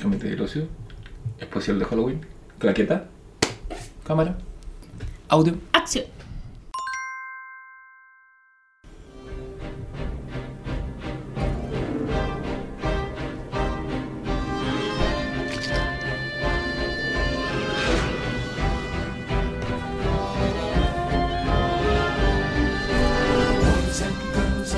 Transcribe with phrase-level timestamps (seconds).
[0.00, 0.66] Comité del ocio.
[1.38, 2.20] Especial de Halloween.
[2.58, 3.06] Claqueta.
[4.02, 4.38] Cámara.
[5.28, 5.54] Audio.
[5.72, 6.06] Acción.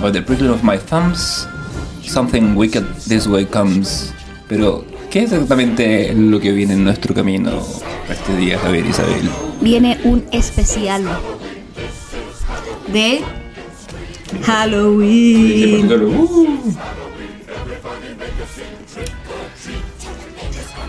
[0.00, 1.46] By the prickle of my thumbs,
[2.02, 4.12] something wicked this way comes.
[4.48, 7.62] Pero, ¿qué es exactamente lo que viene en nuestro camino
[8.08, 9.28] este día, Javier Isabel?
[9.60, 11.04] Viene un especial
[12.90, 13.20] de
[14.42, 15.92] Halloween.
[15.92, 16.72] Uh.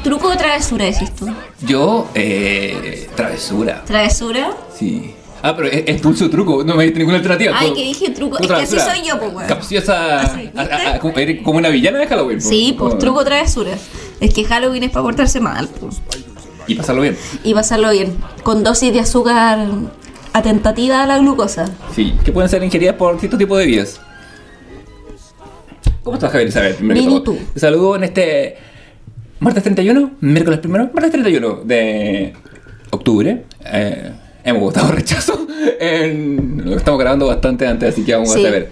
[0.03, 1.27] ¿Truco o travesura decís tú?
[1.59, 3.83] Yo, eh, travesura.
[3.83, 4.51] ¿Travesura?
[4.73, 5.15] Sí.
[5.41, 7.53] Ah, pero es, es pulso truco, no me diste ninguna alternativa.
[7.53, 8.39] Ay, que dije truco.
[8.39, 9.47] Es que así soy yo, pues, weón.
[9.49, 10.39] Capciosa.
[11.01, 12.37] Como, una villana de Halloween.
[12.37, 12.47] po.
[12.47, 13.71] Sí, pues truco o travesura.
[14.23, 16.01] Es que Halloween es para portarse mal, pues.
[16.65, 17.17] Y pasarlo bien.
[17.43, 18.15] Y pasarlo bien.
[18.43, 19.67] Con dosis de azúcar
[20.31, 21.69] atentativa a la glucosa.
[21.93, 23.99] Sí, que pueden ser ingeridas por cierto tipo de bebidas.
[26.03, 26.75] ¿Cómo estás, Javier Isabel?
[26.79, 27.37] Bien, ¿y tú?
[27.53, 28.55] Te saludo en este
[29.41, 32.33] martes 31, miércoles primero, martes 31 de
[32.91, 33.43] octubre.
[33.65, 34.11] Eh,
[34.45, 35.47] hemos votado rechazo.
[35.79, 38.45] En, lo estamos grabando bastante antes, así que vamos Sí.
[38.45, 38.71] a ver.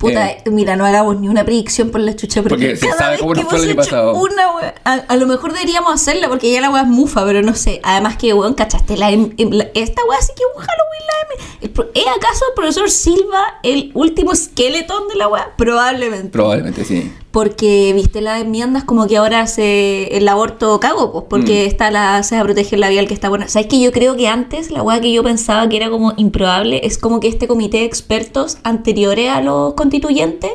[0.00, 2.42] Puta, Eh, mira, no hagamos ni una predicción por la chucha.
[2.42, 4.12] Porque se cada sabe vez cómo que fue el hemos hecho.
[4.14, 7.42] Una wea- a, a lo mejor deberíamos hacerla porque ya la weá es mufa, pero
[7.42, 7.80] no sé.
[7.84, 8.96] Además que, weón, ¿cachaste?
[8.96, 11.90] La, la- esta weá sí que un Halloween la M.
[11.94, 15.52] ¿Es acaso el profesor Silva el último esqueletón de la weá?
[15.56, 16.30] Probablemente.
[16.30, 17.12] probablemente sí.
[17.30, 21.68] Porque, viste, las enmiendas como que ahora se el aborto cago, pues, porque Mm.
[21.68, 23.46] está la se va a proteger la labial que está buena.
[23.46, 26.80] ¿Sabes que yo creo que antes la weá que yo pensaba que era como improbable
[26.84, 30.50] es como que este comité de expertos anteriores a los constituyentes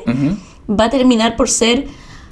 [0.70, 1.88] va a terminar por ser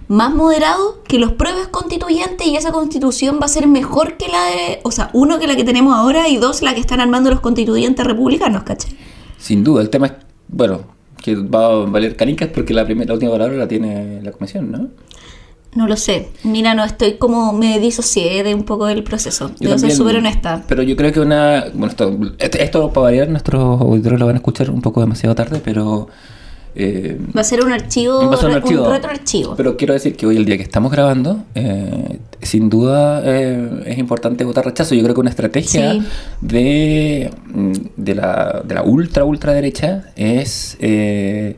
[0.09, 4.43] más moderado que los propios constituyentes y esa constitución va a ser mejor que la
[4.47, 7.29] de, o sea, uno que la que tenemos ahora y dos la que están armando
[7.29, 8.91] los constituyentes republicanos, ¿cachai?
[9.37, 10.13] Sin duda, el tema es,
[10.49, 10.81] bueno,
[11.23, 14.71] que va a valer canicas porque la, primera, la última palabra la tiene la comisión,
[14.71, 14.89] ¿no?
[15.73, 16.29] No lo sé.
[16.43, 19.47] Mira, no estoy como me disocié de un poco del proceso.
[19.47, 20.63] Yo Debo ser también, súper honesta.
[20.67, 21.65] Pero yo creo que una.
[21.73, 25.33] Bueno, esto, esto, esto para variar, nuestros auditores lo van a escuchar un poco demasiado
[25.33, 26.09] tarde, pero.
[26.75, 28.89] Eh, Va a ser un archivo, va a ser un archivo.
[28.89, 29.55] retroarchivo.
[29.55, 33.97] Pero quiero decir que hoy, el día que estamos grabando, eh, sin duda eh, es
[33.97, 34.95] importante votar rechazo.
[34.95, 36.03] Yo creo que una estrategia Sí.
[36.41, 40.77] de, mm, de, la, de la ultra, ultra derecha es.
[40.79, 41.57] eh,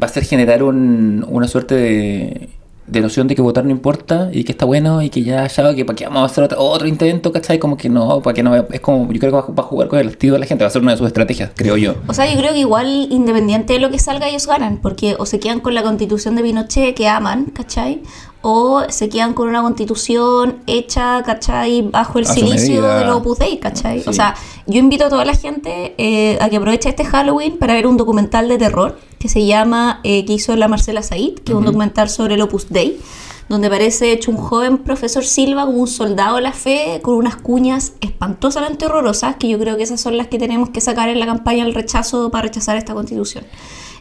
[0.00, 2.48] va a ser generar un- una suerte de,
[2.86, 5.74] de noción de que votar no importa y que está bueno y que ya, ya,
[5.74, 7.58] que para qué vamos a hacer otro, otro intento, ¿cachai?
[7.58, 9.98] Como que no, para que no, es como, yo creo que va, a jugar con
[9.98, 11.94] el estilo de la gente, va a ser una de sus estrategias, creo yo.
[12.06, 15.26] O sea, yo creo que igual, independiente de lo que salga, ellos ganan, porque o
[15.26, 18.02] se quedan con la constitución de Pinochet que aman, ¿cachai?
[18.46, 21.80] O se quedan con una constitución hecha, ¿cachai?
[21.80, 22.98] Bajo el silicio medida.
[22.98, 24.02] de los Opus Dei, ¿cachai?
[24.02, 24.08] Sí.
[24.10, 24.34] O sea,
[24.66, 27.96] yo invito a toda la gente eh, a que aproveche este Halloween para ver un
[27.96, 31.64] documental de terror que se llama, eh, que hizo la Marcela Said, que es un
[31.64, 33.00] documental sobre el Opus Dei,
[33.48, 37.36] donde aparece hecho un joven profesor Silva como un soldado de la fe con unas
[37.36, 41.18] cuñas espantosamente horrorosas, que yo creo que esas son las que tenemos que sacar en
[41.18, 43.44] la campaña del rechazo para rechazar esta constitución.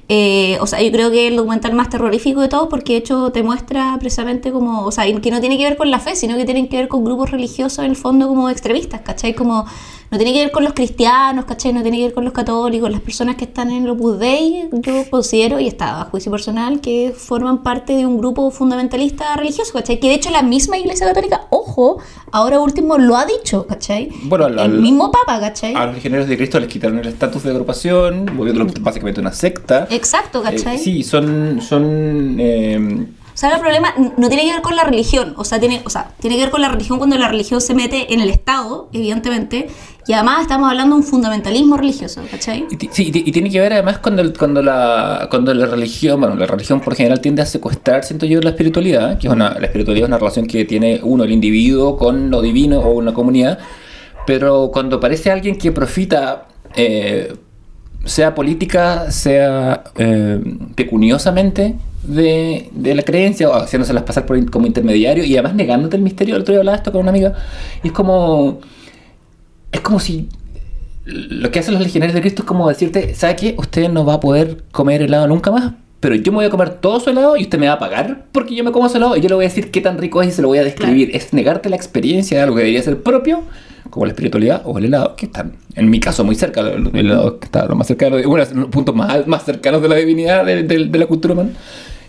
[0.10, 3.00] Eh, o sea, yo creo que es el documental más terrorífico de todos porque de
[3.00, 6.16] hecho te muestra precisamente como, o sea, que no tiene que ver con la fe,
[6.16, 9.34] sino que tiene que ver con grupos religiosos en el fondo como extremistas, ¿cachai?
[9.34, 9.66] Como
[10.14, 11.74] no tiene que ver con los cristianos, ¿cachai?
[11.74, 14.70] No tiene que ver con los católicos, las personas que están en el Opus Dei,
[14.72, 19.74] yo considero, y está a juicio personal, que forman parte de un grupo fundamentalista religioso,
[19.74, 20.00] ¿cachai?
[20.00, 21.98] Que de hecho la misma Iglesia Católica, ojo,
[22.32, 24.10] ahora último lo ha dicho, ¿cachai?
[24.26, 25.74] Bueno, el al- mismo Papa, ¿cachai?
[25.74, 29.88] A los legionarios de Cristo les quitaron el estatus de agrupación, volviéndolo básicamente una secta.
[29.90, 30.76] Exacto, ¿cachai?
[30.76, 31.60] Eh, sí, son.
[31.60, 35.60] son eh, O sea, el problema no tiene que ver con la religión, o sea,
[35.60, 38.20] tiene, o sea, tiene que ver con la religión cuando la religión se mete en
[38.22, 39.68] el Estado, evidentemente,
[40.06, 42.66] y además estamos hablando de un fundamentalismo religioso, ¿cachai?
[42.92, 46.36] sí, y ti- y tiene que ver además cuando, cuando, la, cuando la religión, bueno,
[46.36, 49.66] la religión por general tiende a secuestrar, siento yo, la espiritualidad, que es una, la
[49.66, 53.58] espiritualidad es una relación que tiene uno, el individuo, con lo divino o una comunidad,
[54.28, 57.34] pero cuando aparece alguien que profita, eh,
[58.06, 60.42] sea política, sea eh,
[60.76, 66.04] pecuniosamente de, de la creencia, o haciéndoselas pasar por, como intermediario y además negándote el
[66.04, 67.34] misterio, el otro día hablaba esto con una amiga,
[67.84, 68.60] y es como...
[69.72, 70.30] Es como si
[71.06, 73.56] lo que hacen los legionarios de Cristo es como decirte, ¿sabe qué?
[73.58, 76.76] Usted no va a poder comer helado nunca más, pero yo me voy a comer
[76.76, 79.18] todo su helado y usted me va a pagar porque yo me como su helado
[79.18, 80.64] y yo le voy a decir qué tan rico es y se lo voy a
[80.64, 81.16] describir.
[81.16, 83.42] Es negarte la experiencia de algo que debería ser propio,
[83.90, 86.62] como la espiritualidad o el helado, que están, en mi caso, muy cerca.
[86.62, 89.90] El helado que está lo más cercano, de, bueno, los puntos más, más cercanos de
[89.90, 91.50] la divinidad de, de- de la cultura humana.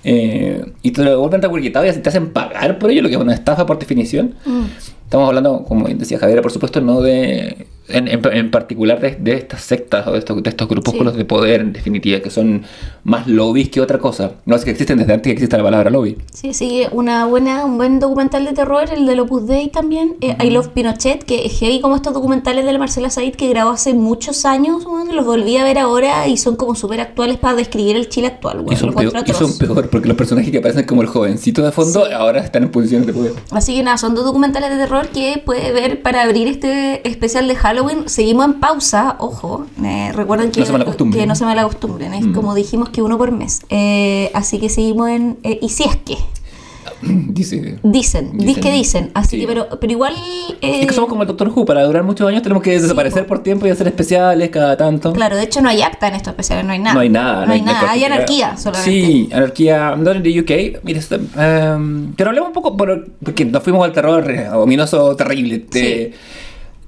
[0.07, 3.21] Eh, y te lo vuelven recuerquitado y te hacen pagar por ello, lo que es
[3.21, 4.35] una estafa por definición.
[4.45, 4.65] Mm.
[5.05, 7.67] Estamos hablando, como decía Javier, por supuesto, no de.
[7.89, 11.19] En, en- en particular de, de estas sectas o de estos, de estos grupúsculos Sí.
[11.19, 12.63] de poder, en definitiva, que son
[13.05, 14.33] más lobbies que otra cosa.
[14.47, 16.17] No es que existen desde antes que exista la palabra lobby.
[16.33, 20.35] Sí, sí, una buena, un buen documental de terror, el de Opus Dei también, eh,
[20.43, 23.73] I Love Pinochet, que es heavy como estos documentales de la Marcela Said que grabó
[23.73, 27.55] hace muchos años, bueno, los volví a ver ahora y son como súper actuales para
[27.55, 28.61] describir el Chile actual.
[28.61, 31.09] y, Bueno, son lo peor, y son peor porque los personajes que aparecen como el
[31.09, 33.33] jovencito de fondo ahora están en posiciones de poder.
[33.51, 37.47] Así que nada, son dos documentales de terror que puede ver para abrir este especial
[37.47, 37.74] de Halloween.
[38.07, 39.67] Seguimos en pausa, ojo.
[39.85, 41.21] eh, recuerden que No se malacostumbren.
[41.21, 42.15] que no se malacostumbren.
[42.15, 42.33] Es Mm.
[42.35, 43.61] como dijimos que uno por mes.
[43.71, 45.39] Eh, así que seguimos en.
[45.43, 46.17] eh, y si es que.
[47.03, 47.79] Dice.
[47.83, 48.63] Dicen, Dicen.
[48.63, 49.11] que dicen.
[49.15, 49.41] Así Sí.
[49.41, 50.15] que, pero, pero igual.
[50.61, 53.23] eh, Es que somos como el Doctor Who, para durar muchos años tenemos que desaparecer
[53.25, 53.29] po.
[53.31, 55.13] por tiempo y hacer especiales cada tanto.
[55.13, 56.95] Claro, de hecho no hay acta en estos especiales, no hay nada.
[56.95, 57.47] No hay nada.
[57.47, 58.91] No hay nada, hay anarquía solamente.
[58.91, 59.97] Sí, anarquía.
[59.97, 60.81] No en the UK.
[60.85, 61.01] Mira,
[61.37, 65.65] em, pero hablemos un poco, por- porque nos fuimos al terror eh, ominoso, terrible.
[65.71, 66.13] de-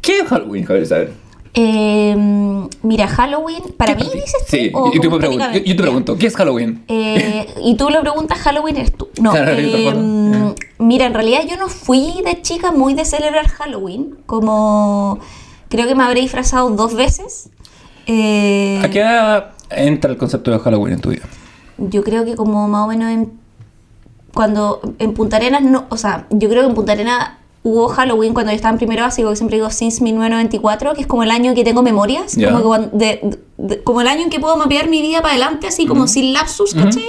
[0.06, 0.86] ¿Qué es Halloween, Javier?
[0.86, 1.10] ¿sabes?
[1.58, 2.14] Eh,
[2.82, 4.56] mira, Halloween, para mí ¿Qué- dices tú.
[4.56, 4.70] Sí, y
[5.00, 6.84] tú me como preguntas, yo, te pregunto, ¿qué es Halloween?
[6.86, 9.08] Eh, y tú lo preguntas, Halloween eres tú.
[9.20, 14.16] No, Claro, eh, mira, en realidad yo no fui de chica muy de celebrar Halloween.
[14.26, 15.18] Como
[15.68, 17.48] creo que me habré disfrazado dos veces.
[18.06, 21.24] Eh, ¿A qué edad entra el concepto de Halloween en tu vida?
[21.78, 23.32] Yo creo que como más o menos en,
[24.34, 27.30] cuando en Punta Arenas, no, o sea, yo creo que en Punta Arenas
[27.68, 31.06] hubo Halloween cuando yo estaba en primero básico, que siempre digo since 1994, que es
[31.08, 32.52] como el año en que tengo memorias, Ya.
[32.52, 35.66] como, que de- de- como el año en que puedo mapear mi vida para adelante,
[35.66, 37.02] así como sin lapsus, ¿cachai?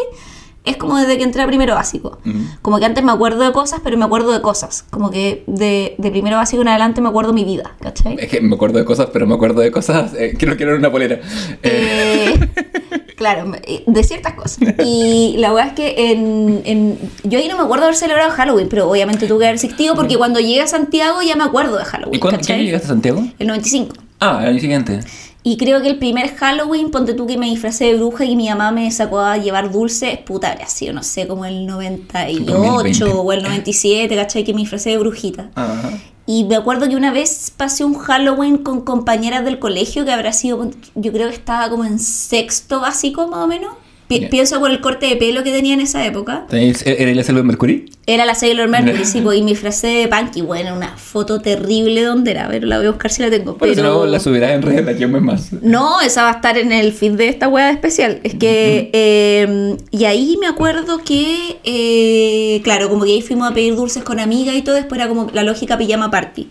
[0.66, 2.18] Es como desde que entré a primero básico.
[2.26, 2.40] Ujú.
[2.62, 4.84] Como que antes me acuerdo de cosas, pero me acuerdo de cosas.
[4.90, 8.18] Como que de, de primero básico en adelante me acuerdo mi vida, ¿cachai?
[8.20, 10.74] Es que me acuerdo de cosas, pero me acuerdo de cosas eh, que no quiero
[10.74, 11.20] en una polera.
[11.64, 14.60] Eh, Eh, claro, me- de ciertas cosas.
[14.86, 18.32] Y la verdad es que en, en- yo ahí no me acuerdo de haber celebrado
[18.32, 21.78] Halloween, pero obviamente tuve que haber asistido porque cuando llegué a Santiago ya me acuerdo
[21.78, 22.16] de Halloween.
[22.16, 23.26] ¿Y cuándo llegaste a Santiago?
[23.40, 23.96] El 95.
[24.20, 25.00] Ah, el año siguiente.
[25.44, 28.50] Y creo que el primer Halloween, ponte tú que me disfracé de bruja y mi
[28.50, 33.04] mamá me sacó a llevar dulces, puta, habría sido, no sé, como el 98 2020.
[33.06, 34.44] o el 97, ¿cachai?
[34.44, 35.50] Que me disfracé de brujita.
[35.56, 35.92] Ajá.
[36.30, 40.34] Y me acuerdo que una vez pasé un Halloween con compañeras del colegio que habrá
[40.34, 43.74] sido, yo creo que estaba como en sexto básico más o menos.
[44.08, 44.30] Pi- Ya.
[44.30, 46.46] Pienso por el corte de pelo que tenía en esa época.
[46.50, 47.92] ¿Tenéis- ¿Era Selva de Mercury?
[48.06, 50.40] Era la Sailor Mercury, sí, po, y me disfracé de Punky.
[50.42, 53.58] Bueno, una foto terrible donde era, pero la voy a buscar si la tengo.
[53.58, 53.84] Pero...
[53.84, 55.52] no, la subirás en redes de aquí a un mes más.
[55.62, 58.22] No, esa va a estar en el feed de esta wea especial.
[58.24, 63.54] Es que, eh, y ahí me acuerdo que, eh, claro, como que ahí fuimos a
[63.54, 66.48] pedir dulces con amigas y todo, después era como la lógica pijama party.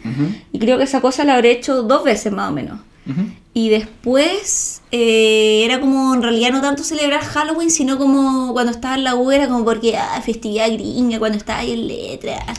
[0.53, 2.81] Y creo que esa cosa la habré hecho dos veces más o menos.
[3.09, 3.23] ujú.
[3.57, 8.97] Y después eh, era como en realidad no tanto celebrar Halloween, sino como cuando estaba
[8.97, 12.45] en la U era como porque, ah, festividad gringa, cuando estaba ahí en letras.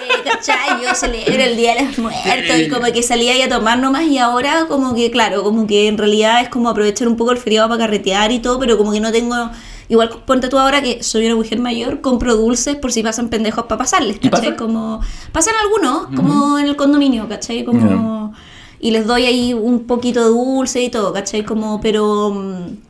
[0.00, 0.80] Eh, ¿Cachai?
[0.80, 4.04] Yo celebro el Día de los Muertos y como que salía ahí a tomar nomás
[4.04, 7.38] y ahora como que, claro, como que en realidad es como aprovechar un poco el
[7.38, 9.50] feriado para carretear y todo, pero como que no tengo...
[9.88, 13.64] Igual ponte tú ahora que soy una mujer mayor, compro dulces por si pasan pendejos
[13.64, 14.56] para pasarles, ¿Y ¿cachai?
[14.56, 15.00] Como...
[15.32, 17.64] Pasan algunos, como en el condominio, ¿cachai?
[17.64, 18.32] Como
[18.80, 21.44] y les doy ahí un poquito de dulce y todo, ¿cachai?
[21.44, 22.30] Como, pero...
[22.30, 22.87] mm,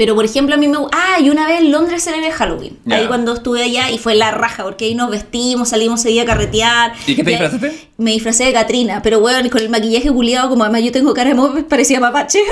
[0.00, 0.78] Pero, por ejemplo, a mí me...
[0.92, 2.78] Ah, y una vez en Londres celebré Halloween.
[2.90, 6.22] Ahí cuando estuve allá y fue la raja, porque ahí nos vestimos, salimos ese día
[6.22, 6.94] a carretear.
[7.06, 7.88] ¿Y qué te disfrazaste?
[7.98, 11.28] Me disfracé de Katrina, pero bueno, con el maquillaje culiado, como además yo tengo cara
[11.28, 12.38] de moped, parecía mapache.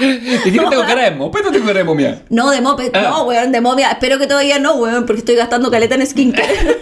[0.00, 2.22] ¿Y qué tengo cara de moped o tengo cara de momia?
[2.30, 3.02] no, de moped, Ah.
[3.10, 3.90] no, weón, de momia.
[3.90, 6.78] Espero que todavía no, weón, porque estoy gastando caleta en skincare.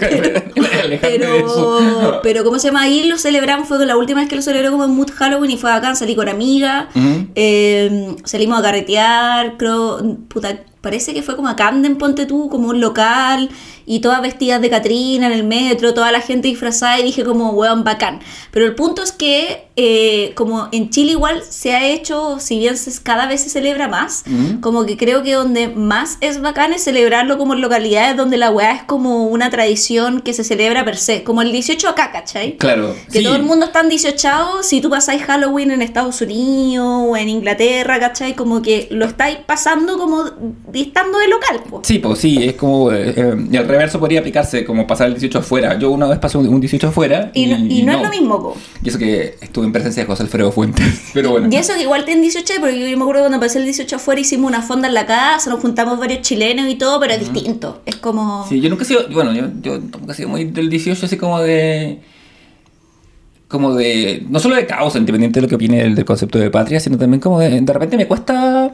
[0.80, 1.00] Eso.
[1.00, 2.82] Pero, pero ¿cómo se llama?
[2.82, 5.56] Ahí lo celebramos, fue la última vez que lo celebré como en Mood Halloween y
[5.58, 7.26] fue acá, salí con amigas, Ujú.
[7.34, 12.68] eh, salimos a carretear, creo, puta, parece que fue como a Camden, ponte tú, como
[12.68, 13.50] un local,
[13.86, 17.50] y todas vestidas de Catrina en el metro, toda la gente disfrazada y dije como,
[17.50, 18.20] weón, bacán.
[18.52, 22.76] Pero el punto es que eh, como en Chile igual se ha hecho, si bien
[22.76, 24.60] se- cada vez se celebra más, Ujú.
[24.60, 28.50] como que creo que donde más es bacán es celebrarlo como en localidades donde la
[28.50, 32.56] weá es como una tradición que se celebra per se, como el 18 acá, ¿cachai?
[32.58, 32.94] Claro.
[33.10, 33.24] Que sí.
[33.24, 37.28] todo el mundo está en 18, si tú pasáis Halloween en Estados Unidos o en
[37.28, 38.34] Inglaterra, ¿cachai?
[38.34, 40.24] Como que lo estáis pasando como
[40.74, 41.80] estando de local, po.
[41.84, 42.92] Sí, pues sí, es como.
[42.92, 45.78] eh, eh, y al reverso podría aplicarse, como pasar el 18 afuera.
[45.78, 47.30] Yo una vez pasé un, un 18 afuera.
[47.34, 48.56] Y, no, y no es lo mismo, po.
[48.82, 51.10] Y eso que estuve en presencia de José Alfredo Fuentes.
[51.14, 51.48] Pero bueno.
[51.50, 54.20] Y eso que igual tienen 18, porque yo me acuerdo cuando pasé el 18 afuera
[54.20, 57.82] hicimos una fonda en la casa, nos juntamos varios chilenos y todo, pero es distinto.
[57.86, 58.46] Es como...
[58.48, 59.08] Sí, yo nunca he sido.
[59.10, 62.00] Bueno, yo, yo nunca he sido muy del 18, así como de.
[63.48, 64.24] Como de.
[64.28, 66.96] No solo de causa, independiente de lo que opine del, del concepto de patria, sino
[66.98, 67.60] también como de.
[67.60, 68.72] De repente me cuesta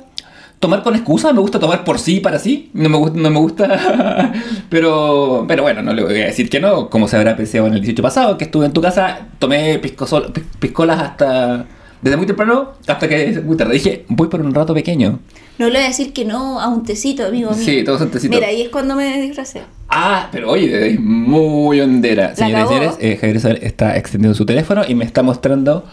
[0.61, 2.71] tomar con excusa, me gusta tomar por sí para sí.
[2.75, 4.33] No me, gusta- no me gusta.
[4.71, 6.89] pero, pero bueno, no le voy a decir que no.
[6.91, 10.33] Como se habrá apreciado en el 18 pasado, que estuve en tu casa, tomé piscosol-
[10.33, 11.67] pis- piscolas hasta.
[12.03, 13.73] Desde muy temprano hasta que muy tarde.
[13.75, 15.19] Dije, voy por un rato pequeño.
[15.59, 17.59] No le voy a decir que no a un tecito, amigo mío.
[17.65, 18.37] Sí, todos son tecitos.
[18.37, 19.63] Mira, ahí es cuando me disfracé.
[19.89, 22.37] Ah, pero oye, es muy hondera.
[22.37, 25.87] Señoras y señores, eh, Javier Isabel está extendiendo su teléfono y me está mostrando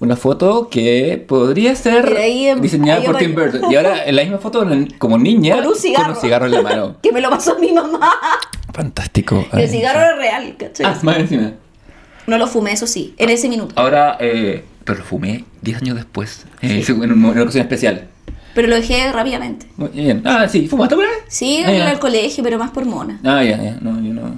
[0.00, 3.70] una foto que podría ser ahí diseñada ahí por Tim Burton.
[3.70, 4.66] Y ahora en la misma foto,
[4.98, 6.14] como niña, Con un cigarro.
[6.16, 6.96] cigarro en la mano.
[7.02, 8.10] Que me lo pasó mi mamá.
[8.72, 9.46] Fantástico.
[9.52, 10.86] El cigarro era real, ¿cachai?
[10.86, 11.52] Ah, más encima.
[12.26, 13.74] No lo fumé, eso sí, en ese minuto.
[13.76, 18.08] Ahora, eh, pero lo fumé 10 años después, eh, en, un- en una ocasión especial.
[18.54, 19.66] Pero lo dejé rápidamente.
[19.76, 20.22] Muy bien.
[20.24, 21.18] Ah, sí, ¿fumaste alguna vez?
[21.28, 23.20] Sí, Ah, en el colegio, pero más por mona.
[23.24, 23.76] Ah, ya, ya.
[23.80, 24.34] No, yo no.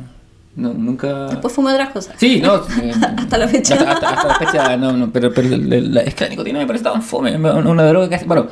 [0.56, 1.26] No nunca.
[1.28, 2.14] Después fumé otras cosas.
[2.18, 2.56] Sí, no.
[2.82, 3.74] eh, Hasta la fecha.
[3.74, 6.58] Hasta, hasta- hasta la fecha, no, no, pero, pero la- la- es que la nicotina
[6.58, 7.34] me parece tan fome.
[7.36, 8.24] Una, una droga que hace.
[8.26, 8.48] Bueno,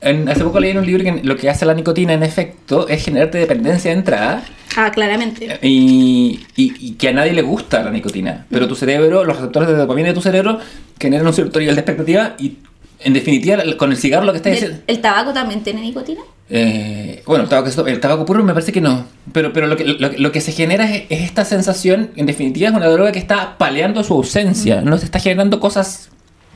[0.00, 2.88] en- hace poco leí en un libro que lo que hace la nicotina, en efecto,
[2.88, 4.42] es generarte dependencia de entrada
[4.76, 5.58] Ah, claramente.
[5.62, 8.46] y, y- y que a nadie le gusta la nicotina.
[8.50, 10.58] Pero tu cerebro, los receptores de dopamina de tu cerebro
[10.98, 12.58] generan un cierto nivel de expectativa y,
[13.00, 14.78] en definitiva, con el cigarro lo que estás ¿Y diciendo.
[14.86, 16.20] ¿El, el tabaco también tiene nicotina?
[16.50, 19.06] Eh, bueno, el tabaco, el tabaco puro me parece que no.
[19.32, 22.68] Pero, pero lo, que, lo, lo que se genera es, es esta sensación, en definitiva,
[22.68, 24.82] es una droga que está paleando su ausencia.
[24.82, 26.10] No se está generando cosas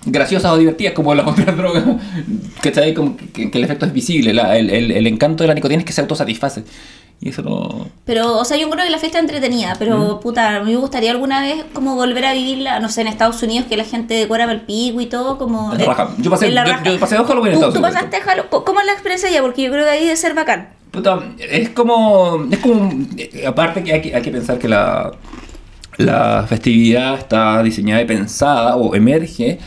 [0.05, 1.85] graciosas o divertidas como las otras drogas.
[1.85, 4.33] Como que, que el efecto es visible.
[4.35, 6.65] La- el, el- el encanto de la nicotina es que se autosatisface.
[7.21, 7.87] Y eso no.
[8.05, 10.77] Pero, o sea, yo creo que la fiesta es entretenida, pero puta, a mí me
[10.79, 14.15] gustaría alguna vez como volver a vivirla, no sé, en Estados Unidos que la gente
[14.15, 15.73] decora para el pico y todo, como...
[15.73, 16.11] En la raja.
[16.19, 16.85] Yo pasé- en la yo- raja.
[16.85, 17.95] yo pasé dos Halloween en ¿Tú, Estados tú Unidos.
[18.09, 18.51] pasaste Halloween?
[18.65, 19.43] ¿Cómo es la experiencia allá?
[19.43, 20.69] Porque yo creo que ahí debe ser bacán.
[20.93, 22.47] Puta, es como.
[22.51, 22.91] Es como.
[23.17, 25.11] eh, Aparte que hay, que hay que pensar que la,
[25.97, 29.59] la festividad está diseñada y pensada o emerge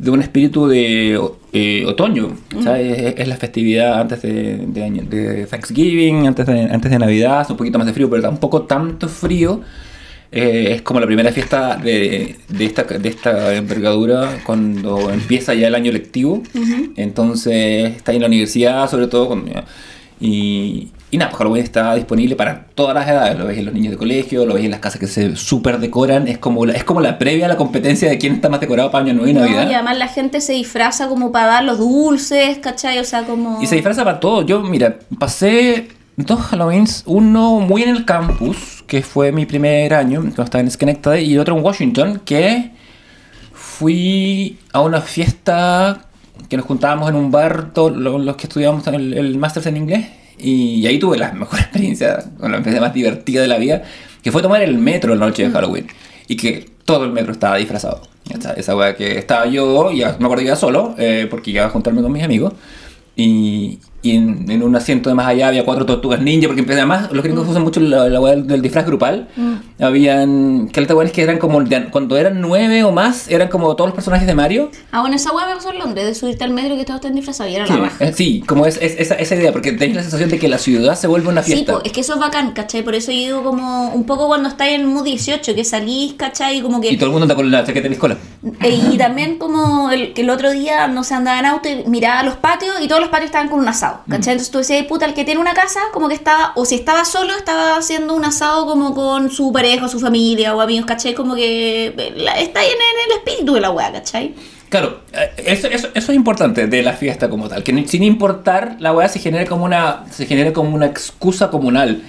[0.00, 1.20] de un espíritu de
[1.52, 2.30] eh, otoño.
[2.62, 6.98] Sea, es, es la festividad antes de, de año- de Thanksgiving, antes de, antes de
[6.98, 9.60] Navidad, hace un poquito más de frío, pero tampoco tanto frío.
[10.32, 15.66] Eh, es como la primera fiesta de, de, esta, de esta envergadura cuando empieza ya
[15.66, 16.42] el año lectivo.
[16.96, 19.26] Entonces está ahí en la universidad, sobre todo.
[19.28, 19.50] Cuando,
[20.20, 23.36] y, y nada, pues Halloween está disponible para todas las edades.
[23.38, 25.78] Lo ves en los niños de colegio, lo ves en las casas que se súper
[25.78, 26.28] decoran.
[26.28, 28.90] Es como, la, es como la previa a la competencia de quién está más decorado
[28.92, 29.68] para Año Nuevo y No, Navidad.
[29.70, 32.98] y además la gente se disfraza como para dar los dulces, ¿cachai?
[33.00, 33.60] O sea, como...
[33.60, 34.42] Y se disfraza para todo.
[34.42, 40.20] Yo, mira, pasé dos Halloweens, uno muy en el campus, que fue mi primer año,
[40.20, 42.70] cuando estaba en Schenectady, y otro en Washington, que
[43.52, 46.02] fui a una fiesta
[46.48, 49.76] que nos juntábamos en un bar, todos lo- los que estudiábamos el, el Masters en
[49.76, 50.06] inglés,
[50.42, 53.82] y ahí tuve la mejor experiencia, o la experiencia más divertida de la vida,
[54.22, 55.86] que fue tomar el metro la noche de Halloween,
[56.28, 58.02] y que todo el metro estaba disfrazado.
[58.28, 61.64] Esa, esa weá que estaba yo, ya me acuerdo que iba solo, eh, porque iba
[61.64, 62.52] a juntarme con mis amigos,
[63.16, 67.12] y, y en, en un asiento de más allá había cuatro tortugas ninja, porque además
[67.12, 69.28] los gringos usan mucho la, la del, disfraz grupal.
[69.78, 70.68] Habían.
[70.68, 71.62] Que es que eran como.
[71.90, 74.70] cuando eran nueve o más, eran como todos los personajes de Mario.
[74.92, 77.00] Ah, bueno, esa hueá me pasó en Londres, de subirte al metro y que todos
[77.00, 78.04] estén disfrazados y era Sí, la raja.
[78.04, 80.58] eh, sí, como es, es- esa, esa idea, porque tenés la sensación de que la
[80.58, 81.74] ciudad se vuelve una Sí, fiesta.
[81.74, 82.82] po, es que eso es bacán, ¿cachai?
[82.82, 86.60] Por eso yo digo como un poco cuando estáis en Mood 18, que salís, ¿cachai?
[86.62, 86.90] Como que...
[86.92, 88.16] y todo el mundo anda con la chaqueta de piscola.
[88.62, 91.88] Eh, y también como el, que el otro día, no se andaba en auto y
[91.88, 94.32] miraba los patios y todos los patios estaban con un asado, ¿cachai?
[94.32, 97.04] Entonces tú decías, puta, el que tiene una casa, como que estaba, o si estaba
[97.04, 101.14] solo, estaba haciendo un asado como con su pareja, o su familia o amigos, ¿cachai?
[101.14, 104.34] Como que eh, la- está ahí en, en el espíritu de la weá, ¿cachai?
[104.68, 108.76] Claro, eh, eso, eso, eso es importante de la fiesta como tal, que sin importar
[108.78, 112.02] la weá se genera como una se genera como una excusa comunal.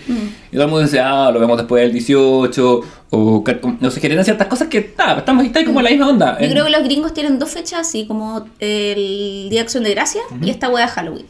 [0.51, 2.81] Y todo el mundo dice, ah, lo vemos después del 18,
[3.13, 3.43] o
[3.79, 6.37] no se generan ciertas cosas que, ah, estamos está ahí como en la misma onda.
[6.39, 9.83] Yo En- creo que los gringos tienen dos fechas así, como el Día de Acción
[9.83, 11.25] de Gracia y esta weá de Halloween.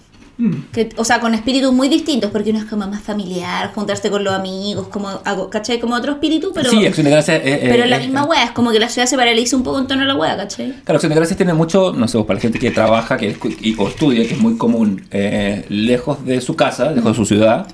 [0.72, 4.24] Que, o sea, con espíritus muy distintos, porque uno es como más familiar, juntarse con
[4.24, 5.80] los amigos, como, ¿cachai?
[5.80, 7.38] Como otro espíritu, pero, sí, Acción de Gracias.
[7.38, 9.56] eh, eh, pero en la eh, misma weá, es como que la ciudad se paraliza
[9.56, 10.74] un poco en torno a la weá, ¿cachai?
[10.84, 13.76] Claro, Acción de Gracias tiene mucho, no sé, para la gente que trabaja que, y-
[13.78, 17.68] o estudia, que es muy común, eh, lejos de su casa, lejos de su ciudad,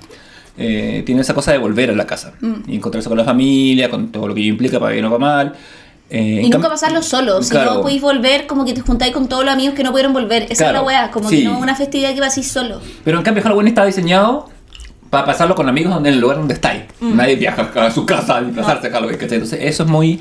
[0.57, 2.33] eh, tiene esa cosa de volver a la casa
[2.67, 5.53] y encontrarse con la familia, con todo lo que implica, para bien o para mal.
[6.09, 7.75] Eh, Y nunca pasarlo solo, si Claro.
[7.75, 10.47] no podéis volver, como que te juntáis con todos los amigos que no pudieron volver.
[10.49, 11.39] Esa es la weá, como sí.
[11.39, 12.79] que no una festividad que vas así solo.
[13.03, 14.49] Pero en cambio Halloween está diseñado
[15.09, 16.83] para pasarlo con amigos en el lugar donde estáis.
[17.01, 19.35] Nadie viaja a su casa a disfrazarse de Halloween, ¿cachai?
[19.35, 20.19] Entonces eso es muy,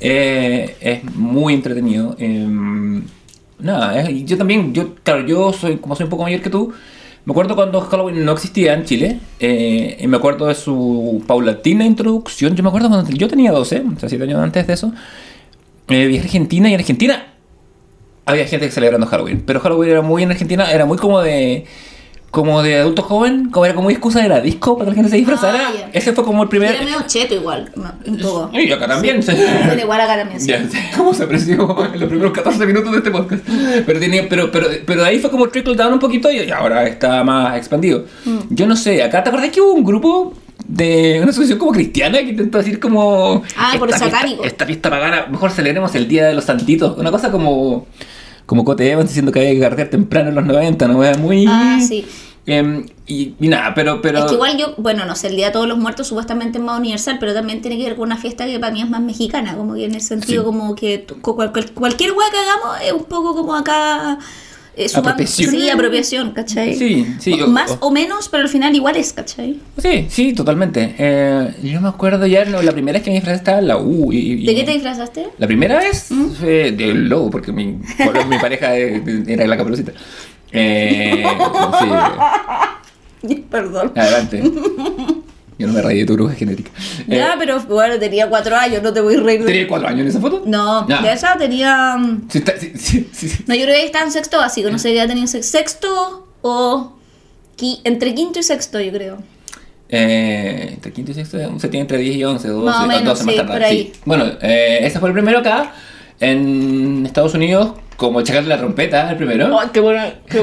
[0.00, 2.16] eh, es muy entretenido.
[2.18, 2.46] Eh,
[3.58, 6.72] nada, yo también, yo, claro, yo soy, como soy un poco mayor que tú,
[7.24, 11.84] me acuerdo cuando Halloween no existía en Chile, eh, y me acuerdo de su paulatina
[11.84, 14.92] introducción, yo me acuerdo cuando yo tenía 12, o sea, 7 años antes de eso,
[15.88, 17.26] eh, viajé a Argentina y en Argentina
[18.24, 21.66] había gente celebrando Halloween, pero Halloween era muy en Argentina, era muy como de
[22.30, 25.10] como de adulto joven, como era como excusa de la disco para que la gente
[25.10, 25.68] se disfrazara.
[25.68, 25.90] Ah.
[25.92, 26.74] Ese fue como el primer.
[26.74, 27.70] Era medio cheto igual,
[28.06, 28.50] un poco.
[28.52, 29.22] Y acá también.
[29.22, 29.32] sí.
[29.80, 30.52] Igual acá también, sí.
[30.96, 33.42] ¿Cómo se apreció en los primeros 14 minutos de este podcast?
[33.84, 36.86] Pero, tenía, pero, pero, pero de ahí fue como trickle down un poquito y ahora
[36.86, 38.04] está más expandido.
[38.24, 38.38] Mm.
[38.50, 40.34] Yo no sé, acá te acordás que hubo un grupo
[40.66, 43.42] de una asociación como cristiana que intentó decir como...
[43.56, 44.44] Ah, por satánico.
[44.44, 46.96] Esta fiesta pagana, mejor celebremos el Día de los Santitos.
[46.96, 47.86] Una cosa como...
[48.50, 50.98] Como Cote Evans diciendo que había que carrear temprano en los 90, ¿no?
[51.20, 51.44] Muy...
[51.48, 52.04] Ah, sí.
[52.46, 54.02] Em, y, y nada, pero...
[54.02, 56.58] pero Es que igual yo, bueno, no sé, el Día de Todos los Muertos supuestamente
[56.58, 58.90] es más universal, pero también tiene que ver con una fiesta que para mí es
[58.90, 60.46] más mexicana, como que en el sentido Sí.
[60.46, 64.18] como que t- cu- cual- cual- cualquier hueá que hagamos es un poco como acá...
[64.76, 65.50] eh, sumando- Apropiación.
[65.50, 66.74] Sí, apropiación, ¿cachai?
[66.74, 69.58] Sí, sí, o- Más o- o menos, pero al final igual es, ¿cachai?
[69.78, 70.94] Sí, sí, totalmente.
[70.98, 73.76] Eh, yo me acuerdo ya, no, la primera vez que me disfrazé estaba en la
[73.78, 74.12] U.
[74.12, 75.28] Y, y- ¿De qué te disfrazaste?
[75.38, 76.30] La primera vez ¿Mm?
[76.30, 79.92] fue del lobo, porque mi, bueno, mi pareja eh, era la caperucita.
[80.52, 81.24] Eh,
[83.26, 83.92] sí, Perdón.
[83.94, 84.42] adelante.
[85.60, 86.70] Yo no me reí de tu bruja genética.
[87.08, 89.44] Eh, Ya, pero bueno, tenía cuatro años, no te voy a reír.
[89.44, 90.42] ¿Tenía cuatro años en esa foto?
[90.46, 91.00] No, Ah.
[91.02, 91.96] de esa tenía...
[91.98, 93.44] mm, Sí, está- sí, sí, sí, sí.
[93.46, 96.96] No, yo creo que estaba en sexto básico, no sé qué tenía en sexto, o...
[97.84, 99.18] Entre quinto y sexto, yo creo.
[99.90, 103.04] Eh, entre quinto y sexto se tiene entre 10 y 11, 12, Más o menos,
[103.04, 103.52] 12 más sí, tarde.
[103.52, 103.78] por ahí.
[103.94, 104.00] Sí.
[104.06, 105.74] Bueno, eh, ese fue el primero acá.
[106.20, 109.60] En Estados Unidos, como checar la trompeta, el primero.
[109.60, 110.14] ¡Ay, qué buena!
[110.26, 110.42] ¡Qué a-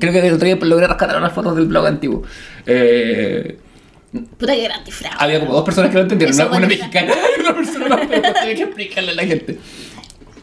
[0.00, 2.22] creo que el otro día logré rescatar unas fotos del blog antiguo.
[2.66, 3.58] Eh,
[4.36, 5.12] Puta que gran disfraz.
[5.18, 8.22] había como dos personas que lo entendieron, una, una mexicana y una persona más, pero
[8.32, 9.58] tenía que explicarle a la gente.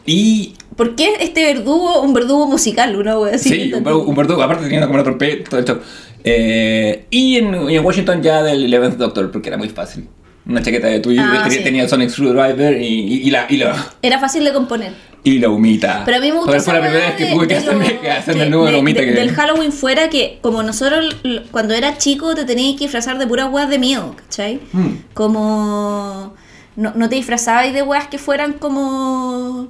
[0.06, 3.50] Y ¿Por qué este verdugo, un verdugo musical, una wea así?
[3.50, 5.78] sí, un, un verdugo, aparte tenía como una trompeta, todo el show.
[6.24, 10.08] Eh, y en, en Washington ya del 11th Doctor, porque era muy fácil.
[10.44, 11.64] Una chaqueta de Twitter, Ah, tenía, sí.
[11.64, 14.92] tenía el Sonic Screwdriver y, y, y la, y, la, Era fácil de componer.
[15.22, 16.02] y la humita.
[16.04, 18.10] Pero a mí me fue la primera vez que de- tuve que hacerme, lo- que
[18.10, 19.00] hacerme el nudo de la humita.
[19.00, 21.16] de- que, Del Halloween fuera que, como nosotros,
[21.52, 24.60] cuando era chico, te tenías que disfrazar de puras weas de miedo, ¿cachai?
[24.72, 24.88] Mm.
[25.14, 26.34] Como...
[26.74, 29.68] No, no te disfrazabas de weas que fueran como...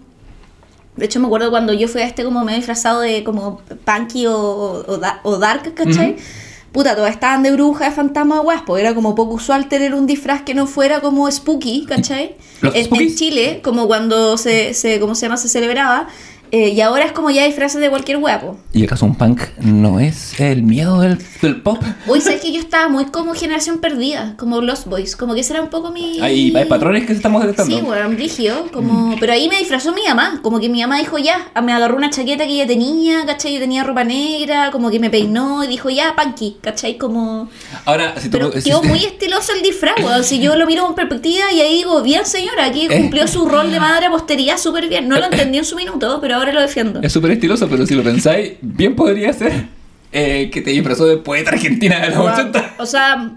[0.96, 3.60] De hecho, me acuerdo cuando yo fui a este como me he disfrazado de como
[3.84, 6.16] punky o, o, o dark, ¿cachai?
[6.72, 9.94] Puta, todas estaban de bruja, de fantasma, de weas, porque era como poco usual tener
[9.94, 12.36] un disfraz que no fuera como spooky, ¿cachai?
[12.62, 13.14] ¿Los En, en?
[13.14, 15.36] Chile, como cuando se, se, ¿cómo se llama?
[15.36, 16.08] Se celebraba.
[16.52, 18.58] Eh, y ahora es como ya disfraces de cualquier huevo.
[18.72, 21.82] ¿Y acaso un punk no es el miedo del, del pop?
[22.06, 25.54] Hoy sabes que yo estaba muy como generación perdida, como Lost Boys, como que ese
[25.54, 26.20] era un poco mi...
[26.20, 27.74] Hay, hay patrones que estamos detectando.
[27.76, 29.16] Sí, bueno, rígido, como...
[29.18, 32.10] Pero ahí me disfrazó mi mamá, como que mi mamá dijo ya, me agarró una
[32.10, 33.54] chaqueta que ella tenía, ¿cachai?
[33.54, 36.98] Yo tenía ropa negra, como que me peinó y dijo ya, punky, ¿cachai?
[36.98, 37.48] Como...
[37.86, 40.22] Ahora, si tú Pero si- quedó muy estiloso el disfraz, weón.
[40.22, 43.00] Si yo lo miro con perspectiva y ahí digo, bien señora, aquí Eh.
[43.00, 45.08] cumplió su rol de madre a posteridad súper bien.
[45.08, 47.00] No lo entendí en su minuto, pero ahora lo defiendo.
[47.02, 49.66] Es súper estiloso, pero si lo pensáis, bien podría ser
[50.12, 52.74] eh, que te disfrazó de poeta argentina de los 80.
[52.78, 53.30] O sea,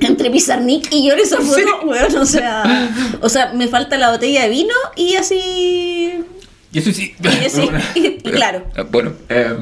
[0.00, 1.64] entre Pizarnik y yo en esa foto, Sí.
[1.86, 2.90] weón, o sea,
[3.22, 6.12] o sea, me falta la botella de vino y así.
[6.72, 7.14] Y eso sí.
[7.22, 7.62] Y así,
[7.94, 8.64] y- y claro.
[8.90, 9.56] Bueno, eh,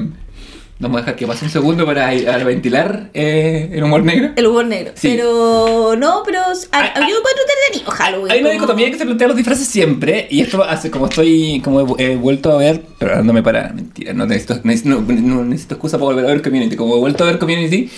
[0.79, 4.31] vamos a dejar que pase un segundo para, para ventilar eh, el humor negro.
[4.35, 4.91] El humor negro.
[4.95, 5.09] Sí.
[5.15, 8.31] Pero no, pero a, Ah, me encuentro entretenido Halloween.
[8.31, 11.61] Hay una como- dicotomía que se plantea los disfraces siempre, y esto hace como estoy,
[11.63, 15.45] como he, he vuelto a ver, pero dándome para, mentira, no necesito, necesito, no, no
[15.45, 17.89] necesito excusa para volver a ver Community, como he vuelto a ver Community,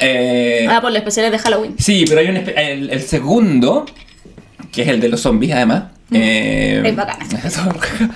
[0.00, 1.74] eh, Ah, por los especiales de Halloween.
[1.78, 3.86] sí, pero hay un, el, el segundo,
[4.72, 7.26] que es el de los zombies además, eh, Es bacana.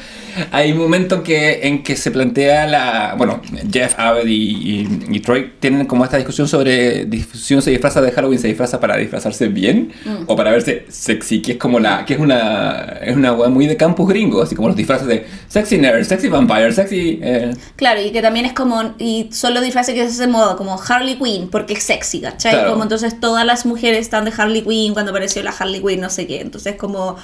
[0.52, 3.14] hay un momento en que, en que se plantea la.
[3.16, 3.40] Bueno,
[3.72, 4.34] Jeff, Abed y,
[4.80, 8.48] y- y Troy tienen como esta discusión sobre si uno se disfraza de Halloween, se
[8.48, 10.24] disfraza para disfrazarse bien Mm.
[10.26, 12.04] o para verse sexy, que es como la.
[12.04, 12.98] que es una.
[13.02, 16.72] es una muy de campus gringo, así como los disfraces de sexy nerd, sexy vampire,
[16.72, 17.18] sexy.
[17.22, 20.56] eh, Claro, y que también es como, y son los disfraces que se hacen moda,
[20.56, 22.52] como Harley Quinn, porque es sexy, ¿cachai?
[22.52, 22.70] Claro.
[22.72, 26.10] Como entonces todas las mujeres están de Harley Quinn cuando apareció la Harley Quinn, no
[26.10, 26.40] sé qué.
[26.40, 27.16] Entonces como...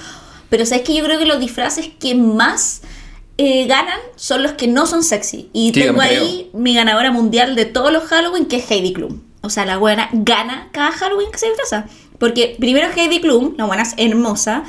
[0.49, 2.83] Pero sabes que yo creo que los disfraces que más
[3.39, 5.51] eh, ganan son los que no son sexy.
[5.53, 9.21] Y Sí, tengo ahí mi ganadora mundial de todos los Halloween, que es Heidi Klum.
[9.43, 11.87] O sea, la buena gana cada Halloween que se disfraza.
[12.19, 14.65] Porque primero Heidi Klum, la buena es hermosa,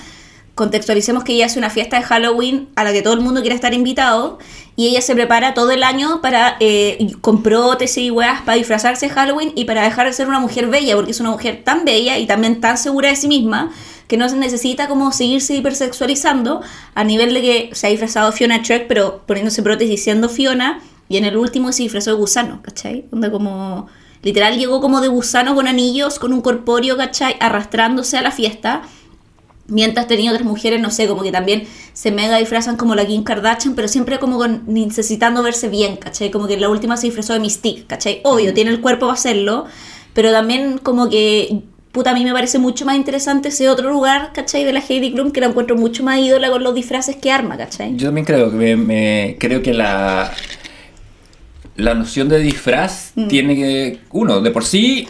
[0.56, 3.56] contextualicemos que ella hace una fiesta de Halloween a la que todo el mundo quiere
[3.56, 4.40] estar invitado
[4.80, 9.08] y ella se prepara todo el año para eh, con prótesis y weas para disfrazarse
[9.08, 11.84] de Halloween y para dejar de ser una mujer bella porque es una mujer tan
[11.84, 13.72] bella y también tan segura de sí misma
[14.08, 16.62] que no se necesita como seguirse hipersexualizando
[16.94, 21.18] a nivel de que se ha disfrazado Fiona Trek pero poniéndose prótesis siendo Fiona y
[21.18, 23.06] en el último se disfrazó de gusano, ¿cachai?
[23.10, 23.88] Donde como
[24.22, 27.36] literal llegó como de gusano con anillos con un corpóreo, ¿cachai?
[27.40, 28.84] Arrastrándose a la fiesta
[29.70, 33.24] Mientras tenía otras mujeres, no sé, como que también se mega disfrazan como la Kim
[33.24, 36.32] Kardashian, pero siempre como con, necesitando verse bien, ¿cachai?
[36.32, 38.22] Como que la última se disfrazó de Mystique, ¿cachai?
[38.24, 39.66] Obvio, tiene el cuerpo para hacerlo,
[40.14, 44.32] pero también como que, puta, a mí me parece mucho más interesante ese otro lugar,
[44.34, 44.64] ¿cachai?
[44.64, 47.58] De la Heidi Klum, que la encuentro mucho más ídola con los disfraces que arma,
[47.58, 47.96] ¿cachai?
[47.98, 50.32] Yo también creo que me, me- creo que la
[51.76, 53.28] la noción de disfraz Mm.
[53.28, 55.08] tiene que uno de por sí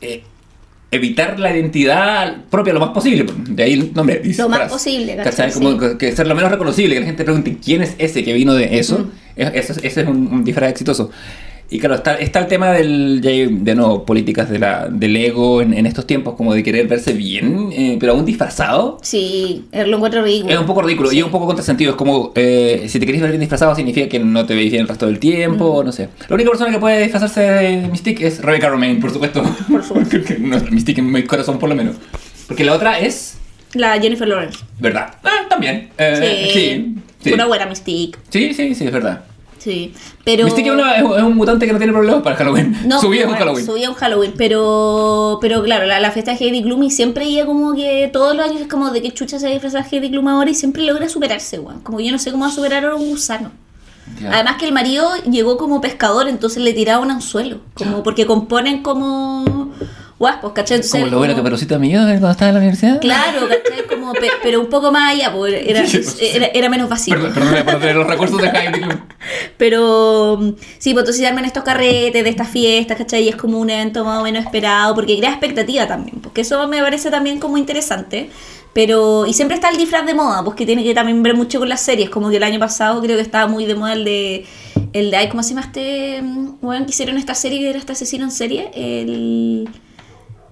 [0.00, 0.22] eh,
[0.90, 3.24] evitar la identidad propia lo más posible.
[3.48, 4.48] De ahí el nombre disfraz.
[4.48, 5.52] más posible, ¿cachai?
[5.52, 5.96] Como Sí.
[5.98, 8.78] que- ser lo menos reconocible, que la gente pregunte quién es ese que vino de
[8.78, 9.08] eso.
[9.36, 11.10] Es- Ese, es- ese es un, un disfraz exitoso.
[11.72, 15.72] Y claro, está, está el tema del, de, nuevo, políticas de la, del ego en,
[15.72, 18.98] en estos tiempos, como de querer verse bien, eh, pero aún disfrazado.
[19.02, 20.52] Sí, eh, lo encuentro ridículo.
[20.52, 21.92] Es un poco ridículo y es un poco contrasentido.
[21.92, 24.82] Es como, eh, si te querés ver bien disfrazado, significa que no te veis bien
[24.82, 26.08] el resto del tiempo, no sé.
[26.28, 29.42] La única persona que puede disfrazarse de Mystique es Rebecca Romaine, por supuesto.
[29.70, 30.16] Por supuesto.
[30.26, 31.96] Que no Mystique en mi corazón, por lo menos.
[32.48, 33.38] Porque la otra es,
[33.74, 34.58] La Jennifer Lawrence.
[34.80, 35.14] ¿verdad?
[35.22, 35.90] Ah, también.
[35.96, 36.94] Eh, sí.
[37.22, 37.32] Sí.
[37.32, 38.18] Una buena Mystique.
[38.28, 39.29] sí, sí, sí, es verdad.
[39.62, 39.92] Sí,
[40.24, 40.44] pero...
[40.44, 42.74] Mystique es, una- es un- mutante que no tiene problemas para Halloween.
[43.00, 43.66] Su vida es un Halloween.
[43.66, 46.90] Su vida es un Halloween, pero, pero claro, la, la fiesta de Heidi Klum y
[46.90, 49.52] siempre ella como que todos los años es como de qué chucha se va a
[49.52, 51.80] disfrazar Heidi Klum ahora y siempre logra superarse, weón.
[51.80, 53.50] Como que yo no sé cómo va a superar ahora un gusano.
[54.20, 54.32] Ya.
[54.32, 58.82] Además que el marido llegó como pescador, entonces le tiraba un anzuelo, como porque componen
[58.82, 59.70] como
[60.20, 60.76] guapos, ¿cachai?
[60.76, 63.00] Entonces, Como lo bueno que como- Perucita me dio cuando estaba en la universidad.
[63.00, 63.86] Claro, ¿cachai?
[63.88, 67.14] Como, pe- pero un poco más allá, pues, era, Sí, pues, era, era menos vacío.
[67.14, 68.90] Perdón, perdón por tener los recursos de Klum.
[69.56, 73.24] Pero mm, sí, pues entonces arman estos carretes de estas fiestas, ¿cachai?
[73.24, 76.66] Y es como un evento más o menos esperado, porque crea expectativa también, porque eso
[76.68, 78.30] me parece también como interesante.
[78.72, 81.58] Pero, y siempre está el disfraz de moda, pues que tiene que también ver mucho
[81.58, 84.04] con las series, como que el año pasado creo que estaba muy de moda el
[84.04, 84.46] de,
[84.92, 87.78] el de, ay, ¿cómo se llama este, mm, weón, que hicieron esta serie que era
[87.78, 88.70] este asesino en serie?
[88.74, 89.68] El,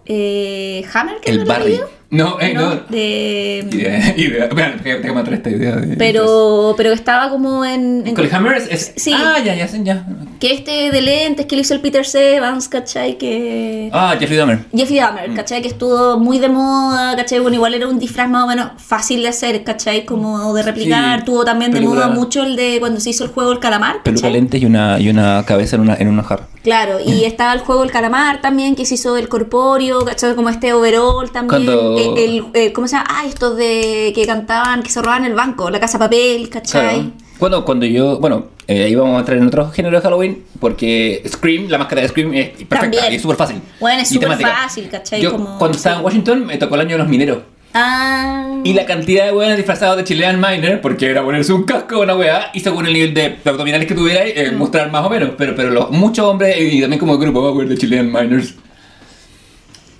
[0.08, 1.80] eh, Hammer, que El Barry.
[2.10, 2.74] No, eh, no.
[2.88, 5.12] De, Idea, idea.
[5.12, 5.76] Matar esta idea.
[5.76, 8.02] de- pero, pero estaba como en...
[8.06, 9.12] en Colin Hammer es, Sí.
[9.14, 10.06] Ah, ya, ya, ya.
[10.40, 13.18] que este de lentes que lo hizo el Peter Evans, ¿cachai?
[13.18, 13.90] Que...
[13.92, 14.60] Ah, Jeffrey Dahmer.
[14.74, 15.60] Jeffrey Dahmer, ¿cachai?
[15.60, 17.40] Que estuvo muy de moda, ¿cachai?
[17.40, 20.06] Bueno, igual era un disfraz más o menos fácil de hacer, ¿cachai?
[20.06, 21.18] Como de replicar.
[21.18, 24.02] Sí, Tuvo también de moda mucho el de cuando se hizo el juego El Calamar,
[24.02, 26.46] Peluca lentes y una, y una cabeza en una, en una jarra.
[26.62, 30.34] Claro, y estaba el juego El Calamar también, que se hizo el corpóreo, ¿cachai?
[30.34, 31.64] Como este overall también.
[31.66, 33.06] Cuando- El, el- eh, ¿Cómo se llama?
[33.10, 36.82] Ah, estos de que cantaban, que se robaban el banco, la casa papel, ¿cachai?
[37.00, 37.10] Claro.
[37.38, 41.22] Cuando, cuando yo, bueno, eh, ahí vamos a entrar en otro género de Halloween, porque
[41.28, 43.04] Scream, la máscara de Scream es perfecta También.
[43.12, 43.60] y es súper fácil.
[43.78, 45.22] Bueno, es súper fácil, ¿cachai?
[45.22, 47.38] Yo, Como- cuando estaba en Washington, me tocó el año de los mineros.
[47.80, 48.60] Ah.
[48.64, 52.16] Y la cantidad de weones disfrazados de Chilean Miner, porque era ponerse un casco una
[52.16, 54.56] weá, y según el nivel de abdominales que tuviera, eh, Mm.
[54.58, 55.30] mostrar más o menos.
[55.38, 58.54] Pero, pero los, muchos hombres, y también como grupo, de Chilean Miners.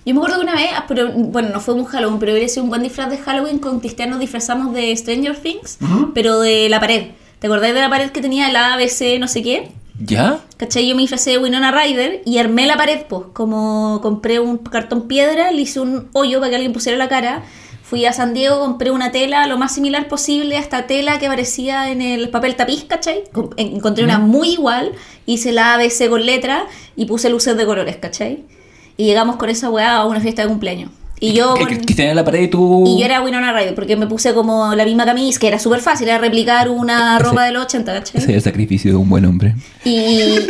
[0.05, 2.49] Yo me acuerdo que una vez, ah, pero bueno, no fue un Halloween, pero hubiera
[2.49, 5.79] sido un buen disfraz de Halloween con Cristian nos disfrazamos de Stranger Things,
[6.15, 7.09] pero de la pared.
[7.39, 9.69] ¿Te acordás de la pared que tenía el ABC, no sé qué?
[10.01, 10.41] ¿Ya?
[10.57, 10.89] ¿Cachai?
[10.89, 13.23] Yo me disfracé de Winona Ryder y armé la pared, pues.
[13.33, 17.43] Como compré un cartón piedra, le hice un hoyo para que alguien pusiera la cara.
[17.89, 21.25] Fui a San Diego, compré una tela lo más similar posible a esta tela que
[21.25, 23.25] aparecía en el papel tapiz, ¿cachai?
[23.57, 24.93] Encontré una muy igual,
[25.25, 28.45] hice la ABC con letra y puse luces de colores, ¿cachai?
[28.99, 30.91] Y llegamos con esa weá a una fiesta de cumpleaños.
[31.21, 31.55] Y yo...
[31.55, 32.85] Que, con- que, que tenía en la pared y tú...
[32.87, 35.81] y yo era Winona Ryder porque me puse como la misma camisa, que era súper
[35.81, 38.21] fácil, era replicar una ropa de los 80, ¿cachai?
[38.21, 39.55] Ese es el sacrificio de un buen hombre.
[39.85, 39.91] Y,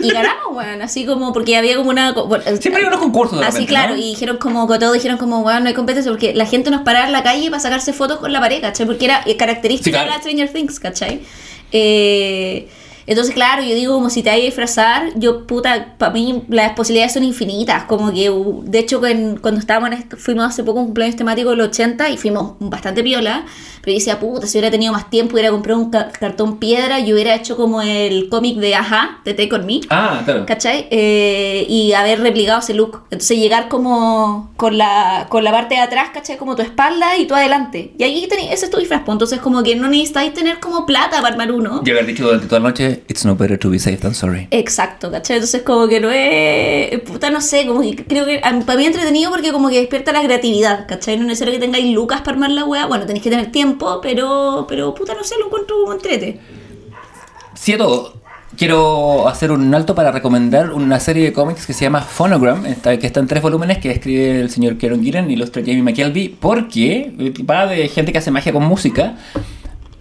[0.03, 2.13] y ganamos, weón, así como porque había como una...
[2.13, 4.01] bueno, Siempre hay unos concursos de Así, repente, claro, ¿no?
[4.01, 7.07] y dijeron como, todos dijeron como, weón, no hay competencia porque la gente nos paraba
[7.07, 8.85] en la calle para sacarse fotos con la pared, ¿cachai?
[8.87, 10.07] Porque era eh, característica Sí, claro.
[10.11, 11.21] de la Stranger Things, ¿cachai?
[11.73, 12.69] Eh,
[13.13, 16.73] entonces, claro, yo digo, como si te hay a disfrazar, yo, puta, para mí las
[16.73, 17.85] posibilidades son infinitas.
[17.85, 21.17] Como que, uh, de hecho, cuando estábamos en este- fuimos hace poco a un cumpleaños
[21.17, 23.45] temático del 80 y fuimos bastante piola.
[23.81, 27.01] Pero yo decía, puta, si hubiera tenido más tiempo, hubiera comprado un ca- cartón piedra
[27.01, 29.81] y hubiera hecho como el cómic de Aja, de Take On Me.
[29.89, 30.45] Ah, claro.
[30.47, 30.89] ¿Cachai?
[30.91, 33.03] Eh, y haber replicado ese look.
[33.11, 36.37] Entonces llegar como con la, con la parte de atrás, ¿cachai?
[36.37, 37.93] Como tu espalda y tú adelante.
[37.97, 39.03] Y ahí tení, ese es tu disfraz.
[39.07, 39.15] pues.
[39.15, 41.81] Entonces como que no necesitáis tener como plata para armar uno.
[41.85, 44.49] Y haber dicho durante toda la noche, it's no better to be safe than sorry.
[44.51, 45.37] Exacto, ¿cachai?
[45.37, 47.01] Entonces como que no es...
[47.01, 50.13] Puta, no sé, como que creo que para mí es entretenido porque como que despierta
[50.13, 51.17] la creatividad, ¿cachai?
[51.17, 52.87] No es necesario que tengáis lucas para armar la weá.
[52.87, 56.41] Bueno, tenéis que tener tiempo, pero, pero puta, no sé, lo encuentro como entrete.
[57.55, 58.19] Sí, todo.
[58.57, 63.07] Quiero hacer un alto para recomendar una serie de cómics que se llama Phonogram, que
[63.07, 67.37] está en tres volúmenes, que escribe el señor Kieron Gillen y ilustra Jamie McKelvey, porque
[67.49, 69.17] va de gente que hace magia con música,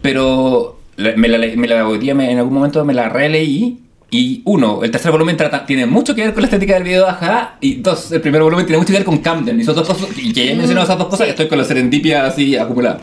[0.01, 1.83] pero me la, me la
[2.15, 3.77] me- en algún momento me la releí
[4.09, 7.07] Y uno, el tercer volumen trata, tiene mucho que ver con la estética del video,
[7.07, 7.57] ajá.
[7.61, 9.59] Y dos, el primer volumen tiene mucho que ver con Camden.
[9.59, 11.65] Y son dos cosas, y que ya he mencionado esas dos cosas, estoy con la
[11.65, 12.99] serendipia así acumulada.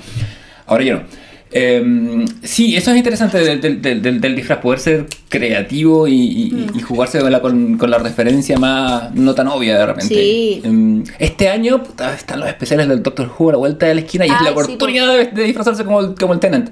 [0.66, 1.02] Ahora ya no.
[1.56, 6.66] Em, sí, eso es interesante del, del- del- del- disfraz, poder ser creativo y, y-
[6.74, 10.14] y jugarse con la, con, con la referencia más no tan obvia de repente.
[10.14, 10.62] Sí.
[10.64, 14.00] Em, este año puta, están los especiales del Doctor Who a la vuelta de la
[14.00, 16.70] esquina y es Ay, la sí, oportunidad de, de disfrazarse como el, como el Tenant.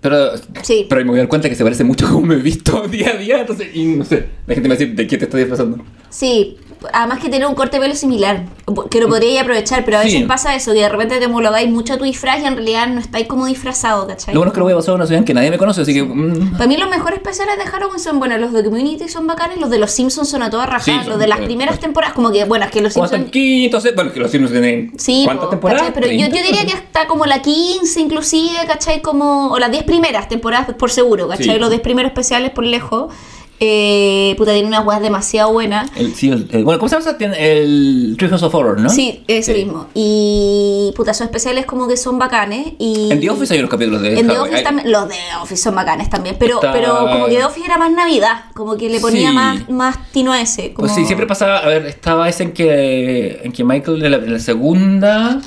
[0.00, 0.32] Pero,
[0.62, 0.86] Sí.
[0.88, 2.86] pero me voy a dar cuenta que se parece mucho a como me he visto
[2.88, 5.16] día a día, entonces, y no sé, la gente me va a decir, ¿de qué
[5.16, 5.84] te estás disfrazando?
[6.10, 6.56] Sí,
[6.92, 8.44] además que tiene un corte de pelo similar,
[8.90, 10.24] que lo podríais aprovechar, pero a veces Sí.
[10.26, 13.00] pasa eso, que de repente te homologáis mucho a tu disfraz y en realidad no
[13.00, 14.34] estáis como disfrazado, ¿cachai?
[14.34, 15.58] Lo bueno es que lo voy a pasar a una ciudad en que nadie me
[15.58, 16.02] conoce, así que...
[16.02, 19.58] mm, Para mí los mejores especiales de Halloween son, bueno, los de Community son bacanes,
[19.58, 21.78] los de los Simpsons son a toda rajada, Sí, son- los de las eh, primeras
[21.80, 23.32] temporadas, como que, bueno, es que los ¿Cómo están Simpsons...
[23.32, 23.80] quinto?
[23.80, 24.92] se- Bueno, que los Simpsons tienen...
[24.98, 25.82] Sí, ¿Cuántas po, temporadas?
[25.82, 25.94] ¿cachai?
[25.94, 29.00] Pero yo, 30, yo diría que hasta como la 15 inclusive, ¿cachai?
[29.02, 31.54] Como, o las 10 primeras temporadas por seguro, ¿cachai?
[31.54, 31.58] Sí.
[31.58, 33.12] Los 10 primeros especiales por lejos.
[33.58, 35.90] Eh, puta, tiene unas weas demasiado buenas.
[35.96, 37.16] El, sí, el- el- bueno, ¿cómo se llama?
[37.38, 38.90] El Treehouse of Horror, ¿no?
[38.90, 39.64] Sí, ese Sí.
[39.64, 39.86] mismo.
[39.94, 42.74] Y puta, esos especiales como que son bacanes.
[42.78, 44.38] Y En The Office hay unos capítulos de En The.
[44.38, 47.64] Office también, los de Office son bacanes también, pero, Está- pero como que The Office
[47.66, 49.34] era más Navidad, como que le ponía Sí.
[49.34, 50.74] más, más tino a ese.
[50.74, 50.86] Como...
[50.88, 54.16] Pues sí, siempre pasaba, a ver, estaba ese en que, en que Michael en la,
[54.18, 55.40] en la segunda,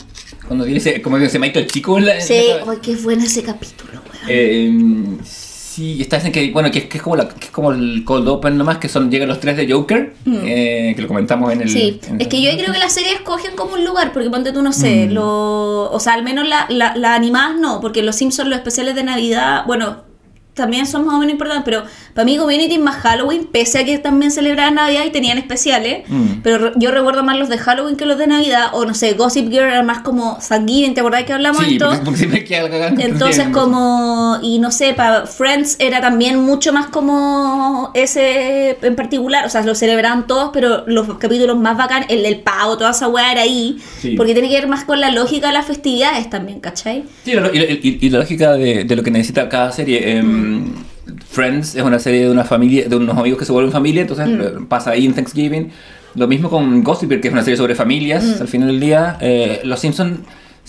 [0.47, 2.15] cuando tiene ese, como dice Michael chico en la...
[2.15, 2.33] en Sí,
[2.65, 4.25] la- ay, qué bueno ese capítulo, weón.
[4.27, 5.17] Eh,
[5.79, 7.71] sí, está ese en que, bueno, que, es- que es como la, que es como
[7.71, 10.13] el cold open nomás, que son, llegan los tres de Joker,
[10.43, 11.67] eh, que lo comentamos en el...
[11.67, 11.71] Mm.
[11.71, 14.51] Sí, en- es que yo creo que las series escogen como un lugar, porque ponte
[14.51, 15.13] tú, no sé, Mm.
[15.13, 18.95] lo, o sea, al menos las la, la animadas no, porque los Simpsons, los especiales
[18.95, 20.08] de Navidad, bueno,
[20.53, 21.83] también son más o menos importantes, pero
[22.13, 26.03] para mí Community es más Halloween, pese a que también celebraban Navidad y tenían especiales,
[26.09, 26.41] Mm.
[26.43, 29.49] pero yo recuerdo más los de Halloween que los de Navidad, o no sé, Gossip
[29.49, 31.89] Girl era más como sanguíneo, ¿te acordás que hablamos Sí, esto?
[32.03, 32.89] porque, siempre queda.
[32.97, 39.45] Entonces como, y no sé, para Friends era también mucho más como ese en particular,
[39.45, 43.07] o sea, lo celebraban todos, pero los capítulos más bacán, el del pavo, toda esa
[43.07, 44.15] weá era ahí, Sí.
[44.17, 47.03] porque tiene que ver más con la lógica de las festividades también, ¿cachai?
[47.23, 47.57] Sí, y,
[47.87, 50.21] y- y la lógica de, de lo que necesita cada serie.
[50.39, 50.73] Em,
[51.29, 54.27] Friends es una serie de una familia, de unos amigos que se vuelven familia, entonces
[54.27, 55.71] eh, pasa ahí en Thanksgiving.
[56.15, 59.17] Lo mismo con Gossip, que es una serie sobre familias al final del día.
[59.21, 60.19] Eh, los Simpsons,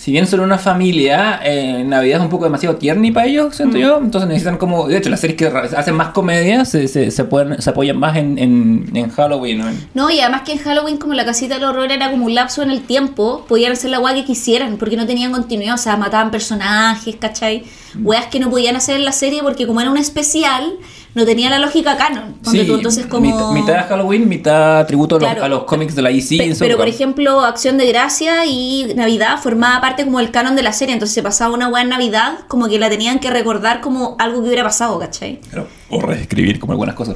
[0.01, 3.77] si bien son una familia, eh, Navidad es un poco demasiado tierni para ellos, siento
[3.77, 3.99] yo.
[3.99, 4.87] Entonces necesitan como.
[4.87, 8.17] De hecho, las series que hacen más comedia se, se, se, pueden, se apoyan más
[8.17, 9.59] en, en, en Halloween.
[9.59, 9.65] ¿no?
[9.93, 12.63] No, y además que en Halloween como la casita del horror era como un lapso
[12.63, 15.97] en el tiempo, podían hacer la weá que quisieran, porque no tenían continuidad, o sea,
[15.97, 17.63] mataban personajes, ¿cachai?
[18.01, 20.79] Weas que no podían hacer en la serie porque como era un especial,
[21.13, 22.35] no tenía la lógica canon.
[22.43, 23.25] Ponte tú, entonces como...
[23.25, 25.43] mitad, mitad Halloween, mitad tributo a los, Claro.
[25.45, 26.29] a los cómics de la EC.
[26.37, 30.63] Pe- pero por ejemplo, Acción de Gracia y Navidad formaba parte como del canon de
[30.63, 34.15] la serie, entonces se pasaba una en Navidad como que la tenían que recordar como
[34.19, 35.39] algo que hubiera pasado, ¿cachai?
[35.49, 37.15] Claro, O reescribir como algunas cosas.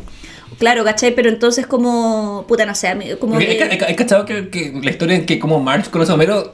[0.57, 1.13] Claro, ¿cachai?
[1.15, 3.63] Pero entonces como, puta, no sé, como Porque que...
[3.63, 6.53] ¿Hay, hay- hay cachado que, que la historia en que como Marge conoce a Homero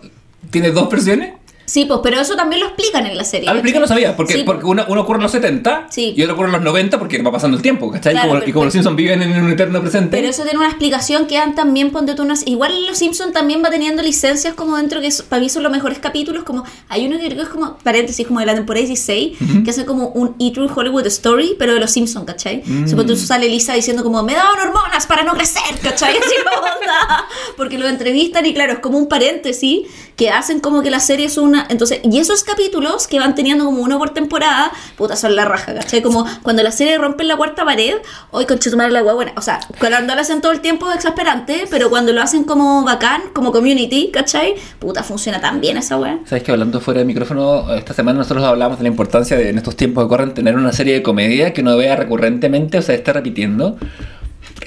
[0.50, 1.34] tiene dos versiones?
[1.72, 3.48] Sí, pues, pero eso también lo explican en la serie.
[3.48, 6.14] A ver, explica, no sabía, porque, Sí, porque una, uno ocurre en los 70 Sí.
[6.18, 8.12] y otro ocurre en los 90 porque va pasando el tiempo, ¿cachai?
[8.12, 10.18] Claro, como, pero- y como los Simpsons viven en un eterno presente.
[10.18, 12.46] Pero eso tiene una explicación que dan también, ponte tú unas...
[12.46, 15.72] Igual Los Simpsons también va teniendo licencias como dentro, que es- para mí son los
[15.72, 16.66] mejores capítulos, como...
[16.90, 19.86] Hay uno que creo que es como, paréntesis, como de la temporada 16, que hace
[19.86, 20.52] como un E!
[20.52, 22.64] True Hollywood Story, pero de Los Simpsons, ¿cachai?
[22.66, 22.90] Mm.
[22.90, 26.18] Supongo tú sale Lisa diciendo como, me daban hormonas para no crecer, ¿cachai?
[26.18, 29.84] Así onda, porque lo entrevistan y claro, es como un paréntesis
[30.22, 31.66] que hacen como que la serie es una...
[31.72, 35.74] Entonces, y esos capítulos que van teniendo como uno por temporada, puta, son la raja,
[35.74, 36.04] ¿cachai?
[36.04, 37.96] Como cuando la serie rompe la cuarta pared,
[38.30, 39.34] hoy con madre la buena.
[39.36, 42.84] O sea, cuando lo hacen todo el tiempo es exasperante, pero cuando lo hacen como
[42.84, 44.54] bacán, como community, ¿cachai?
[44.78, 46.20] Puta, funciona tan bien esa weá.
[46.28, 49.58] Sabes que hablando fuera de micrófono, esta semana nosotros hablamos de la importancia de en
[49.58, 52.94] estos tiempos que corren tener una serie de comedia que uno vea recurrentemente, o sea,
[52.94, 53.76] esté repitiendo.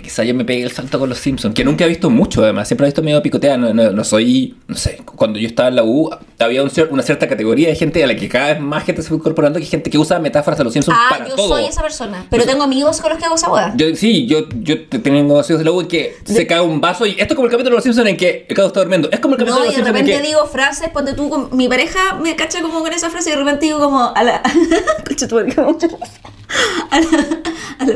[0.04, 2.68] Quizá yo me pegué el salto con los Simpsons, que nunca he visto mucho además,
[2.68, 5.76] siempre he visto medio picotea, no, no, no soy, no sé, cuando yo estaba en
[5.76, 8.60] la U había un cier- una cierta categoría de gente a la que cada vez
[8.60, 11.26] más gente se fue incorporando, que gente que usa metáforas de los Simpsons Ah, para
[11.28, 11.48] yo todo.
[11.48, 12.26] soy esa persona.
[12.30, 13.72] Pero tengo amigos con los que hago esa weá.
[13.76, 17.06] Yo, sí, yo, yo te- tengo negocios de la U que se cae un vaso
[17.06, 19.08] y esto es como el capítulo de los Simpsons en que el caso está durmiendo.
[19.10, 20.28] Es como el capítulo No, de y los de Simpsons en repente que...
[20.28, 23.38] digo frases, ponte tú con mi pareja me cacha como con esa frase y de
[23.38, 24.42] repente digo como a la
[26.90, 27.06] a la,
[27.78, 27.94] a la,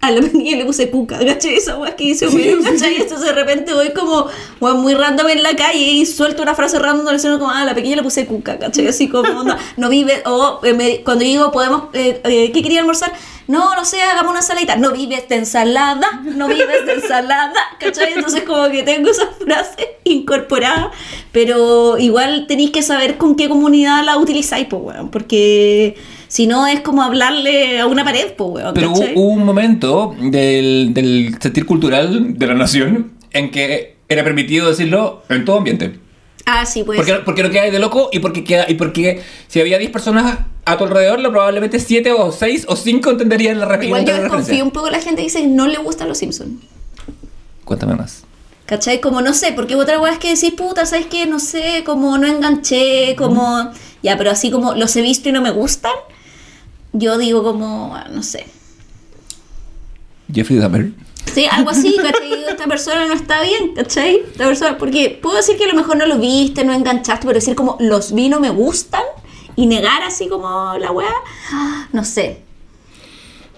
[0.00, 1.43] a la le puse ¿cachai?
[1.44, 2.94] Esa weá que dice Homero, ¿cachai?
[2.96, 4.26] Entonces de repente voy como
[4.60, 7.74] weón, muy random en la calle y suelto una frase random suena como a la
[7.74, 8.88] pequeña le puse cuca, ¿cachai?
[8.88, 12.80] Así como onda, no vive, o eh, me- cuando digo podemos, eh, eh, ¿qué quería
[12.80, 13.12] almorzar?
[13.46, 14.76] No, no sé, hagamos una ensaladita.
[14.76, 18.14] No vives de ensalada, no vives de ensalada, ¿cachai?
[18.14, 20.90] Entonces como que tengo esa frase incorporada,
[21.32, 25.96] pero igual tenéis que saber con qué comunidad la utilizáis, pues, weón, porque
[26.34, 28.74] Si no, es como hablarle a una pared, pues, weón.
[28.74, 29.14] Pero hubo, ¿cachai?
[29.14, 35.22] hubo un momento del, del sentir cultural de la nación en que era permitido decirlo
[35.28, 36.00] en todo ambiente.
[36.44, 36.96] Ah, sí, pues.
[36.96, 40.38] Porque, porque no queda de loco y porque, queda, y porque si había 10 personas
[40.64, 44.08] a tu alrededor, lo probablemente 7 o 6 o 5 entenderían la, re- Igual yo
[44.12, 44.36] referencia.
[44.38, 46.50] desconfío un poco la gente dice no le gustan los Simpsons.
[47.64, 48.24] Cuéntame más.
[48.66, 49.00] ¿Cachai?
[49.00, 51.26] Como no sé, porque otra weá es que decís, puta, ¿sabes qué?
[51.26, 53.70] No sé, como no enganché, como.
[54.02, 55.92] Ya, pero así como los he visto y no me gustan,
[56.94, 58.46] yo digo como, ah, no sé.
[60.32, 60.92] Jeffrey Dahmer.
[61.32, 62.44] Sí, algo así, ¿cachai?
[62.48, 64.22] Esta persona no está bien, ¿cachai?
[64.32, 67.34] Esta persona, porque puedo decir que a lo mejor no lo viste, no enganchaste, pero
[67.38, 69.02] decir como los vi no me gustan
[69.56, 71.12] y negar así como la weá,
[71.92, 72.38] no sé.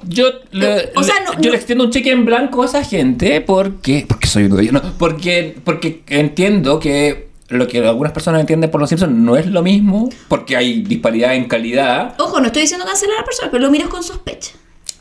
[0.08, 2.66] Yo, le, o sea, le- no- yo no- le extiendo un cheque en blanco a
[2.66, 4.04] esa gente porque.
[4.06, 4.74] Porque soy uno de ellos.
[4.74, 9.46] No, porque, porque entiendo que lo que algunas personas entienden por los Simpsons no es
[9.46, 10.08] lo mismo.
[10.28, 12.14] Porque hay disparidad en calidad.
[12.18, 14.52] Ojo, no estoy diciendo cancelar a la persona, pero lo miro con sospecha.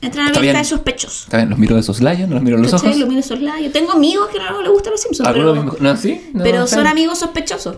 [0.02, 1.24] Entra en la lista de sospechosos.
[1.24, 2.90] Está bien, los miro de soslayo, no los miro a los ¿Cachai?
[2.90, 3.00] ojos.
[3.00, 3.72] Lo miro soslayo.
[3.72, 6.22] Tengo amigos que no les gustan los Simpsons, Algunos pero, mismos- ¿No, sí?
[6.34, 7.78] No, pero son amigos sospechosos.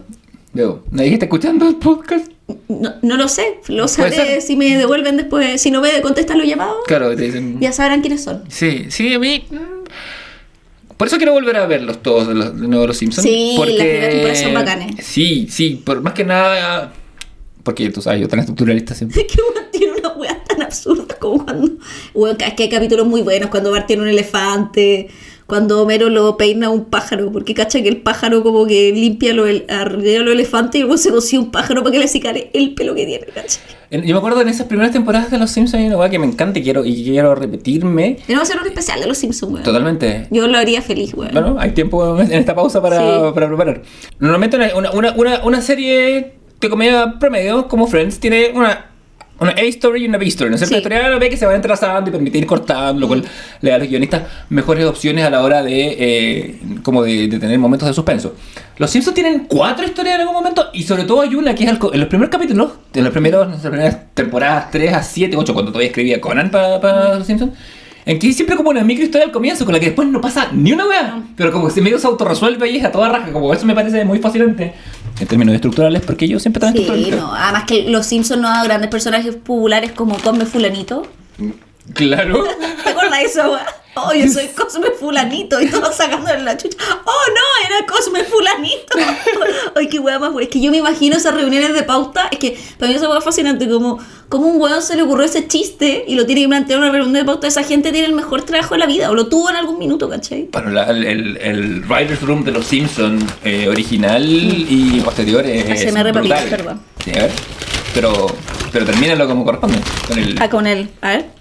[0.53, 0.84] Veo.
[0.91, 2.30] ¿Nadie está escuchando el podcast?
[2.69, 6.47] No, no lo sé, lo sabré si me devuelven después, si no me contestan los
[6.47, 7.60] llamados, Claro, te dicen.
[7.60, 8.43] ya sabrán quiénes son.
[8.47, 9.43] Sí, sí, a mí.
[10.97, 13.27] Por eso quiero volver a verlos todos de, los, de nuevo los Simpsons.
[13.27, 15.05] Sí, porque, las primeras temporadas son bacanes.
[15.05, 16.91] Sí, sí, por más que nada.
[17.62, 19.21] Porque tú sabes, yo tan estructuralista siempre.
[19.27, 21.77] Es que weón tiene una weá tan absurda como cuando.
[22.15, 25.10] Weón, es que hay capítulos muy buenos, cuando Bart tiene un elefante,
[25.45, 29.33] cuando Homero lo peina a un pájaro, porque cacha que el pájaro como que limpia
[29.33, 32.49] lo, el, arriba los elefantes y luego se consigue un pájaro para que le sicare
[32.53, 33.60] el pelo que tiene, cacha.
[33.89, 36.19] En- Yo me acuerdo en esas primeras temporadas de los Simpsons hay una weá que
[36.19, 39.52] me encanta y quiero, y quiero repetirme Tenemos que hacer un especial de los Simpsons,
[39.54, 39.63] weón.
[39.63, 40.28] totalmente.
[40.32, 41.32] Yo lo haría feliz, weón.
[41.34, 43.34] Bueno, hay tiempo en esta pausa para, Sí.
[43.34, 43.82] para preparar.
[44.19, 48.88] Normalmente una, una, una, una serie de comedia promedio como Friends tiene una,
[49.39, 50.50] una A-story y una B-story.
[50.50, 50.69] ¿no es cierto?
[50.69, 50.73] Sí.
[50.73, 53.23] La historia A la B que se va entrelazando y permite ir cortando, lo cual
[53.62, 57.39] le da a los guionistas mejores opciones a la hora de eh, como de, de
[57.39, 58.36] tener momentos de suspenso.
[58.78, 61.78] Los Simpsons tienen cuatro historias en algún momento y sobre todo hay una que es
[61.78, 65.36] co- en los primeros capítulos, en los primeros, en las primeras temporadas 3 a 7,
[65.38, 67.54] 8, cuando todavía escribía Conan para Los Simpsons.
[68.07, 70.21] En que hay siempre como una micro historia al comienzo con la que después no
[70.21, 71.21] pasa ni una weá.
[71.35, 73.33] Pero como que se medio se autorresuelve y es a toda raja.
[73.33, 74.73] Como eso me parece muy fascinante.
[75.19, 77.35] En términos estructurales, porque yo siempre también Sí, no.
[77.35, 81.05] Además que los Simpsons no han grandes personajes populares como Cosme Fulanito.
[81.93, 82.45] Claro.
[82.83, 83.59] ¿Te acuerdas de eso, weón?
[83.99, 86.77] Oh, yo soy Cosme Fulanito y todos sacando la chucha.
[87.05, 88.97] Oh, no, era Cosme Fulanito.
[89.75, 90.43] Ay, qué weá más weá.
[90.45, 92.27] Es que yo me imagino esas reuniones de pauta.
[92.31, 93.67] Es que para mí eso es fascinante.
[93.67, 96.91] Como, como un weón se le ocurrió ese chiste y lo tiene que plantear una
[96.91, 97.47] reunión de pauta.
[97.47, 100.07] Esa gente tiene el mejor trabajo de la vida o lo tuvo en algún minuto,
[100.10, 100.49] ¿cachai?
[100.51, 105.88] Bueno, la- el, el, Writer's Room de los Simpsons eh, original y posterior es.
[105.88, 106.49] ASMR papita, brutal.
[106.49, 106.81] perdón.
[107.03, 107.31] Sí, a ver.
[107.93, 108.27] Pero,
[108.71, 109.79] pero termínalo como corresponde.
[110.07, 110.36] Con el.
[110.39, 110.89] Ah, con él.
[111.01, 111.37] A ver.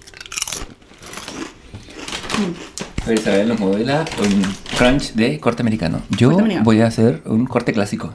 [3.03, 4.43] A ver, Isabel nos modela un
[4.77, 6.01] crunch de corte americano.
[6.09, 6.63] Yo americano.
[6.65, 8.13] voy a hacer un corte clásico.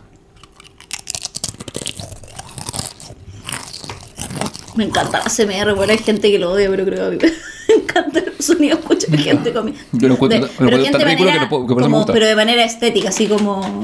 [4.74, 7.34] Me encanta la CMR, bueno, hay gente que lo odia, pero creo que a mí
[7.68, 9.80] me encanta el sonido, escucho a gente comiendo.
[9.92, 11.66] Yo lo encuentro- De- lo pero encuentro gente tan de ridículo manera, que no puedo-
[11.66, 12.12] que por eso me como- gusta.
[12.14, 13.82] pero de manera estética, así como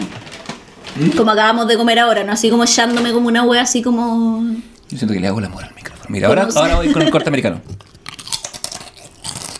[1.16, 2.32] como acabamos de comer ahora, ¿no?
[2.32, 4.42] Así como echándome como una wea, así como...
[4.88, 6.06] Yo siento que le hago el amor al micrófono.
[6.08, 7.60] Mira, ahora, ahora voy con el corte americano.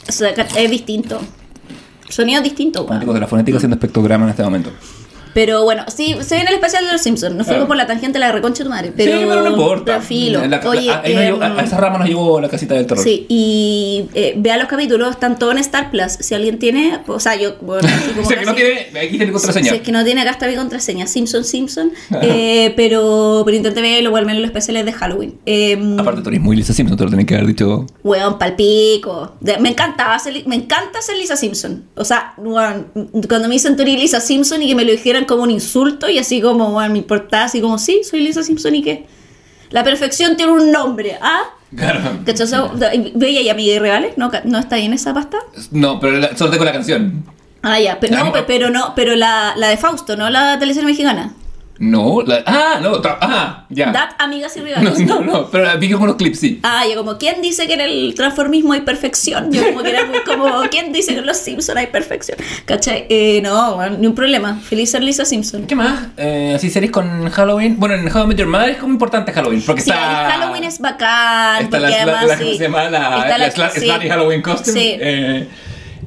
[0.08, 1.20] O sea, es distinto.
[2.08, 2.86] Sonido distinto.
[2.86, 4.70] Fanáticos de la fonética haciendo espectrograma en este momento.
[5.38, 7.36] Pero bueno, sí, se viene el especial de los Simpsons.
[7.36, 8.92] Nos fuimos por la tangente de la reconcha de tu madre.
[8.96, 10.00] Pero, sí, pero no importa.
[10.00, 10.40] filo.
[10.40, 13.04] La- la- Oye, a, em, esa rama nos llevó la casita del terror.
[13.04, 16.14] Sí, y eh, vea los capítulos, están todos en Star Plus.
[16.18, 18.80] Si alguien tiene, o sea, yo, bueno, así como o sea, que no tiene.
[18.98, 19.70] Aquí tiene mi contraseña.
[19.70, 21.92] Si es que no tiene, acá está mi contraseña, Simpson Simpson.
[22.20, 25.38] eh, pero, pero intenté verlo, o al menos los especiales de Halloween.
[25.46, 27.86] Eh, Aparte, tú eres muy Lisa Simpson, te lo tenés que haber dicho.
[28.02, 29.36] Weón, palpico.
[29.40, 31.84] De- me encantaba ser, me encanta ser Lisa Simpson.
[31.94, 35.44] O sea, cuando me dicen tú eres Lisa Simpson y que me lo dijeran como
[35.44, 38.82] un insulto y así como, weón, me importaba así como, sí, soy Lisa Simpson y
[38.82, 39.06] qué.
[39.70, 41.42] La perfección tiene un nombre, ¿ah?
[41.76, 42.00] Claro.
[42.24, 42.44] ¿Cachai?
[42.44, 42.70] O sea,
[43.14, 44.16] ¿Veía y amiga irreales?
[44.16, 45.38] ¿No, ¿No está ahí en esa pasta?
[45.70, 47.22] No, pero la, solo tengo la canción.
[47.62, 48.32] Ah, ya, pero, no, no.
[48.32, 51.34] pe- pero no, pero la, la de Fausto, no la teleserie mexicana.
[51.80, 52.42] No, la.
[52.44, 53.92] Ah, no, ta- ah, ya.
[54.18, 54.98] Amigas y rivales.
[55.00, 56.60] no, no, pero la vi con unos clips, sí.
[56.64, 59.52] Ah, yo como, ¿quién dice que en el transformismo hay perfección?
[59.52, 62.36] Yo como que era muy como, ¿quién dice que en los Simpsons hay perfección?
[62.64, 63.06] ¿Cachai?
[63.08, 64.58] Eh, no, bueno, ni un problema.
[64.60, 65.66] Feliz ser Lisa Simpson.
[65.66, 66.08] ¿Qué más?
[66.16, 67.76] Eh, así series con Halloween.
[67.78, 69.62] Bueno, en Met Your Mother es como importante Halloween.
[69.62, 70.30] Porque Sí, está.
[70.30, 71.62] Halloween es bacán.
[71.64, 72.90] Está la, porque la, además, la- sí, ¿cómo se llama?
[72.90, 73.88] La, está la, sí.
[74.08, 74.80] Halloween Costume.
[74.80, 74.96] Sí.
[75.00, 75.48] Eh,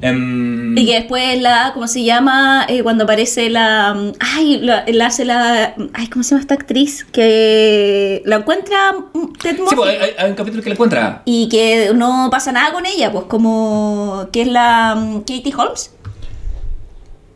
[0.00, 2.64] Em, Y que después la, ¿cómo se llama?
[2.68, 3.94] Eh, cuando aparece la.
[3.94, 5.74] mm, Ay, la, la hace la.
[5.94, 7.04] Ay, ¿cómo se llama esta actriz?
[7.12, 11.22] Que la encuentra mm, Ted Sí, pues, hay, hay un capítulo que le encuentra.
[11.24, 14.28] y que no pasa nada con ella, pues como.
[14.32, 15.90] que es la mm, Katie Holmes.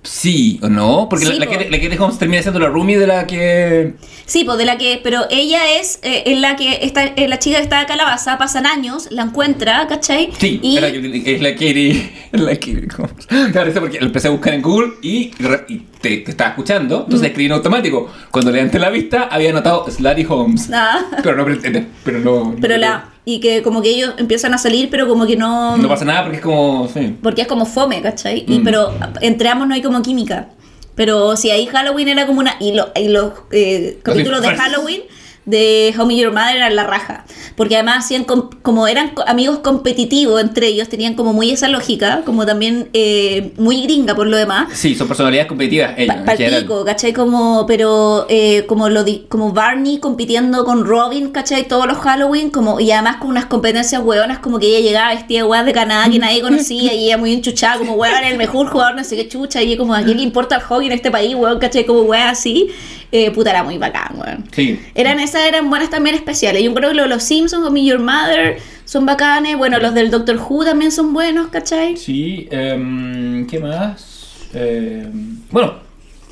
[0.06, 1.58] Sí o no, porque Sí, la, la, po.
[1.58, 3.94] que, la que Holmes termina siendo la roomie de la que.
[4.24, 5.00] Sí, pues de la que.
[5.02, 6.78] Pero ella es, eh, es la que.
[6.82, 10.30] Está, es la chica que está de calabaza, pasan años, la encuentra, ¿cachai?
[10.38, 12.12] Sí, y, era- es la Katie.
[12.32, 13.26] Es la Katie Holmes.
[13.52, 15.30] Claro, eso porque lo empecé a buscar en Google y,
[15.68, 17.02] y te, te estaba escuchando, Mm.
[17.04, 18.10] entonces escribí en automático.
[18.30, 20.70] Cuando levanté la vista, había anotado Slutty Holmes.
[20.72, 21.00] Ah.
[21.22, 21.60] Pero no, pero,
[22.04, 22.54] pero no.
[22.60, 23.08] Pero no- la.
[23.28, 25.76] Y que como que ellos empiezan a salir, pero como que no.
[25.76, 26.88] No pasa nada porque es como.
[26.88, 27.16] Sí.
[27.20, 28.44] Porque es como fome, ¿cachai?
[28.46, 28.64] Y, Mm.
[28.64, 30.50] pero entre ambos no hay como química.
[30.94, 32.54] Pero si ahí Halloween era como una.
[32.60, 34.48] Y, lo- y los eh, capítulos de.
[34.54, 35.00] Halloween
[35.46, 37.24] de How Your Mother eran la raja.
[37.56, 42.22] Porque además hacían com- como eran amigos competitivos entre ellos, tenían como muy esa lógica,
[42.26, 44.68] como también eh, muy gringa por lo demás.
[44.74, 45.94] Sí, son personalidades competitivas.
[45.96, 46.16] ellos.
[46.26, 47.12] Palpico, ¿cachai?
[47.12, 51.66] Como, pero eh, como lo como Barney compitiendo con Robin, ¿cachai?
[51.68, 55.44] Todos los Halloween, como, y además con unas competencias hueonas, como que ella llegaba vestida
[55.44, 58.96] de de Canadá que nadie conocía, y ella muy enchuchada, como hueón, el mejor jugador,
[58.96, 61.34] no sé qué chucha, y como, ¿a quién le importa el hockey en este país,
[61.34, 61.58] hueón?
[61.58, 61.86] ¿cachai?
[61.86, 62.68] Como hueá así.
[63.12, 64.44] Eh, puta, era muy bacán, hueón.
[64.50, 64.80] Sí.
[64.94, 66.62] Eran esas eran buenas también especiales.
[66.62, 69.56] Yo creo que los Simpsons o Me Your Mother son bacanes.
[69.56, 71.96] Bueno, los del Doctor Who también son buenos, ¿cachai?
[71.96, 74.48] Sí, em, ¿qué más?
[74.54, 75.74] Em, bueno,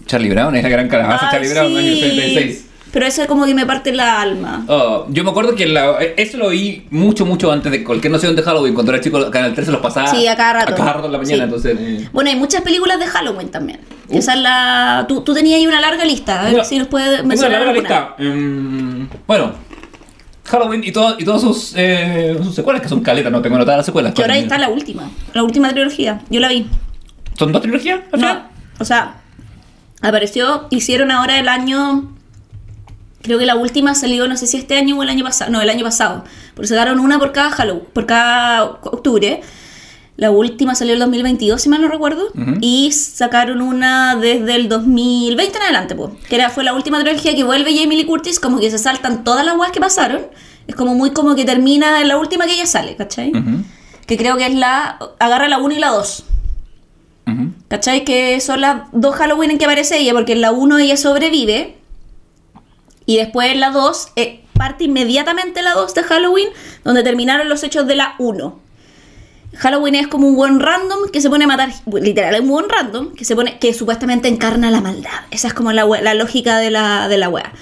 [0.06, 1.78] Charlie Brown, es la gran calabaza Ah, Charlie Brown, sí.
[1.78, 2.66] año 76.
[2.94, 4.64] Pero eso como que me parte la alma.
[4.68, 8.36] Oh, yo me acuerdo que la- eso lo vi mucho, mucho antes de cualquier noción
[8.36, 8.72] de Halloween.
[8.72, 10.72] Cuando era chico, Canal 13 los pasaba Sí, a cada rato.
[10.72, 11.36] a cada rato en la mañana.
[11.36, 11.42] Sí.
[11.42, 13.80] Entonces, eh, Bueno, hay muchas películas de Halloween también.
[14.08, 14.14] Uf.
[14.16, 15.04] Esa es la.
[15.08, 16.40] Tú, tú tenías ahí una larga lista.
[16.46, 17.62] A ver si nos puedes mencionar.
[17.62, 18.14] una larga lista.
[18.18, 19.52] Em, bueno,
[20.44, 23.78] Halloween y, todo, y todas sus, eh, sus secuelas, que son caletas, no tengo anotadas
[23.78, 24.14] las secuelas.
[24.14, 25.10] Que ahora está la última.
[25.32, 26.20] La última trilogía.
[26.30, 26.66] Yo la vi.
[27.36, 28.02] ¿Son dos trilogías?
[28.16, 28.42] No.
[28.78, 29.16] O sea,
[30.00, 30.68] apareció.
[30.70, 32.13] Hicieron ahora el año.
[33.24, 35.50] Creo que la última salió, no sé si este año o el año pasado.
[35.50, 36.24] No, el año pasado.
[36.54, 39.40] Porque sacaron una por cada Halloween, por cada octubre.
[40.16, 42.26] La última salió el 2022, si mal no recuerdo.
[42.34, 42.58] Ujú.
[42.60, 46.10] Y sacaron una desde el 2020 en adelante, pues.
[46.28, 49.24] Que era, fue la última trilogía que vuelve Jamie Lee Curtis, como que se saltan
[49.24, 50.20] todas las weas que pasaron.
[50.68, 53.30] Es como muy como que termina en la última que ella sale, ¿cachai?
[53.30, 53.64] Ujú,
[54.06, 54.98] Que creo que es la.
[55.18, 56.24] Agarra la 1 y la 2.
[57.26, 57.48] ujú.
[57.68, 58.04] ¿Cachai?
[58.04, 61.78] Que son las dos Halloween en que aparece ella, porque en la 1 ella sobrevive.
[63.06, 66.48] Y después en la 2, eh, parte inmediatamente la 2 de Halloween,
[66.84, 68.60] donde terminaron los hechos de la 1.
[69.56, 72.68] Halloween es como un buen random que se pone a matar, literal, es un buen
[72.68, 75.10] random que se pone, que supuestamente encarna la maldad.
[75.30, 77.52] Esa es como la, la lógica de la, de la wea.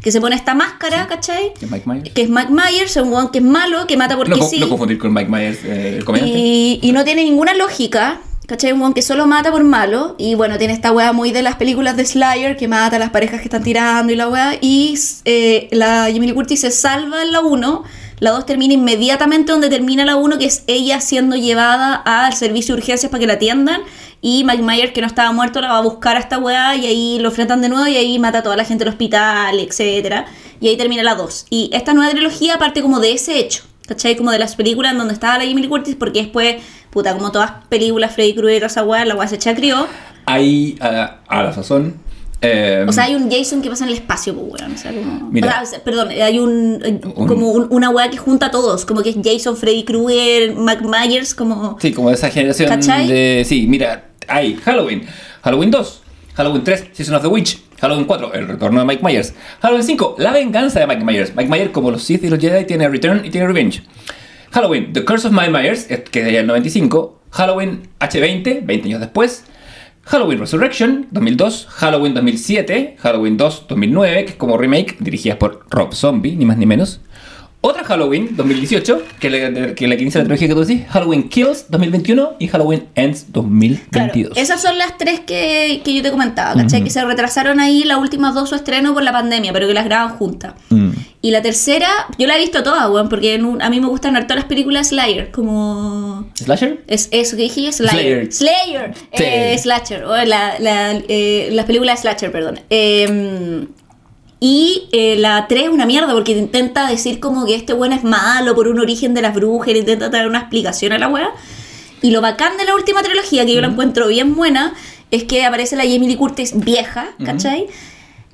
[0.00, 1.52] Que se pone esta máscara, ¿cachai?
[1.60, 2.10] ¿Es Mike Myers?
[2.14, 4.58] Que es Mike Myers, un weón que es malo, que mata porque No, sí.
[4.60, 6.38] no confundir con Mike Myers, eh, el comediante.
[6.38, 8.20] Y, y no tiene ninguna lógica.
[8.50, 8.72] ¿Cachai?
[8.72, 10.16] Un que solo mata por malo.
[10.18, 13.10] Y bueno, tiene esta weá muy de las películas de Slayer, que mata a las
[13.10, 14.58] parejas que están tirando y la weá.
[14.60, 17.84] Y eh, la Jamie Curtis se salva en la 1.
[18.18, 22.74] La 2 termina inmediatamente donde termina la 1, que es ella siendo llevada al servicio
[22.74, 23.82] de urgencias para que la atiendan.
[24.20, 26.74] Y Mike Myers, que no estaba muerto, la va a buscar a esta weá.
[26.74, 27.86] Y ahí lo enfrentan de nuevo.
[27.86, 30.26] Y ahí mata a toda la gente del hospital, etcétera
[30.60, 31.46] Y ahí termina la 2.
[31.50, 33.62] Y esta nueva trilogía parte como de ese hecho.
[33.86, 34.16] ¿Cachai?
[34.16, 37.52] Como de las películas en donde estaba la Jamie Curtis, porque después, puta, como todas
[37.68, 39.86] películas, Freddy Krueger, esa weá, la weá se chacrió.
[40.26, 41.94] Hay, a, a la sazón.
[42.42, 44.74] eh, O sea, hay un Jason que pasa en el espacio, pues, weón.
[44.74, 45.30] O sea, como.
[45.30, 45.60] Mira.
[45.62, 46.80] o sea, perdón, hay un.
[46.84, 48.84] eh, Un- como un- una weá que junta a todos.
[48.84, 51.78] Como que es Jason, Freddy Krueger, Mac Myers, como.
[51.80, 53.06] Sí, como de esa generación ¿Cachai?
[53.08, 53.44] de...
[53.46, 55.06] Sí, mira, hay Halloween,
[55.42, 56.02] Halloween 2,
[56.34, 60.14] Halloween 3, Season of the Witch, Halloween 4, El Retorno de Mike Myers, Halloween 5,
[60.18, 61.32] La Venganza de Mike Myers.
[61.34, 63.82] Mike Myers, como los Sith y los Jedi, tiene Return y tiene Revenge.
[64.50, 69.00] Halloween, The Curse of Mike Myers, eh, que es del 95, Halloween H20, 20 años
[69.00, 69.44] después,
[70.02, 75.94] Halloween Resurrection, 2002, Halloween 2007, Halloween 2, 2009, que es como remake, dirigida por Rob
[75.94, 77.00] Zombie, ni más ni menos.
[77.62, 80.82] Otra Halloween, 2018, que es la que, la que inicia la trilogía que tú decís,
[80.88, 84.38] Halloween Kills, 2021 y Halloween Ends, Claro, 2022.
[84.38, 86.82] esas son las tres que, que yo te comentaba, ¿cachai?
[86.82, 89.84] Que se retrasaron ahí las últimas dos su estreno por la pandemia, pero que las
[89.84, 90.54] graban juntas.
[90.70, 90.88] Mm.
[91.20, 93.88] Y la tercera, yo la he visto toda, weón, porque en un- a mí me
[93.88, 96.30] gustan harto las películas Slayer, como...
[96.34, 96.82] ¿Slasher?
[96.86, 98.32] Es eso que dije, Slayer.
[98.32, 98.32] Slayer.
[98.32, 98.94] Slayer.
[98.94, 99.22] Sí.
[99.22, 100.04] Eh, Slasher.
[100.04, 102.60] o la, la, eh, las películas de Slasher, perdón.
[102.70, 103.66] Eh,
[104.40, 108.02] y eh, la 3 es una mierda porque intenta decir como que este weón es
[108.02, 111.30] malo por un origen de las brujas, intenta dar una explicación a la weá.
[112.02, 114.72] Y lo bacán de la última trilogía, que yo la encuentro bien buena,
[115.10, 117.66] es que aparece la Jamie Lee Curtis vieja, ¿cachai?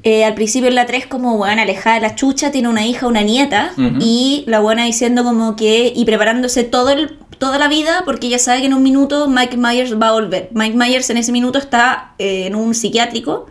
[0.05, 3.09] Eh, al principio en la 3 como buena alejada de la chucha, tiene una hija,
[3.09, 3.97] una nieta, Ujú.
[4.01, 8.39] y la buena diciendo como que, y preparándose todo el, toda la vida porque ella
[8.39, 10.51] sabe que en un minuto Mike Myers va a volver.
[10.53, 13.47] Mike Myers en ese minuto está eh, en un psiquiátrico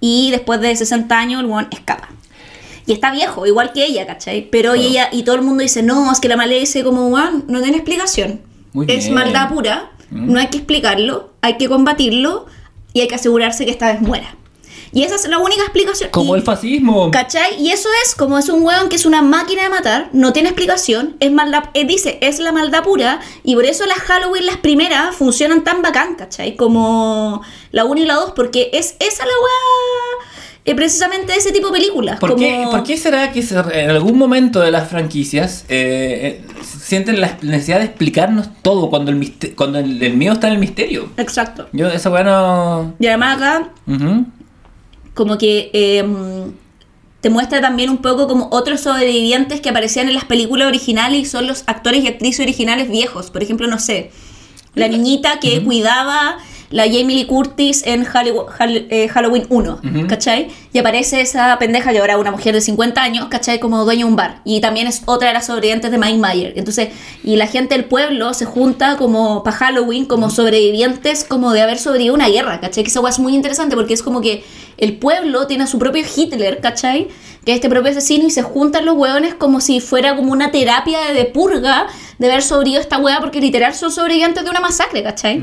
[0.00, 2.08] y después de 60 años el weón escapa.
[2.86, 4.48] Y está viejo, igual que ella, ¿cachai?
[4.50, 4.88] Pero Claro.
[4.88, 7.60] ella, y todo el mundo dice, no, es que la maldad dice como, weón, no
[7.60, 8.40] tiene explicación.
[8.72, 9.14] Muy es bien.
[9.14, 10.32] maldad pura, Mm.
[10.32, 12.46] no hay que explicarlo, hay que combatirlo
[12.92, 14.34] y hay que asegurarse que esta vez muera.
[14.92, 16.10] Y esa es la única explicación.
[16.10, 17.10] Como Y- el fascismo.
[17.10, 17.60] ¿Cachai?
[17.62, 20.48] Y eso es como es un weón que es una máquina de matar, no tiene
[20.48, 24.56] explicación, es maldad, eh, dice, es la maldad pura, y por eso las Halloween, las
[24.56, 26.56] primeras, funcionan tan bacán, ¿cachai?
[26.56, 30.26] Como la 1 y la 2, porque es esa la weá,
[30.64, 32.18] eh, precisamente ese tipo de películas.
[32.18, 32.40] ¿Por, como...
[32.42, 33.40] qué, por qué será que
[33.72, 39.10] en algún momento de las franquicias eh, eh, sienten la necesidad de explicarnos todo cuando
[39.10, 41.08] el, cuando el, el miedo está en el misterio?
[41.16, 41.68] Exacto.
[41.72, 42.94] Yo esa weá no...
[42.98, 43.68] Y además acá.
[45.20, 46.02] Como que eh,
[47.20, 51.24] te muestra también un poco como otros sobrevivientes que aparecían en las películas originales y
[51.26, 53.30] son los actores y actrices originales viejos.
[53.30, 54.12] Por ejemplo, no sé,
[54.74, 56.38] la niñita que cuidaba
[56.70, 60.06] la Jamie Lee Curtis en Hallow- Hall- eh, Halloween 1, Ujú.
[60.06, 60.48] ¿cachai?
[60.72, 63.58] Y aparece esa pendeja que ahora es una mujer de 50 años, ¿cachai?
[63.58, 64.40] Como dueña de un bar.
[64.44, 66.52] Y también es otra de las sobrevivientes de Mike Myers.
[66.56, 66.90] Entonces,
[67.24, 71.76] y la gente del pueblo se junta como para Halloween, como sobrevivientes, como de haber
[71.78, 72.84] sobrevivido una guerra, ¿cachai?
[72.84, 74.44] Que esa es muy interesante porque es como que
[74.76, 77.08] el pueblo tiene a su propio Hitler, ¿cachai?
[77.44, 80.52] Que es este propio asesino y se juntan los hueones como si fuera como una
[80.52, 85.02] terapia de purga de haber sobrevivido esta weá porque literal son sobrevivientes de una masacre,
[85.02, 85.42] ¿cachai?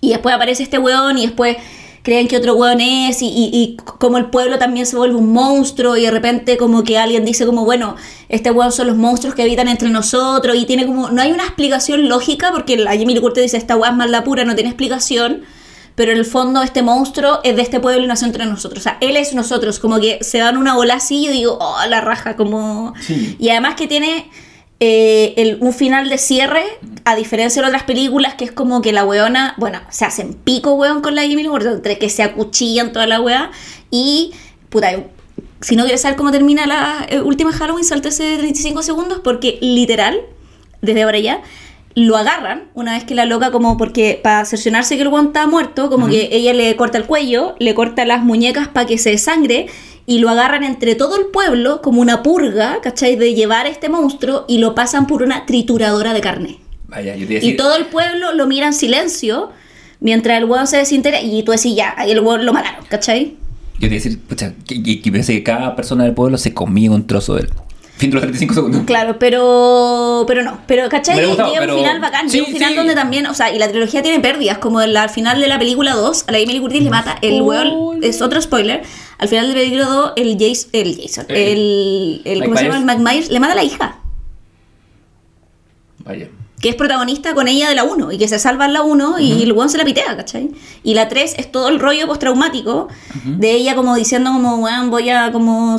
[0.00, 1.56] Y después aparece este weón y después
[2.02, 5.32] creen que otro weón es y, y- y como el pueblo también se vuelve un
[5.32, 7.96] monstruo y de repente como que alguien dice como bueno,
[8.30, 11.44] este weón son los monstruos que habitan entre nosotros y tiene como, no hay una
[11.44, 14.70] explicación lógica porque la Jamie Lee Curtis dice esta weá es maldad pura, no tiene
[14.70, 15.42] explicación.
[15.96, 18.78] Pero en el fondo este monstruo es de este pueblo y nació entre nosotros.
[18.78, 19.78] O sea, él es nosotros.
[19.78, 22.94] Como que se dan una bola así y yo digo, oh, la raja, como...
[23.06, 23.36] Sí.
[23.38, 24.30] Y además que tiene
[24.80, 26.62] eh, el- un final de cierre,
[27.04, 30.72] a diferencia de otras películas, que es como que la weona, bueno, se hacen pico,
[30.74, 33.50] weón, con la Lee Curtis, entre que se acuchillan toda la wea.
[33.90, 34.32] Y,
[34.70, 34.90] puta,
[35.60, 40.20] si no quieres saber cómo termina la eh, última Halloween, sáltese 35 segundos, porque literal,
[40.80, 41.42] desde ahora ya,
[41.94, 45.46] lo agarran una vez que la loca, como porque para cerciorarse que el weón está
[45.46, 49.10] muerto, como que ella le corta el cuello, le corta las muñecas para que se
[49.10, 49.66] desangre
[50.10, 53.14] y lo agarran entre todo el pueblo como una purga, ¿cachai?
[53.14, 56.58] De llevar a este monstruo y lo pasan por una trituradora de carne.
[56.88, 57.52] Vaya, yo te decir...
[57.52, 59.50] Y todo el pueblo lo mira en silencio
[60.00, 63.36] mientras el weón se desintegra y tú decís ya, ahí el weón lo mataron, ¿cachai?
[63.78, 66.52] Yo te iba a decir, pucha, que, que, que que cada persona del pueblo se
[66.52, 67.48] comía un trozo del...
[67.96, 68.82] Fin de los 35 segundos.
[68.86, 71.22] Claro, pero pero no, pero ¿cachai?
[71.26, 72.76] Gustado, Llega pero- un final bacán, Sí, llega un final sí.
[72.76, 75.46] donde también, o sea, y la trilogía tiene pérdidas, como en la- al final de
[75.48, 78.82] la película 2, a la Emily Curtis le mata el weón, es otro spoiler,
[79.20, 82.64] al final de la película 2, el Jason, el Jason, El- el, el ¿cómo se
[82.64, 82.78] llama?
[82.78, 82.98] El Myers.
[82.98, 83.98] Mike Myers, le mata a la hija,
[86.04, 86.28] Vaya.
[86.60, 89.18] que es protagonista con ella de la 1, y que se salva en la 1,
[89.20, 90.50] y el weón se la pitea, ¿cachai?
[90.82, 92.88] Y la 3 es todo el rollo postraumático
[93.24, 95.78] de ella como diciendo como, weón, voy a como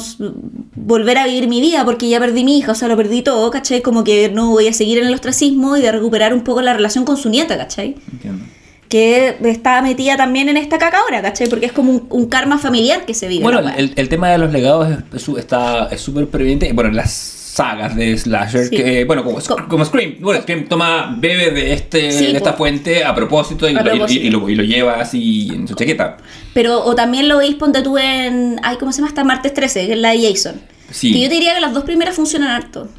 [0.76, 3.50] volver a vivir mi vida porque ya perdí mi hija, o sea, lo perdí todo,
[3.52, 3.82] ¿cachai?
[3.82, 6.74] Como que no voy a seguir en el ostracismo y de recuperar un poco la
[6.74, 7.96] relación con su nieta, ¿cachai?
[8.12, 8.44] Entiendo.
[8.92, 11.48] Que está metida también en esta caca ahora, ¿cachai?
[11.48, 13.42] Porque es como un, un karma familiar que se vive.
[13.42, 16.72] Bueno, el, el tema de los legados es- es está es súper previente.
[16.74, 18.76] Bueno, en las sagas de Slasher, Sí.
[18.76, 20.16] que, bueno, como, Co- como Scream.
[20.20, 24.08] Bueno, Scream toma, bebe de, este, Sí, de esta fuente a propósito y, A lo-
[24.10, 26.18] y- lo, y lo lleva así en su chaqueta.
[26.54, 28.60] Pero, o también lo veis, ponte tú en.
[28.62, 29.24] Ay, ¿cómo se llama esta?
[29.24, 30.62] Martes 13, que es la de Jason.
[30.90, 31.14] Sí.
[31.14, 32.90] Que yo te diría que las dos primeras funcionan harto.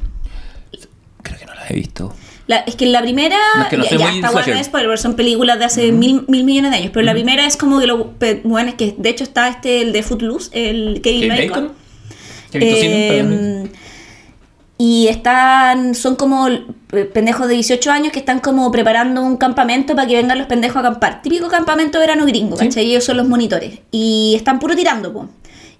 [1.22, 2.14] Creo que no las he visto.
[2.46, 3.36] La- es que en la primera.
[3.56, 6.24] No, es que no ya, ya, está bueno, es spoiler, son películas de hace mil,
[6.28, 6.90] mil millones de años.
[6.92, 8.14] Pero la primera es como que lo.
[8.44, 11.64] Bueno, es que de hecho está este, el de Footloose, el Kevin ¿Kevin Bacon.
[11.64, 11.76] Bacon?
[12.54, 13.70] Eh,
[14.78, 16.48] y están, son como
[17.14, 20.76] pendejos de 18 años que están como preparando un campamento para que vengan los pendejos
[20.78, 21.22] a acampar.
[21.22, 22.56] Típico campamento de verano gringo.
[22.56, 22.86] ¿cachai?
[22.90, 23.78] Ellos son los monitores.
[23.92, 25.28] Y están puro tirando, po.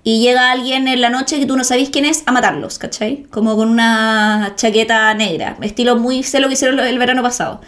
[0.05, 3.25] Y llega alguien en la noche que tú no sabes quién es a matarlos, ¿cachai?
[3.31, 5.57] Como con una chaqueta negra.
[5.61, 7.61] Estilo muy sé lo que hicieron el verano pasado.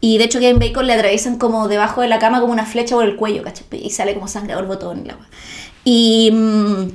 [0.00, 2.94] Y de hecho en Bacon le atraviesan como debajo de la cama como una flecha
[2.94, 3.66] por el cuello, ¿cachai?
[3.72, 5.26] Y sale como sangre por botón y la wea.
[5.84, 6.88] Y, mm,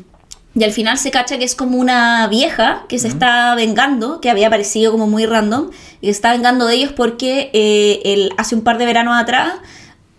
[0.58, 4.32] y al final se cacha que es como una vieja que se está vengando, que
[4.32, 5.70] había aparecido como muy random,
[6.02, 9.54] y se está vengando de ellos porque eh, él, hace un par de veranos atrás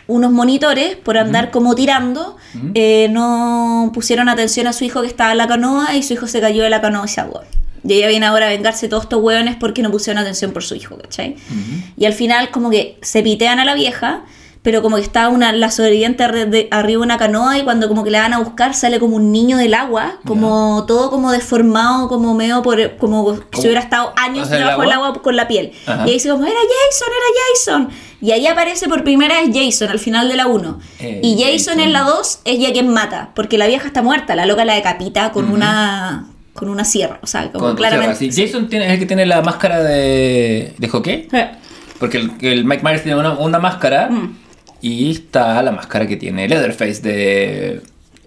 [0.09, 2.37] unos monitores, por andar como tirando,
[2.75, 6.27] eh, no pusieron atención a su hijo que estaba en la canoa y su hijo
[6.27, 7.43] se cayó de la canoa y se ahogó.
[7.85, 10.75] Y ella viene ahora a vengarse todos estos hueones porque no pusieron atención por su
[10.75, 11.37] hijo, ¿cachai?
[11.97, 14.25] Y al final como que se pitean a la vieja,
[14.63, 18.11] pero como que está una, la sobreviviente arriba de una canoa y cuando como que
[18.11, 22.35] la van a buscar sale como un niño del agua, como todo como deformado, como
[22.35, 25.09] medio por, como si hubiera estado años ¿Bajo el debajo del agua?
[25.09, 25.73] agua con la piel.
[25.87, 26.05] Ajá.
[26.05, 28.08] Y ahí dice como, era Jason, era Jason.
[28.21, 30.81] Y ahí aparece por primera vez Jason al final de la 1.
[31.01, 31.81] Eh, y Jason, Jason.
[31.81, 34.75] en la 2 es ya quien mata, porque la vieja está muerta, la loca la
[34.75, 38.33] decapita con una con una sierra, o sea, como Con- claramente.
[38.33, 38.43] sí.
[38.47, 41.29] Jason tiene, es el que tiene la máscara de, de hockey.
[42.01, 44.37] Porque el, el Mike Myers tiene una, una máscara Mm.
[44.81, 47.81] y está la máscara que tiene Leatherface de...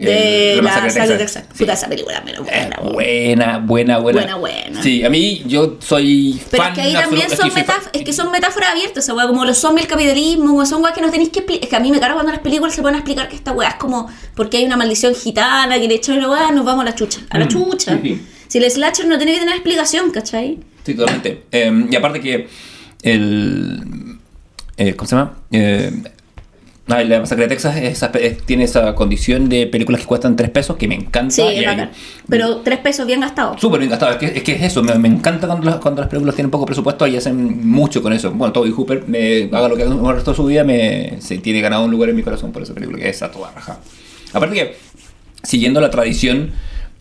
[0.06, 1.44] De la Sangre de Texas.
[1.54, 1.60] Sí.
[1.60, 4.20] Puta, esa película me lo Eh, buena, buena, buena, buena.
[4.22, 4.84] Buena, buena.
[4.84, 8.04] Sí, a mí yo soy Pero fan es que ahí también son, que metáf- es
[8.04, 11.12] que son metáforas abiertas, esa weá, como los zombies, el capitalismo, son weas que no
[11.12, 11.64] tenéis que explicar.
[11.64, 13.70] Es que a mí me carga cuando las películas se pueden explicar que esta weá
[13.70, 16.86] es como porque hay una maldición gitana que le echan la weá, nos vamos a
[16.90, 17.20] la chucha.
[17.30, 17.92] A la Mm, chucha.
[17.94, 18.22] sí, sí.
[18.48, 20.60] Si el slasher no tiene que tener explicación, ¿cachai?
[20.86, 21.44] Sí, totalmente.
[21.52, 22.48] Eh, y aparte que
[23.04, 24.18] el...
[24.78, 25.38] eh, ¿Cómo se llama?
[25.52, 25.92] Eh,
[26.92, 30.78] ah, la masacre de Texas es- tiene esa condición de películas que cuestan 3 pesos
[30.78, 31.34] que me encanta.
[31.34, 31.90] Sí, y es hay-.
[32.30, 33.60] Pero tres pesos bien gastados.
[33.60, 36.02] Súper bien gastado, es que, es que es eso, me, me encanta cuando las, cuando
[36.02, 38.32] las películas tienen poco presupuesto y hacen mucho con eso.
[38.32, 41.38] Bueno, Toby Hooper, me, haga lo que haga el resto de su vida, me, se
[41.40, 43.80] tiene ganado un lugar en mi corazón por esa película, que es a toda raja.
[44.34, 44.76] Aparte que,
[45.44, 46.52] siguiendo la tradición,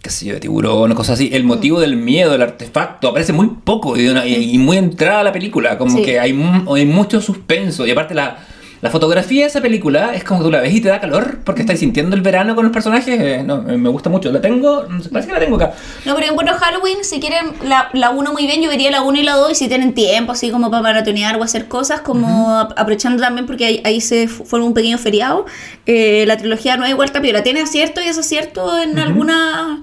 [0.03, 3.33] qué sé yo, de tiburón o cosas así, el motivo del miedo, el artefacto, aparece
[3.33, 6.03] muy poco y, una- y- y muy entrada a la película, como Sí.
[6.05, 8.39] que hay mucho suspenso y aparte la...
[8.83, 11.41] La fotografía de esa película es como que tú la ves y te da calor
[11.45, 13.21] porque estás sintiendo el verano con los personajes.
[13.21, 14.33] eh, no, eh, me gusta mucho.
[14.33, 15.75] La tengo, parece que la tengo acá.
[16.07, 18.91] No, pero en cuanto a Halloween, si quieren la, la 1 muy bien, yo vería
[18.91, 21.69] la 1 y la 2 y si tienen tiempo, así como para maratonear o hacer
[21.69, 25.45] cosas, como ap- aprovechando también porque ahí, ahí se forma un pequeño feriado.
[25.85, 29.83] eh, la trilogía no hay vuelta piola, tiene acierto y desacierto en alguna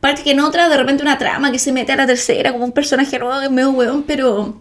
[0.00, 2.64] parte que en otra, de repente una trama que se mete a la tercera como
[2.64, 4.60] un personaje nuevo que es medio weón, pero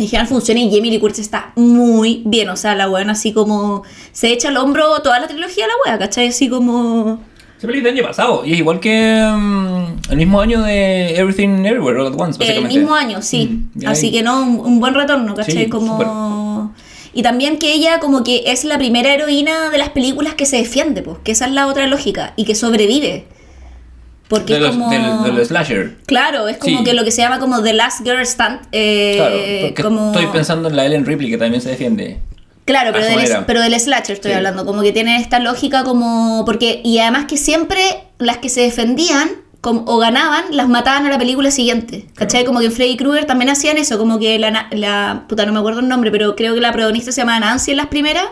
[0.00, 3.32] en general funciona y Jamie Lee Curtis está muy bien, o sea, la weón así
[3.32, 3.82] como
[4.12, 6.28] se echa al hombro toda la trilogía de la wea, ¿cachai?
[6.28, 7.20] Así como...
[7.58, 8.42] Esa película del año pasado.
[8.44, 12.48] Y es igual que mm, el mismo año de Everything Everywhere All at Once, El
[12.48, 12.78] básicamente.
[12.78, 13.64] mismo año, sí.
[13.74, 15.64] Mm, Así que no, un, un buen retorno, ¿cachai?
[15.64, 16.72] Sí, como...
[17.12, 20.58] Y también que ella como que es la primera heroína de las películas que se
[20.58, 23.26] defiende, pues, que esa es la otra lógica, y que sobrevive.
[24.30, 24.90] Porque de es los, como...
[24.90, 25.96] del- de los slasher.
[26.06, 26.84] Claro, es como Sí.
[26.84, 28.60] que lo que se llama como The Last Girl Stand.
[28.72, 30.12] eh, Claro, como...
[30.12, 32.18] estoy pensando en la Ellen Ripley que también se defiende.
[32.64, 34.36] Claro, pero del, pero del slasher estoy Sí.
[34.36, 36.44] hablando, como que tiene esta lógica como...
[36.46, 37.80] porque Y además que siempre
[38.18, 39.28] las que se defendían
[39.60, 42.06] como- o ganaban, las mataban a la película siguiente.
[42.14, 42.44] ¿Cachai?
[42.44, 45.24] Como que en Freddy Krueger también hacían eso, como que la, la...
[45.28, 47.76] Puta, no me acuerdo el nombre, pero creo que la protagonista se llama Nancy en
[47.76, 48.24] las primeras,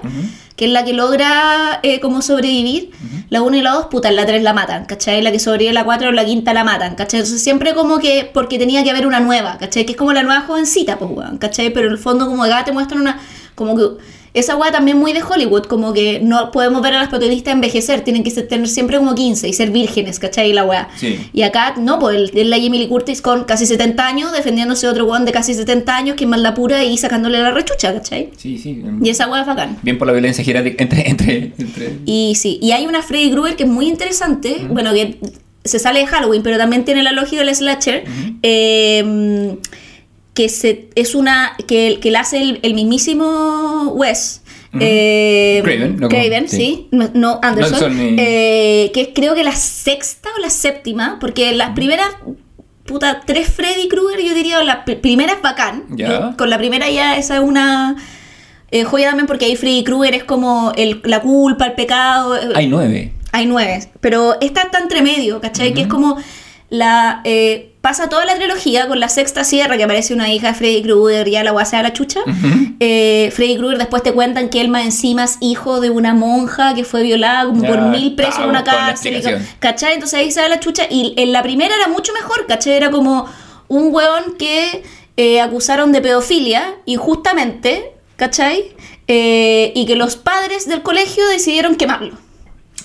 [0.56, 2.90] que es la que logra eh, como sobrevivir.
[3.30, 5.20] La 1 y la 2, puta, en la 3 la matan, ¿cachai?
[5.20, 7.20] La que sobrevive la 4 o la quinta la matan, ¿cachai?
[7.20, 8.30] Entonces siempre como que...
[8.32, 9.84] porque tenía que haber una nueva, ¿cachai?
[9.84, 11.70] Que es como la nueva jovencita, pues, weón, ¿cachai?
[11.70, 13.20] Pero en el fondo como acá te muestran una...
[13.54, 13.84] como que...
[14.34, 18.02] Esa weá también muy de Hollywood, como que no podemos ver a las protagonistas envejecer,
[18.02, 20.52] tienen que ser- tener siempre como 15 y ser vírgenes, ¿cachai?
[20.52, 20.88] La weá.
[20.96, 21.18] Sí.
[21.32, 24.92] Y acá, no, pues es la Jamie Lee Curtis con casi 70 años, defendiéndose de
[24.92, 27.92] otro weón de casi 70 años, que es más la pura y sacándole la rechucha,
[27.94, 28.30] ¿cachai?
[28.36, 28.82] Sí, sí.
[29.02, 29.78] Y esa weá es bacán.
[29.82, 31.08] Bien por la violencia geriátrica entre...
[31.10, 31.92] entre, entre...
[32.06, 35.18] Y sí, y hay una Freddy Krueger que es muy interesante, bueno, que
[35.64, 38.04] se sale de Halloween, pero también tiene la lógica del slasher,
[38.42, 39.56] eh,
[40.38, 44.42] que se, es una, que, que la hace el, el mismísimo Wes.
[44.78, 46.56] eh, Craven, no Craven, sí.
[46.56, 46.88] sí.
[46.92, 47.90] No, no, Anderson.
[47.90, 52.10] Anderson y- eh, que es creo que la sexta o la séptima, porque las primeras,
[52.86, 55.84] puta, tres Freddy Krueger, yo diría, la pr- primera es bacán.
[55.96, 57.96] Yo con la primera ya esa es una
[58.70, 62.36] eh, joya también, porque ahí Freddy Krueger es como el- la culpa, el pecado.
[62.36, 63.12] eh, Hay nueve.
[63.32, 65.74] hay nueve, pero esta está entre medio, ¿cachai?
[65.74, 66.16] Que es como
[66.70, 67.22] la...
[67.24, 70.82] eh, pasa toda la trilogía con la sexta sierra, que aparece una hija de Freddy
[70.82, 72.20] Krueger, ya la guasa de la chucha.
[72.80, 76.74] Eh, Freddy Krueger después te cuentan que él más encima es hijo de una monja
[76.74, 79.22] que fue violada como Ya por mil presos en una cárcel.
[79.58, 79.94] ¿Cachai?
[79.94, 80.82] Entonces ahí sale la chucha.
[80.90, 82.74] Y en la primera era mucho mejor, ¿cachai?
[82.74, 83.26] Era como
[83.68, 84.82] un weón que
[85.16, 88.76] eh, acusaron de pedofilia injustamente, ¿cachai?
[89.06, 92.18] Eh, y que los padres del colegio decidieron quemarlo.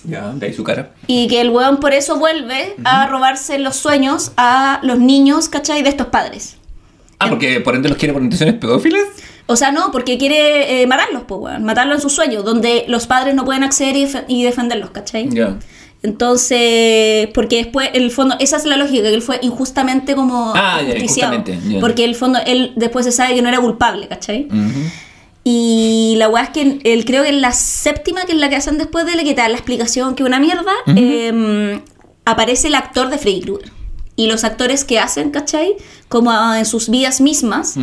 [0.05, 0.91] Ya, de ahí su cara.
[1.07, 5.81] Y que el weón por eso vuelve a robarse los sueños a los niños, ¿cachai?
[5.81, 6.57] De estos padres.
[7.19, 9.03] Ah, porque por ende los quiere por intenciones pedófilas.
[9.45, 11.63] O sea, no, porque quiere eh, matarlos, pues, weón.
[11.63, 15.29] Matarlos en sus sueños, donde los padres no pueden acceder y, defe- y defenderlos, ¿cachai?
[15.29, 15.57] Ya.
[16.01, 20.53] Entonces, porque después, en el fondo, esa es la lógica, que él fue injustamente como
[20.55, 21.33] Ah, ya, justiciado.
[21.35, 21.79] injustamente, ya.
[21.79, 24.47] Porque en el fondo, él después se sabe que no era culpable, ¿cachai?
[24.47, 24.89] Ujú.
[25.43, 28.55] Y la weá es que él creo que en la séptima, que es la que
[28.55, 31.81] hacen después de le quitar la explicación que una mierda, eh,
[32.25, 33.82] aparece el actor de Freddy Krueger.
[34.15, 35.73] Y los actores que hacen, ¿cachai?
[36.07, 37.75] Como ah, en sus vidas mismas.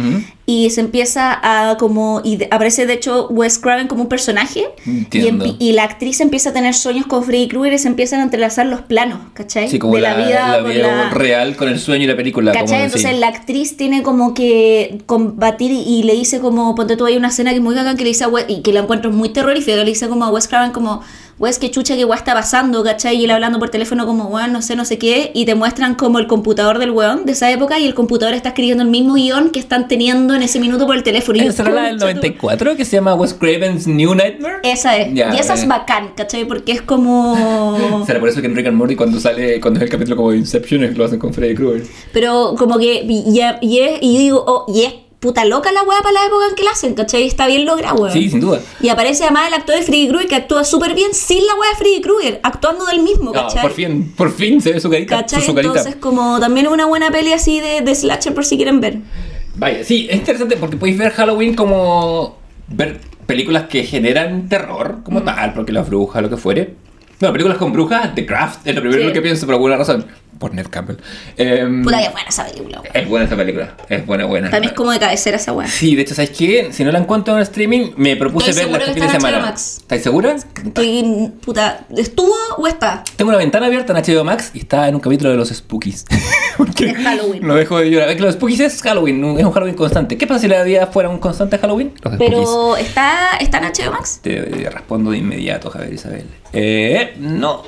[0.46, 2.22] Y se empieza a como.
[2.24, 4.64] Y aparece de hecho Wes Craven como un personaje.
[4.86, 5.44] Y, Entiendo.
[5.44, 8.22] empi- y la actriz empieza a tener sueños con Freddy Krueger y se empiezan a
[8.24, 9.68] entrelazar los planos, ¿cachai?
[9.68, 12.52] Sí, como de la, vida la- real con el sueño y la película.
[12.52, 12.66] ¿Cachai?
[12.66, 17.06] como, Entonces la actriz tiene como que combatir y, y le dice como, ponte tú
[17.06, 18.80] hay una escena que es muy bacán que le dice a Wes, y que la
[18.80, 21.02] encuentro muy terrorífica, le dice como a Wes Craven como,
[21.40, 23.16] Wes, qué chucha que weá está pasando, ¿cachai?
[23.16, 25.94] Y él hablando por teléfono como, weón, no sé, no sé qué, y te muestran
[25.94, 29.14] como el computador del weón de esa época y el computador está escribiendo el mismo
[29.14, 31.38] guion que están teniendo en ese minuto por el teléfono.
[31.38, 34.14] Y yo, ¿Esa era la del "Concha tu- 94 que se llama Wes Craven's New
[34.14, 34.56] Nightmare?
[34.64, 35.14] Esa es.
[35.16, 35.66] Y esa es eh.
[35.66, 36.44] bacán, ¿cachai?
[36.44, 38.04] Porque es como...
[38.06, 40.32] Será por eso que en Rick and Morty cuando sale, cuando es el capítulo como
[40.32, 41.86] de Inception, lo hacen con Freddy Krueger.
[42.12, 45.98] Pero como que, y, y, y yo digo, oh, y es puta loca la weá
[46.00, 47.26] para la época en que la hacen, ¿cachai?
[47.26, 48.12] Está bien logrado, weón.
[48.12, 48.60] Sí, sin duda.
[48.80, 51.70] Y aparece además el actor de Freddy Krueger que actúa súper bien sin la weá
[51.70, 53.60] de Freddy Krueger, actuando del mismo, ¿cachai?
[53.62, 55.16] por fin, por fin se ve su carita.
[55.18, 55.40] ¿Cachai?
[55.40, 55.74] Su, su carita.
[55.76, 58.96] Entonces, como también una buena peli así de, de slasher por si quieren ver.
[59.56, 65.02] Vaya, sí, es interesante porque podéis ver Halloween como ver películas que generan terror Mm.
[65.02, 66.74] como tal, porque las brujas, lo que fuere.
[67.20, 69.12] No, películas con brujas, The Craft, es lo primero Sí.
[69.12, 70.06] que pienso por alguna razón.
[70.40, 70.96] Por Ned Campbell.
[71.36, 74.48] Em, Puta que buena esa película, es buena esa película, es buena, buena.
[74.48, 75.68] También es como de cabecera esa weá.
[75.68, 76.70] Sí, de hecho, ¿sabes qué?
[76.72, 79.36] Si no la encuentro en streaming, me propuse Estoy verla este fin de semana.
[79.36, 79.76] HBO Max.
[79.82, 80.36] ¿Estáis segura?
[80.64, 83.04] Estoy, puta, ¿estuvo o está?
[83.16, 86.06] Tengo una ventana abierta en HBO Max y está en un capítulo de los Spookies.
[86.56, 87.46] Porque Es Halloween.
[87.46, 88.08] No dejo de llorar.
[88.08, 90.16] Es que los Spookies es Halloween, es un Halloween constante.
[90.16, 91.92] ¿Qué pasa si la vida fuera un constante Halloween?
[92.02, 92.38] Los Spookies.
[92.38, 94.20] Pero, ¿está, ¿está en HBO Max?
[94.22, 96.24] Te respondo de inmediato, Javier Isabel.
[96.52, 97.62] Eh, no.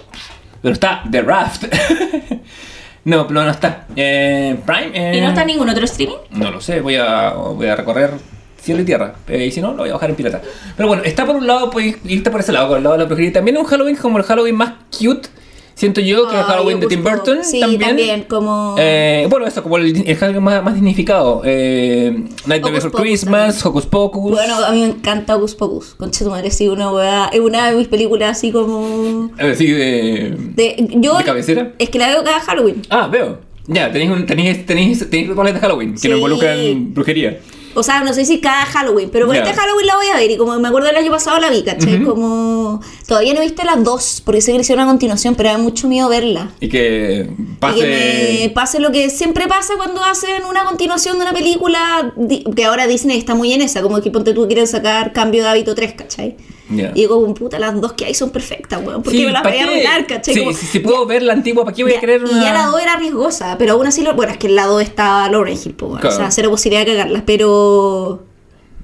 [0.62, 1.64] Pero está The Raft.
[3.04, 3.86] no, pero no está.
[3.96, 4.90] Eh, Prime.
[4.94, 6.16] eh, ¿Y no está en ningún otro streaming?
[6.30, 8.12] No lo sé, voy a, voy a recorrer
[8.60, 9.14] cielo y tierra.
[9.28, 10.40] Eh, y si no, lo voy a bajar en pirata.
[10.76, 13.00] Pero bueno, está por un lado, puedes irte por ese lado, por el lado de
[13.02, 13.32] la brujería.
[13.32, 15.28] También un Halloween como el Halloween más cute,
[15.74, 17.38] siento yo, que el Ay, Halloween de Tim Burton.
[17.44, 17.80] Sí, también.
[17.80, 18.74] también, como...
[18.78, 21.42] Eh, bueno, eso, como el, el Halloween más, más dignificado.
[21.44, 23.66] Eh, Hocus Before Christmas, también.
[23.68, 24.30] Hocus Pocus.
[24.32, 25.94] Bueno, a mí me encanta Hocus Pocus.
[25.94, 27.30] Concha tu madre, sí, una weá.
[27.32, 29.30] Es una de mis películas así como.
[29.38, 31.72] Eh, sí, de, De, yo, ¿De cabecera?
[31.78, 32.82] Es que la veo cada Halloween.
[32.90, 33.38] Ah, veo.
[33.66, 36.08] Ya, tenéis, un, tenéis, tenéis, tenéis rituales de Halloween que Sí.
[36.08, 37.38] no involucran brujería.
[37.74, 40.30] O sea, no sé si cada Halloween, pero por este Halloween la voy a ver.
[40.30, 42.02] Y como me acuerdo del año pasado la vi, ¿cachai?
[42.02, 42.80] Como.
[43.06, 45.58] Todavía no he visto las dos, porque sé que le hicieron a continuación, pero da
[45.58, 46.50] mucho miedo verla.
[46.60, 47.78] Y que pase.
[47.78, 52.14] Y que me pase lo que siempre pasa cuando hacen una continuación de una película,
[52.54, 55.48] que ahora Disney está muy en esa, como que ponte tú quieren sacar Cambio de
[55.48, 56.36] Hábito 3, ¿cachai?
[56.76, 56.90] Ya.
[56.94, 59.02] Y digo, puta, las dos que hay son perfectas, weón.
[59.02, 59.68] ¿Por qué Sí, me las ¿pa' voy a qué?
[59.68, 60.34] arruinar, cachai?
[60.34, 62.32] Sí, Como, si, si puedo ver la antigua, ¿para qué voy ya- a querer una...
[62.32, 64.80] Y ya la 2 era riesgosa, pero aún así, lo, bueno, es que el lado
[64.80, 65.98] está Lauren Hill, weón.
[66.00, 66.14] Claro.
[66.16, 68.22] o sea, cero posibilidad de cagarlas, pero...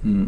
[0.02, 0.24] Mm.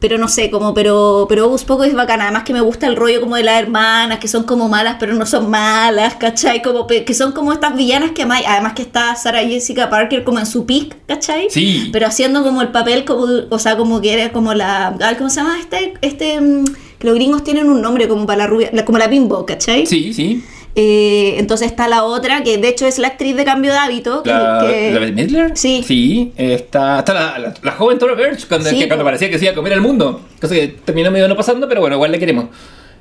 [0.00, 2.24] Pero no sé, como, pero, pero Hocus Pocus es bacana.
[2.24, 5.14] Además que me gusta el rollo como de las hermanas, que son como malas, pero
[5.14, 6.62] no son malas, ¿cachai?
[6.62, 8.46] Como, que son como estas villanas que amáis.
[8.48, 11.48] Además que está Sarah Jessica Parker como en su pick, ¿cachai?
[11.50, 11.90] Sí.
[11.92, 14.96] Pero haciendo como el papel, como, o sea, como que era como la...
[15.18, 15.94] ¿Cómo se llama este?
[16.00, 16.40] Este...
[16.40, 16.64] mm,
[16.98, 19.86] Que los gringos tienen un nombre como para la rubia, como la bimbo, ¿cachai?
[19.86, 20.42] Sí, sí.
[20.76, 24.22] Eh, entonces está la otra, que de hecho es la actriz de cambio de hábito.
[24.22, 25.52] que- La, que- ¿La Bette Midler?
[25.56, 25.82] Sí.
[25.86, 26.32] Sí.
[26.36, 29.06] Está, está la, la, la joven Tora Birch, cuando, Sí, que cuando po.
[29.08, 30.20] parecía que se iba a comer el mundo.
[30.40, 32.46] Cosa que terminó medio no pasando, pero bueno, igual le queremos.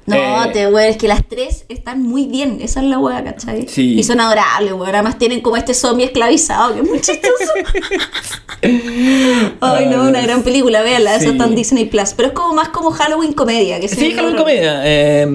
[0.06, 2.58] No, Eh, te weón, es que las tres están muy bien.
[2.62, 3.68] Esa es la weá, ¿cachai?
[3.68, 3.94] Sí.
[4.00, 4.90] Y son adorables, weón.
[4.96, 7.54] Además tienen como este zombie esclavizado, que es muy chistoso.
[8.62, 11.12] Ay, no, una gran película, véanla.
[11.16, 11.32] Esa Sí.
[11.32, 12.14] está en Disney Plus.
[12.16, 13.80] Pero es como más como Halloween comedia.
[13.80, 14.40] Que Sí, Halloween horror.
[14.40, 14.82] comedia.
[14.84, 15.28] eh,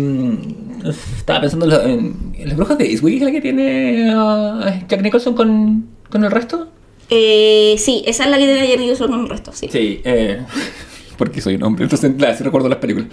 [0.91, 5.87] estaba pensando en, en- las brujas de Eastwick, la que tiene ah, Jack Nicholson con,
[6.11, 6.69] con el resto.
[7.11, 9.69] Eh, sí, esa es la que tiene Jenny Nicholson con el resto, sí.
[9.71, 10.41] Sí, eh,
[11.19, 13.09] porque soy un hombre, entonces claro, sí recuerdo las películas.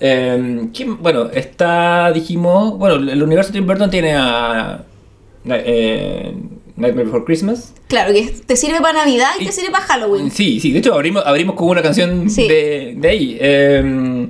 [0.00, 4.84] Eh, ¿quién- bueno, está, dijimos, bueno, el universo de Tim Burton tiene a
[5.46, 6.32] eh,
[6.76, 7.74] Nightmare Before Christmas.
[7.86, 10.30] Claro, que te sirve para Navidad y, Y- te sirve para Halloween.
[10.30, 12.48] Sí, sí, de hecho abrimos, abrimos con una canción Sí.
[12.48, 13.36] de, de ahí.
[13.40, 14.28] Eh,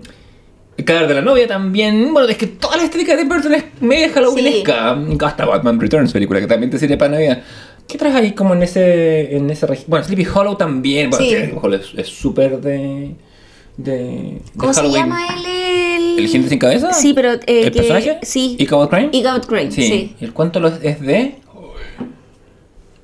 [0.85, 2.12] cadáver de la novia también.
[2.12, 4.97] Bueno, es que toda la estética de Burton es medio halloweenesca.
[5.26, 7.43] Hasta Batman Returns, película que también te sirve para Navidad.
[7.87, 11.11] ¿Qué traes ahí como en ese, en ese Bueno, Sleepy Hollow también.
[11.11, 11.30] Bueno, Sí.
[11.30, 13.14] sí, Sleepy Hollow es súper de,
[13.76, 15.03] de, de ¿Cómo se Halloween.
[15.03, 15.45] llama él?
[15.47, 16.93] El, ¿El jinete sin cabeza?
[16.93, 17.32] Sí, pero.
[17.35, 18.18] eh, ¿El que- personaje?
[18.22, 18.57] Sí.
[18.59, 19.11] ¿Y Cabot Crane?
[19.12, 20.14] Y Cabot Crane, sí.
[20.18, 21.35] ¿Y el cuánto es de?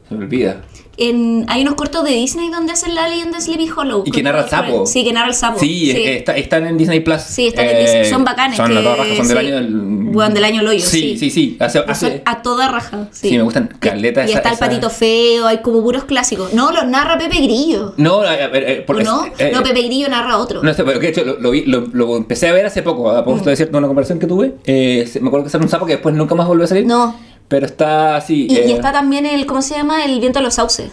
[0.09, 0.62] Se me olvida.
[1.01, 4.03] En, hay unos cortos de Disney donde hacen la leyenda de Sleepy Hollow.
[4.07, 4.86] Y que narra el sapo.
[4.86, 5.59] Sí, que narra el sapo.
[5.59, 7.22] Sí, eh, está- están en Disney Plus.
[7.22, 8.05] Sí, están en Disney.
[8.05, 9.46] Son bacanes, Son a que- toda raja, son del sí.
[9.46, 9.68] año del.
[10.12, 11.30] Bueno, del año Loyo, Sí, sí.
[11.30, 11.57] sí.
[11.61, 13.09] Hace, a toda raja.
[13.12, 16.53] Sí, me gustan caleta Y esa- está el esa- patito feo, hay como puros clásicos.
[16.53, 17.94] No, los narra Pepe Grillo.
[17.96, 19.24] No, a ver, eh, por ¿O no?
[19.38, 20.62] eh, no, Pepe Grillo narra otro.
[20.62, 22.82] No sé, pero que de hecho lo, lo vi- lo- lo empecé a ver hace
[22.82, 23.24] poco, a Mm.
[23.24, 24.55] punto de cierto una conversación que tuve.
[24.66, 26.86] Eh, me acuerdo que sale un sapo que después nunca más volvió a salir.
[26.86, 27.14] No.
[27.51, 28.46] Pero está así.
[28.48, 30.05] Y, y eh, está también el, ¿cómo se llama?
[30.05, 30.92] El viento de los sauces.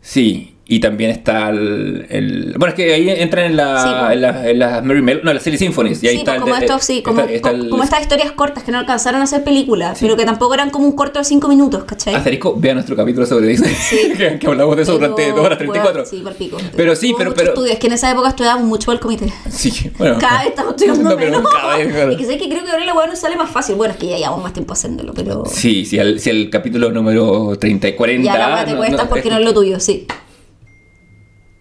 [0.00, 4.20] Sí, y también está el, el- Bueno, es que ahí entran en la, Sí, en
[4.22, 6.02] la, en la Mary Mel- no, las Silly Symphonies.
[6.02, 8.32] Y ahí sí, está el como sí, está- como, está co- el- como estas historias
[8.32, 11.24] cortas que no alcanzaron a hacer películas, pero que tampoco eran como un corto de
[11.24, 12.14] 5 minutos, ¿cachai?
[12.14, 13.74] Asterisco, vea nuestro capítulo sobre Disney.
[13.74, 14.12] Sí.
[14.16, 15.94] que, que hablamos de eso Pero, durante 2 horas 34.
[16.02, 16.56] weón, sí, por pico.
[16.76, 19.32] Pero sí, Hubo pero- pero- estudio, Es que en esa época estudiábamos mucho el comité.
[19.50, 20.16] Sí, bueno.
[20.18, 21.42] Cada vez estamos estudiando No, menos.
[21.52, 22.10] cada vez, claro.
[22.12, 23.74] Es que sé que creo que ahora la weá nos sale más fácil.
[23.74, 25.44] Bueno, es que ya llevamos más tiempo haciéndolo, pero.
[25.46, 28.32] Sí, sí, el, si el capítulo número 30 y 40.
[28.32, 30.06] ya la te cuesta no- porque no es lo tuyo, sí.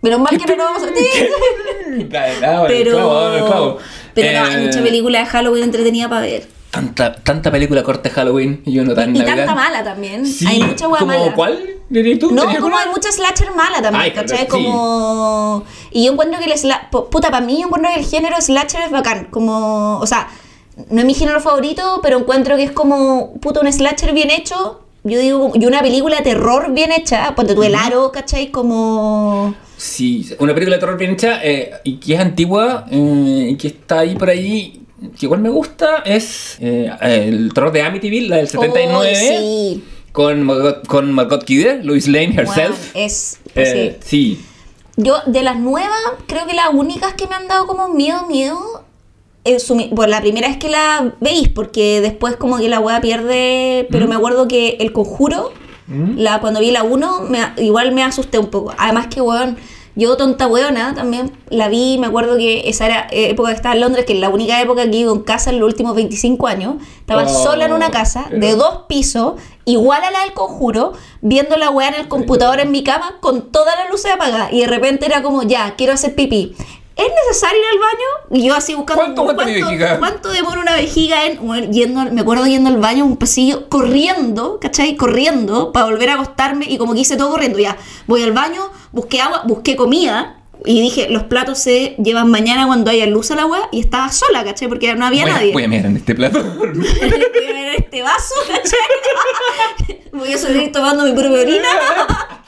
[0.01, 0.85] Menos mal que no lo vamos a
[2.09, 2.91] dale, Pero.
[2.91, 3.77] clavo, clavo.
[4.13, 6.47] Pero no, hay Eh, mucha película de Halloween entretenida para ver.
[6.71, 9.35] Tanta, tanta película corta de Halloween y uno tan Y Navidad.
[9.37, 10.25] tanta mala también.
[10.25, 11.33] Sí, hay mucha ¿como mala.
[11.35, 11.59] cuál?
[11.89, 12.31] ¿Dirías tú?
[12.31, 14.39] No, ¿Tenías como hay mucha slasher mala también, Ay, ¿cachai?
[14.39, 14.45] sí.
[14.47, 15.63] Como...
[15.91, 16.87] Y yo encuentro que el sla...
[16.89, 19.25] po- Puta, para mí yo encuentro que el género slasher es bacán.
[19.25, 19.99] Como...
[19.99, 20.29] O sea,
[20.89, 23.33] no es mi género favorito, pero encuentro que es como...
[23.41, 24.79] Puta, un slasher bien hecho.
[25.03, 25.51] Yo digo...
[25.55, 27.35] Y una película de terror bien hecha.
[27.35, 28.49] Ponte tú el aro, ¿cachai?
[28.49, 29.53] Como...
[29.83, 33.69] Sí, una película de terror bien hecha eh, y que es antigua eh, y que
[33.69, 34.83] está ahí por ahí,
[35.19, 39.39] que igual me gusta, es eh, el terror de Amityville, la del 79, Oh,
[39.73, 39.83] sí.
[40.11, 42.91] con, Margot, con Margot Kidder, Louis Lane herself.
[42.95, 43.39] es...
[43.55, 44.35] Eh, sí.
[44.37, 44.45] sí.
[44.97, 48.83] Yo, de las nuevas, creo que las únicas que me han dado como miedo, miedo,
[49.45, 53.01] es su- bueno, la primera es que la veis, porque después como que la weá
[53.01, 55.51] pierde, pero me acuerdo que el conjuro,
[55.91, 56.17] ¿Mm?
[56.19, 58.73] la, cuando vi la 1, me- igual me asusté un poco.
[58.77, 59.57] Además que, weón,
[59.93, 63.75] yo tonta weona también la vi, me acuerdo que esa era eh, época que estaba
[63.75, 66.47] en Londres, que es la única época que vivo en casa en los últimos 25
[66.47, 66.75] años.
[67.01, 69.33] Estaba Oh, sola en una casa de dos pisos,
[69.65, 73.51] igual a la del conjuro, viendo la weá en el computador en mi cama con
[73.51, 74.53] todas las luces apagadas.
[74.53, 76.55] Y de repente era como, ya, quiero hacer pipí.
[76.95, 78.43] ¿Es necesario ir al baño?
[78.43, 79.97] Y yo así buscando ¿Cuánto mi vejiga?
[79.99, 84.59] cuánto demora una vejiga en bueno, yendo, me acuerdo yendo al baño un pasillo corriendo,
[84.59, 84.95] ¿cachai?
[84.97, 87.77] Corriendo para volver a acostarme y como que hice todo corriendo, ya,
[88.07, 88.61] voy al baño,
[88.91, 93.35] busqué agua, busqué comida y dije, los platos se llevan mañana cuando haya luz a
[93.35, 94.67] la agua y estaba sola, ¿cachai?
[94.67, 95.53] Porque no había voy, nadie.
[95.53, 96.43] voy a mirar en este plato.
[96.59, 97.60] voy a
[97.91, 100.01] este vaso, ¿cachai?
[100.13, 101.67] voy a seguir tomando mi propia orina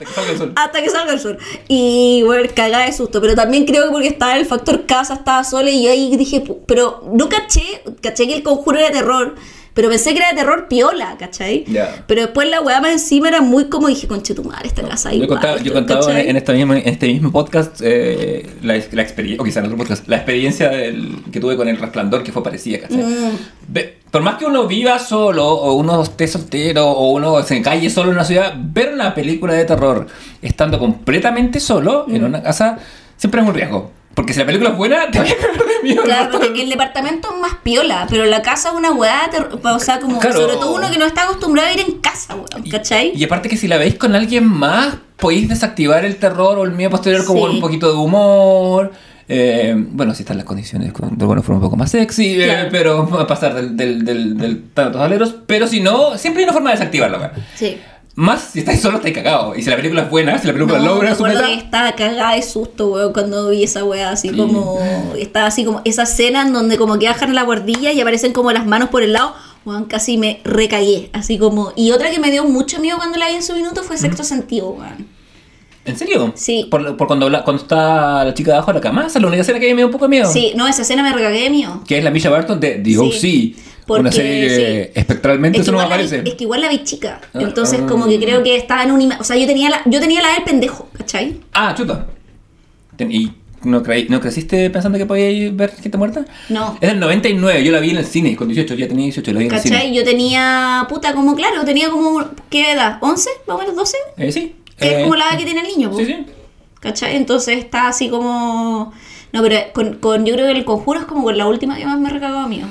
[0.00, 0.52] que salga el sol.
[0.56, 1.38] hasta que salga el sol.
[1.68, 3.20] Y bueno, cagada de susto.
[3.20, 6.42] Pero también creo que porque estaba el factor casa, estaba sola y yo ahí dije,
[6.66, 9.34] pero no caché, caché que el conjuro era de terror.
[9.74, 11.64] Pero pensé que era de terror piola, ¿cachai?
[11.66, 12.04] Ya.
[12.06, 15.12] Pero después la weá más encima era muy como dije, conche tu madre, esta casa
[15.12, 16.30] Yo contado, yo contado en, ¿cachai?
[16.30, 19.76] en esta misma- en este mismo podcast eh, la, la experiencia, o quizá en otro
[19.76, 22.98] podcast, la experiencia del- que tuve con el resplandor que fue parecida, ¿cachai?
[23.02, 23.38] Mm.
[23.68, 27.90] Ve- por más que uno viva solo, o uno esté soltero, o uno se calle
[27.90, 30.06] solo en una ciudad, ver una película de terror
[30.40, 32.14] estando completamente solo Mm.
[32.14, 32.78] en una casa
[33.16, 33.90] siempre es un riesgo.
[34.14, 36.02] Porque si la película es buena, te vas a cagar de miedo.
[36.04, 39.28] Claro, porque el departamento es más piola, pero la casa es una weá,
[39.64, 40.40] o sea, como Claro.
[40.40, 43.12] sobre todo uno que no está acostumbrado a ir en casa, weón, ¿cachai?
[43.14, 46.72] Y aparte que si la veis con alguien más, podéis desactivar el terror o el
[46.72, 47.46] miedo posterior como Sí.
[47.46, 48.92] con un poquito de humor.
[49.26, 52.44] Eh, bueno, si están las condiciones con- de alguna forma un poco más sexy, eh,
[52.44, 52.68] Claro.
[52.70, 55.34] pero va a pasar del, del, del, del tantos aleros.
[55.46, 57.18] Pero si no, siempre hay una forma de desactivarlo.
[57.18, 57.30] weón.
[57.54, 57.78] Sí.
[58.16, 59.58] Más si estáis solos, estáis cagados.
[59.58, 61.50] Y si la película es buena, si la película No, logra su meta.
[61.50, 64.36] estaba cagada de susto, weón, cuando vi esa weá, así Sí.
[64.36, 64.78] como.
[65.18, 65.80] Estaba así como.
[65.84, 69.02] Esa escena en donde como que bajan la guardilla y aparecen como las manos por
[69.02, 69.34] el lado,
[69.64, 71.10] weón, casi me recagué.
[71.12, 71.72] Así como.
[71.74, 74.22] Y otra que me dio mucho miedo cuando la vi en su minuto fue Sexto
[74.22, 75.08] Sentido, weón.
[75.86, 76.32] ¿En serio?
[76.34, 76.66] Sí.
[76.70, 79.28] Por, por cuando, habla- cuando está la chica debajo de la cama, esa es la
[79.28, 80.32] única escena que me dio un poco de miedo.
[80.32, 81.82] Sí, no, esa escena me recagué de miedo.
[81.86, 83.12] Que es la Misha Barton de The.
[83.12, 83.56] Sí,
[83.86, 84.56] porque- una serie que
[84.94, 85.00] sí.
[85.00, 86.22] espectralmente Es que, eso no la aparece.
[86.24, 87.20] es que igual la vi chica.
[87.34, 87.86] Ah, Entonces, ah.
[87.86, 89.12] como que creo que estaba en un.
[89.12, 91.40] O sea, yo tenía la, yo tenía la del pendejo, ¿cachai?
[91.52, 92.06] Ah, chuta.
[92.98, 93.32] ¿Y
[93.64, 96.24] no, creí- no creciste pensando que podías ver gente muerta?
[96.48, 96.76] No.
[96.80, 99.38] Es del 99, yo la vi en el cine, con 18, ya tenía 18, la
[99.40, 99.80] vi en el ¿Cachai?
[99.82, 99.94] cine.
[99.94, 100.86] Yo tenía.
[100.88, 102.24] Puta, como claro, tenía como.
[102.50, 102.98] ¿Qué edad?
[103.00, 103.28] ¿11?
[103.46, 103.96] ¿Más o menos 12?
[104.18, 104.54] Eh, sí.
[104.78, 105.98] Que Eh, es como la edad que tiene el niño, po.
[105.98, 106.16] Sí, sí.
[106.80, 107.16] ¿Cachai?
[107.16, 108.92] Entonces está así como.
[109.32, 111.84] No, pero con, con- yo creo que el conjuro es como con la última que
[111.86, 112.62] más me recagó a mí.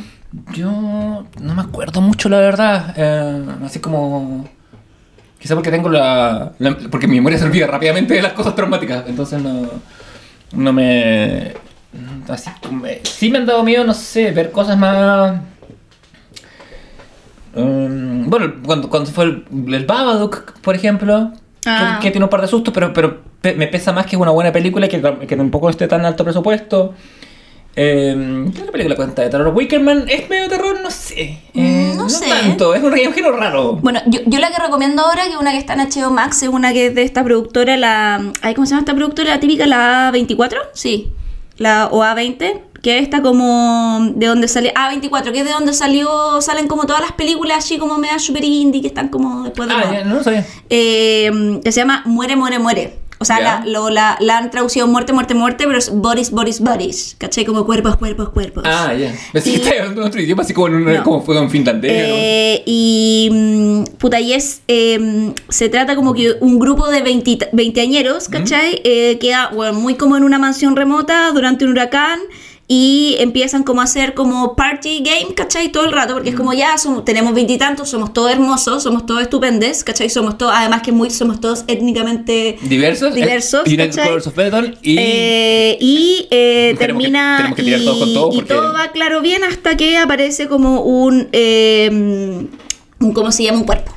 [0.53, 2.93] Yo no me acuerdo mucho, la verdad.
[2.97, 4.47] Eh, así como...
[5.39, 9.03] Quizá porque tengo la, la- Porque mi memoria se olvida rápidamente de las cosas traumáticas.
[9.07, 9.67] Entonces no...
[10.53, 11.53] No me...
[12.29, 12.85] Así como...
[13.03, 15.39] Sí me han dado miedo, no sé, ver cosas más...
[17.55, 21.31] Mm, bueno, cuando, cuando fue el, el Babadook, por ejemplo,
[21.65, 21.97] Ah.
[22.01, 24.21] que, que tiene un par de sustos, pero, pero pe- me pesa más que es
[24.21, 26.93] una buena película y que, que tampoco esté tan alto presupuesto.
[27.75, 29.53] Eh, ¿Qué otra película cuenta de terror?
[29.55, 31.39] Wickerman es medio terror, no sé.
[31.53, 32.27] Eh, Mm, no sé.
[32.27, 33.73] tanto, es un género raro.
[33.81, 36.43] Bueno, yo, yo la que recomiendo ahora, que es una que está en HBO Max,
[36.43, 38.21] es una que es de esta productora, la.
[38.41, 39.29] ay, ¿Cómo se llama esta productora?
[39.31, 40.57] La típica, la A24?
[40.73, 41.11] Sí.
[41.57, 45.73] la o A20, que es esta como de donde salió, A24, que es de donde
[45.73, 49.69] salió, salen como todas las películas así como media super indie que están como después
[49.69, 50.45] de Ah, ya, no lo sabía.
[50.69, 52.99] Eh, que se llama Muere, Muere, Muere.
[53.23, 53.43] O sea, Ya.
[53.43, 57.15] la, lo- la, la han traducido muerte, muerte, muerte, pero es bodies, bodies, bodies.
[57.17, 57.45] ¿Cachai?
[57.45, 58.63] Como cuerpos, cuerpos, cuerpos.
[58.67, 59.15] Ah, ya.
[59.31, 61.03] Pensé Y- que estaba hablando en otro idioma, así como, en un, No.
[61.03, 61.91] como fue en finlandés.
[61.95, 67.49] Eh, y mm, puta, y es eh, se trata como que un grupo de 20
[67.53, 68.81] veinteañeros, ¿cachai?
[68.83, 72.19] Eh, queda bueno, muy como en una mansión remota durante un huracán
[72.75, 75.71] y empiezan como a hacer como party game, ¿cachai?
[75.71, 79.21] Todo el rato, porque es como ya somos, tenemos veintitantos, somos todos hermosos, somos todos
[79.21, 80.09] estupendes, ¿cachai?
[80.09, 83.13] Somos todos, además que muy, somos todos étnicamente Diversos.
[83.13, 83.63] diversos,
[84.27, 84.95] of Metal y...
[84.97, 88.73] eh, y eh, que- termina tenemos que tirar y, todos con todos y porque- todo
[88.73, 93.59] va claro bien hasta que aparece como un, eh, un ¿cómo se llama?
[93.59, 93.91] Un cuerpo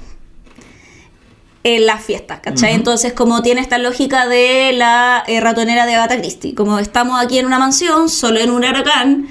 [1.74, 2.74] en las fiestas, ¿cachai?
[2.74, 7.38] Entonces como tiene esta lógica de la eh, ratonera de Agatha Christie, como estamos aquí
[7.38, 9.26] en una mansión, solo en un huracán,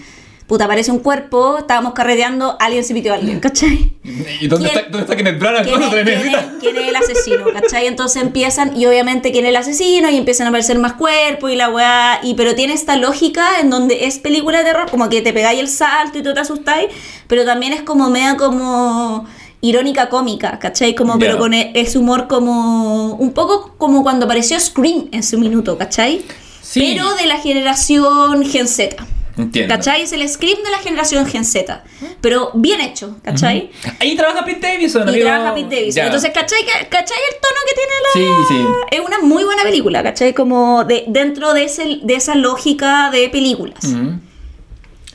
[0.47, 3.93] puta, aparece un cuerpo, estábamos carreteando, alguien se pitió a alguien, ¿cachai?
[4.41, 5.63] ¿Y dónde ¿Quién- está, dónde está Kenneth Branagh?
[5.63, 7.45] ¿Quién ¿Cuándo es, quién es- quién es el asesino?
[7.53, 7.87] ¿Cachai?
[7.87, 11.55] Entonces empiezan, y obviamente quién es el asesino, y empiezan a aparecer más cuerpos y
[11.55, 15.21] la weá, y pero tiene esta lógica en donde es película de terror, como que
[15.21, 16.89] te pegáis el salto y tú te asustáis,
[17.27, 19.25] pero también es como media como
[19.69, 20.95] irónica cómica, ¿cachai?
[20.95, 25.37] Como, pero con e- ese humor como, un poco como cuando apareció Scream en su
[25.39, 26.23] minuto, ¿cachai?
[26.61, 26.93] Sí.
[26.95, 28.95] Pero de la generación Gen Z.
[29.37, 29.75] Entiendo.
[29.75, 30.03] ¿Cachai?
[30.03, 31.83] Es el Scream de la generación Gen Z.
[32.21, 33.69] Pero bien hecho, ¿cachai?
[33.99, 35.25] Ahí trabaja Pete Davidson, amigo.
[35.25, 35.95] trabaja Pete Davidson.
[35.95, 36.05] Ya.
[36.05, 36.59] Entonces, ¿cachai?
[36.89, 38.47] ¿cachai el tono que tiene la...?
[38.47, 38.95] Sí, sí.
[38.95, 40.33] Es una muy buena película, ¿cachai?
[40.33, 43.79] Como de, dentro de, ese, de esa lógica de películas.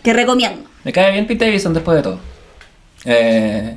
[0.03, 0.69] Que recomiendo.
[0.85, 2.21] Me cae bien Pete Davidson después de todo.
[3.07, 3.77] Eh,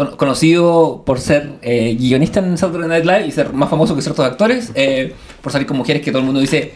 [0.00, 4.00] con- conocido por ser eh, guionista en Saturday Night Live y ser más famoso que
[4.00, 6.72] ciertos actores, eh, por salir con mujeres que todo el mundo dice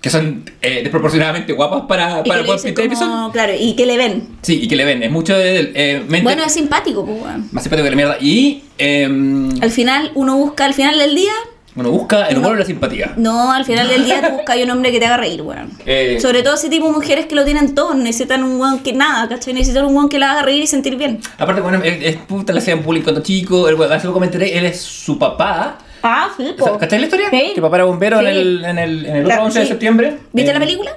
[0.00, 3.30] que son eh, desproporcionadamente guapas para, Y para le Pete Davidson.
[3.32, 4.28] Claro, y que le ven.
[4.42, 7.48] Sí, y que le ven, es mucho de eh, mente- Bueno, es simpático, pues, weón.
[7.52, 8.16] más simpático que la mierda.
[8.20, 11.32] Y em, Al final, uno busca, al final del día...
[11.74, 13.12] bueno, busca el humor y la simpatía.
[13.16, 15.70] No, al final del día tú buscas un hombre que te haga reír, weón.
[15.86, 18.78] Eh, Sobre todo ese tipo de mujeres que lo tienen todo, no necesitan un weón
[18.80, 19.54] que nada, ¿cachai?
[19.54, 21.20] Necesitan un weón que la haga reír y sentir bien.
[21.38, 23.68] Aparte, bueno, él es puta, le hacían bullying cuando chico.
[23.68, 25.78] Él, bueno, hace poco me enteré, él es su papá.
[26.02, 27.30] Ah, sí, ¿Cachaste la historia?
[27.30, 27.52] Sí.
[27.54, 28.26] Que papá era bombero Sí.
[28.26, 30.18] en el, en el, en el Claro, 11 de septiembre.
[30.32, 30.90] ¿Viste Eh, la película?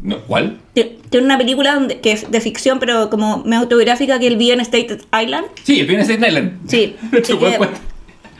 [0.00, 0.58] No, ¿Cuál?
[0.76, 4.36] Tie- Tiene una película donde- que es de ficción, pero como medio autobiográfica, que él
[4.36, 5.46] vive en Staten Island.
[5.64, 6.70] Sí, el viernes de Staten Island.
[6.70, 6.96] Sí.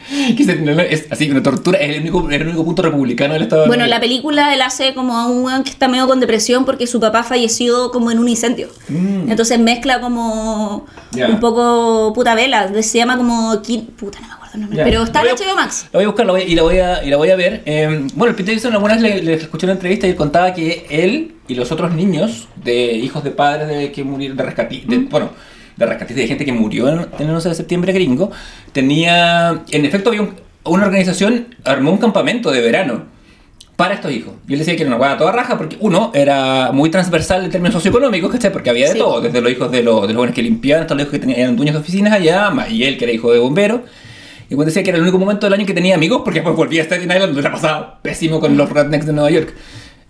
[0.36, 1.78] que- Staten Island es así, una tortura.
[1.78, 4.62] Es el único, el único punto republicano del estado de Bueno, Nueva la película él
[4.62, 8.10] hace como a un weón que está medio con depresión porque su papá falleció como
[8.10, 8.68] en un incendio.
[8.88, 9.30] Mm.
[9.30, 11.28] Entonces mezcla como Ya.
[11.28, 12.70] un poco puta vela.
[12.82, 13.60] Se llama como...
[13.96, 14.78] Puta, no me acuerdo el nombre.
[14.78, 14.84] Ya.
[14.84, 15.86] Pero está en HBO Max.
[15.92, 17.62] La voy a buscar la voy- y, la voy a, y la voy a ver.
[17.66, 20.52] Eh, bueno, el Pete Davidson alguna vez le, le escuché una entrevista y él contaba
[20.54, 24.98] que él y los otros niños de hijos de padres de que murieron de rescatistas,
[25.10, 25.30] bueno,
[25.78, 28.30] de rescatistas de gente que murió en, en el 11 de septiembre gringo,
[28.72, 33.04] tenía, en efecto había un- una organización, armó un campamento de verano
[33.76, 34.34] para estos hijos.
[34.48, 37.50] Y él decía que era una hueá toda raja porque uno era muy transversal en
[37.50, 38.52] términos socioeconómicos, ¿cachai?
[38.52, 38.98] Porque había de Sí.
[38.98, 41.18] todo, desde los hijos de, los de los buenos que limpiaban hasta los hijos que
[41.20, 43.84] tenían, eran dueños de oficinas allá, más- y él que era hijo de bombero.
[44.50, 46.56] Y cuando decía que era el único momento del año que tenía amigos porque después
[46.56, 49.54] volvía a Staten Island donde la pasaba pésimo con los rednecks de Nueva York.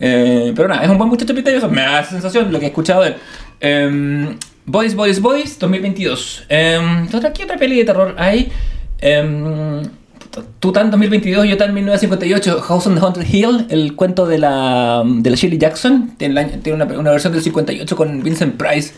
[0.00, 2.68] Eh, pero nada, es un buen muchacho Davidson, me da esa sensación lo que he
[2.68, 3.14] escuchado de él.
[3.60, 4.36] Eh,
[4.68, 6.44] Boys, Boys, Boys 2022.
[6.48, 8.52] Eh, otra, ¿Qué otra peli de terror hay?
[9.00, 9.82] Eh,
[10.60, 15.02] Tú tan 2022, yo tan 1958, House on the Haunted Hill, el cuento de la,
[15.04, 18.92] de la Shirley Jackson, tiene, una, una versión del 58 con Vincent Price,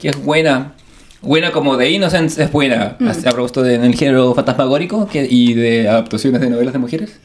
[0.00, 0.74] que es buena.
[1.20, 5.24] Buena como The Innocence es buena, a, a propósito de, en el género fantasmagórico que,
[5.30, 7.20] y de adaptaciones de novelas de mujeres.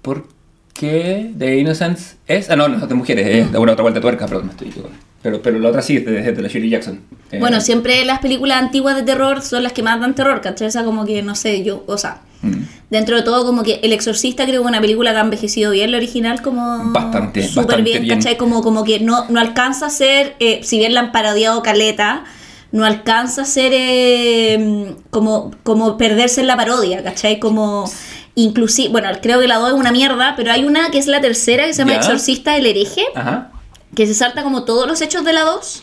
[0.00, 2.48] Porque The Innocence es...
[2.48, 5.05] Ah, no, no de mujeres, es de una otra vuelta de tuerca, perdón, estoy equivocando.
[5.22, 7.00] Pero, pero la otra sí es de, de la Shirley Jackson.
[7.32, 10.68] Eh, Bueno, siempre las películas antiguas de terror son las que más dan terror, ¿cachai?
[10.68, 12.52] Esa como que, no sé, yo, o sea, mm,
[12.90, 15.72] dentro de todo como que El Exorcista creo que es una película que ha envejecido
[15.72, 16.92] bien, la original como...
[16.92, 18.18] Bastante, Súper bastante bien, bien.
[18.18, 18.36] ¿cachai?
[18.36, 22.22] Como, como que no, no alcanza a ser, eh, si bien la han parodiado caleta,
[22.70, 27.38] no alcanza a ser eh, como, como perderse en la parodia, ¿cachai?
[27.40, 27.90] Como...
[28.38, 31.22] Inclusive, bueno, creo que la 2 es una mierda, pero hay una que es la
[31.22, 31.98] tercera que se llama Ya.
[32.00, 33.50] Exorcista el hereje, Ajá.
[33.96, 35.82] Que se salta como todos los hechos de la 2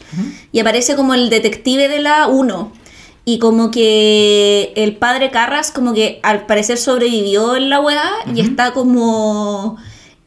[0.53, 2.71] y aparece como el detective de la 1.
[3.25, 8.41] Y como que el padre Carras como que al parecer sobrevivió en la weá y
[8.41, 9.77] está como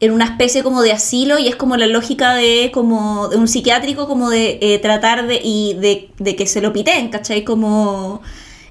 [0.01, 3.49] en una especie como de asilo y es como la lógica de como de un
[3.49, 7.45] psiquiátrico como de eh, tratar de y de, de que se lo piten, ¿cachai?
[7.45, 8.21] Como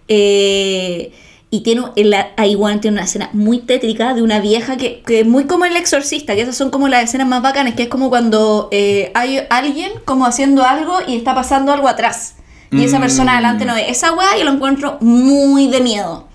[0.07, 1.11] eh,
[1.51, 5.01] Y tiene, en la, ahí Juan tiene una escena muy tétrica de una vieja que,
[5.05, 7.83] que es muy como el exorcista, que esas son como las escenas más bacanas, que
[7.83, 12.35] es como cuando eh, hay alguien como haciendo algo y está pasando algo atrás.
[12.71, 13.01] Y esa Mm.
[13.01, 13.89] persona adelante no ve.
[13.89, 16.27] Esa weá yo lo encuentro muy de miedo.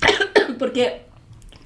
[0.58, 1.02] Porque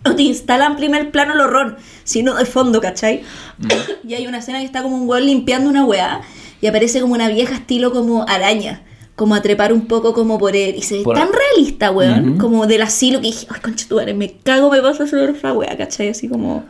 [0.04, 3.22] no te instalan primer plano el horror, sino de fondo, ¿cachai?
[3.58, 3.68] Mm.
[4.08, 6.20] y hay una escena que está como un weón limpiando una weá
[6.60, 8.82] y aparece como una vieja estilo como araña.
[9.16, 10.74] Como a trepar un poco como por él.
[10.76, 12.30] Y se ve Por- tan realista, weón.
[12.30, 12.38] Ujú.
[12.38, 15.52] Como del asilo que dije, ay, concha tu madre, me cago, me paso sobre esa
[15.52, 16.08] weá, ¿cachai?
[16.08, 16.64] Así como.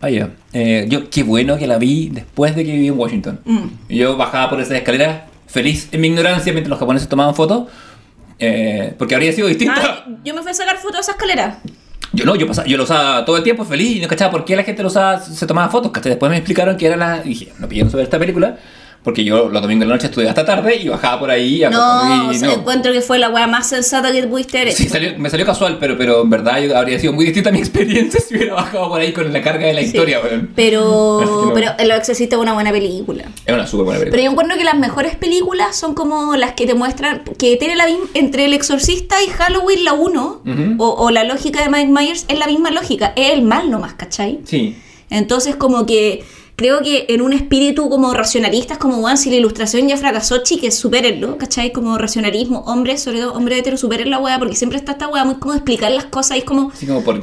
[0.00, 3.40] Vaya, eh, yo qué bueno que la vi después de que viví en Washington.
[3.46, 3.64] Mm.
[3.88, 7.68] Yo bajaba por esas escaleras feliz en mi ignorancia mientras los japoneses tomaban fotos.
[8.38, 9.80] eh, porque habría sido distinto.
[9.82, 11.60] Ay, yo me fui a sacar fotos de esa escalera.
[12.12, 14.44] Yo no, yo, pasaba, yo lo usaba todo el tiempo feliz y no cachaba por
[14.44, 15.90] qué la gente lo usaba, se tomaba fotos.
[15.92, 16.10] ¿cachai?
[16.10, 17.22] Después me explicaron que era la.
[17.24, 18.58] Y dije, no pidieron sobre esta película.
[19.06, 21.62] Porque yo los domingos de la noche estudiaba hasta tarde y bajaba por ahí.
[21.62, 24.68] a- No, y o sea, encuentro que fue la weá más sensata que pudiste haber
[24.72, 24.78] hecho.
[24.82, 27.58] Sí, salió- me salió casual, pero, pero en verdad yo- habría sido muy distinta mi
[27.66, 29.86] experiencia si hubiera bajado por ahí con la carga de la Sí.
[29.86, 30.20] historia.
[30.56, 31.52] Pero, no.
[31.54, 33.26] pero El Exorcista es una buena película.
[33.46, 34.24] Es una súper buena Pero película.
[34.24, 37.86] yo encuentro que las mejores películas son como las que te muestran que tiene la
[37.86, 40.74] misma entre El Exorcista y Halloween la 1 Ujú.
[40.82, 43.94] o, o la lógica de Mike Myers es la misma lógica, es el mal nomás,
[43.94, 44.40] ¿cachai?
[44.44, 44.76] Sí.
[45.10, 46.24] Entonces como que
[46.56, 50.42] creo que en un espíritu como racionalista es como, bueno, si la ilustración ya fracasó,
[50.42, 51.70] chiques, supérenlo, ¿cachai?
[51.72, 55.24] Como racionalismo, hombres, sobre todo hombres hetero, superen la weá, porque siempre está esta weá
[55.24, 56.70] muy como explicar las cosas y es como...
[56.72, 57.22] Así como, ¿por qué?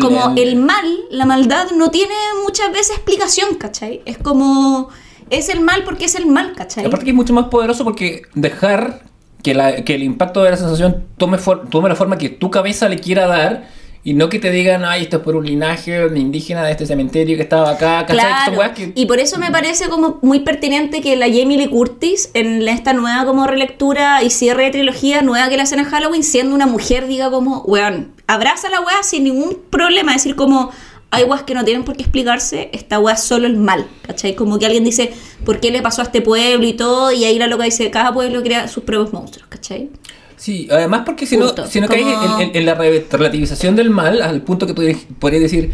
[0.00, 2.14] como el- el mal, la maldad no tiene
[2.44, 4.02] muchas veces explicación, ¿cachai?
[4.04, 4.88] Es como...
[5.30, 6.84] Es el mal porque es el mal, ¿cachai?
[6.86, 9.02] Aparte que es mucho más poderoso porque dejar
[9.42, 12.50] que, la- que el impacto de la sensación tome, for- tome la forma que tu
[12.50, 13.68] cabeza le quiera dar
[14.08, 17.36] y no que te digan, ay, esto es por un linaje indígena de este cementerio
[17.36, 21.26] que estaba acá, Claro, que- y por eso me parece como muy pertinente que la
[21.26, 25.62] Jamie Lee Curtis en esta nueva como relectura y cierre de trilogía nueva que le
[25.62, 29.58] hacen a Halloween, siendo una mujer, diga como, weón, abraza a la weá sin ningún
[29.68, 30.70] problema, decir como,
[31.10, 34.34] hay weas que no tienen por qué explicarse, esta es solo el mal, ¿cachai?
[34.34, 35.12] Como que alguien dice,
[35.44, 37.12] ¿por qué le pasó a este pueblo y todo?
[37.12, 39.90] Y ahí la loca dice, cada pueblo crea sus propios monstruos, ¿cachai?
[40.38, 43.76] Sí, además porque si no, si no Como- caes en, en- en la re- relativización
[43.76, 44.82] del mal, al punto que tú
[45.18, 45.72] podrías decir...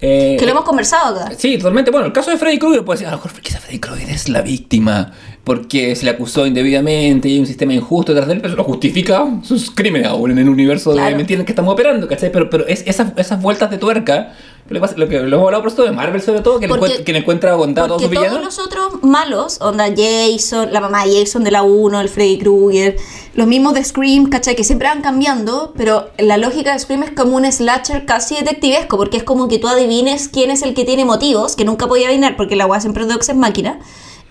[0.00, 1.34] eh, Que lo hemos conversado acá.
[1.38, 1.90] Sí, totalmente.
[1.90, 4.28] Bueno, el caso de Freddy Krueger puede decir, a lo mejor quizá Freddy Krueger es
[4.28, 5.12] la víctima,
[5.46, 8.56] porque se le acusó indebidamente y hay un sistema injusto detrás de él, pero eso
[8.56, 11.16] lo justifica sus crímenes aún en el universo de Claro.
[11.16, 12.32] mentiras en que estamos operando, ¿cachai?
[12.32, 14.32] Pero, pero es, esas, esas vueltas de tuerca,
[14.68, 16.70] lo que, lo que lo hemos hablado por esto de Marvel sobre todo, que, le
[16.70, 20.72] Porque- encuentra, que le encuentra bondad a todos sus todos los otros malos, onda Jason,
[20.72, 22.96] la mamá de Jason de la 1, el Freddy Krueger,
[23.34, 24.56] los mismos de Scream, ¿cachai?
[24.56, 28.96] Que siempre van cambiando, pero la lógica de Scream es como un slasher casi detectivesco,
[28.96, 32.08] porque es como que tú adivines quién es el que tiene motivos, que nunca podía
[32.08, 33.78] adivinar, porque la weá siempre es de máquina.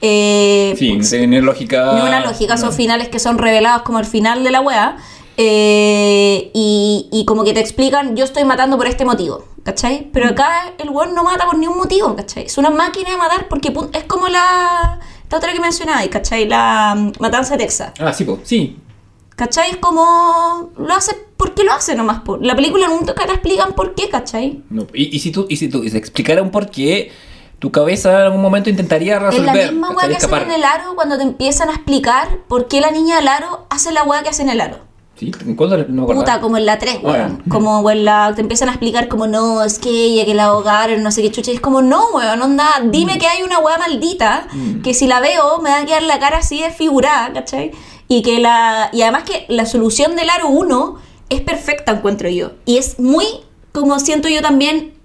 [0.01, 1.93] Eh, Sí, ni lógica.
[1.95, 2.75] ni una lógica, son no.
[2.75, 4.97] finales que son revelados como el final de la wea.
[5.37, 10.09] eh, y, y como que te explican, yo estoy matando por este motivo, ¿cachai?
[10.13, 12.45] Pero acá el weón no mata por ningún motivo, ¿cachai?
[12.45, 16.47] Es una máquina de matar porque es como la, la otra que mencionabais, ¿cachai?
[16.47, 17.91] La mm, matanza de Texas.
[17.99, 18.77] Ah, sí, po, sí.
[19.35, 19.71] ¿Cachai?
[19.71, 20.71] Es como.
[20.77, 22.21] Lo hace porque lo hace nomás.
[22.21, 22.41] Por.
[22.45, 24.61] La película nunca te explican por qué, ¿cachai?
[24.69, 27.11] No, y, y si tú, y si tú y se explicara un por qué,
[27.60, 29.56] tu cabeza en algún momento intentaría Es resolver.
[29.56, 32.82] la misma weá que hacen en el aro cuando te empiezan a explicar por qué
[32.82, 34.80] la niña del aro hace la weá que hace en el aro.
[35.18, 35.78] Sí, ¿cuándo?
[35.88, 36.06] No.
[36.08, 37.03] Puta, como en la 3, weón.
[37.03, 37.39] Bueno.
[37.47, 38.34] Como en la.
[38.36, 41.32] Te empiezan a explicar como no, es que ella que la ahogaron, no sé qué
[41.32, 41.51] chucha.
[41.51, 44.82] Y es como, no, weón, onda, dime que hay una weá maldita Mm.
[44.82, 47.72] que si la veo me va a quedar la cara así desfigurada, ¿cachai?
[48.10, 48.89] Y que la.
[48.91, 50.97] Y además que la solución del aro 1
[51.30, 52.51] es perfecta, encuentro yo.
[52.66, 53.26] Y es muy,
[53.72, 54.95] como siento yo también,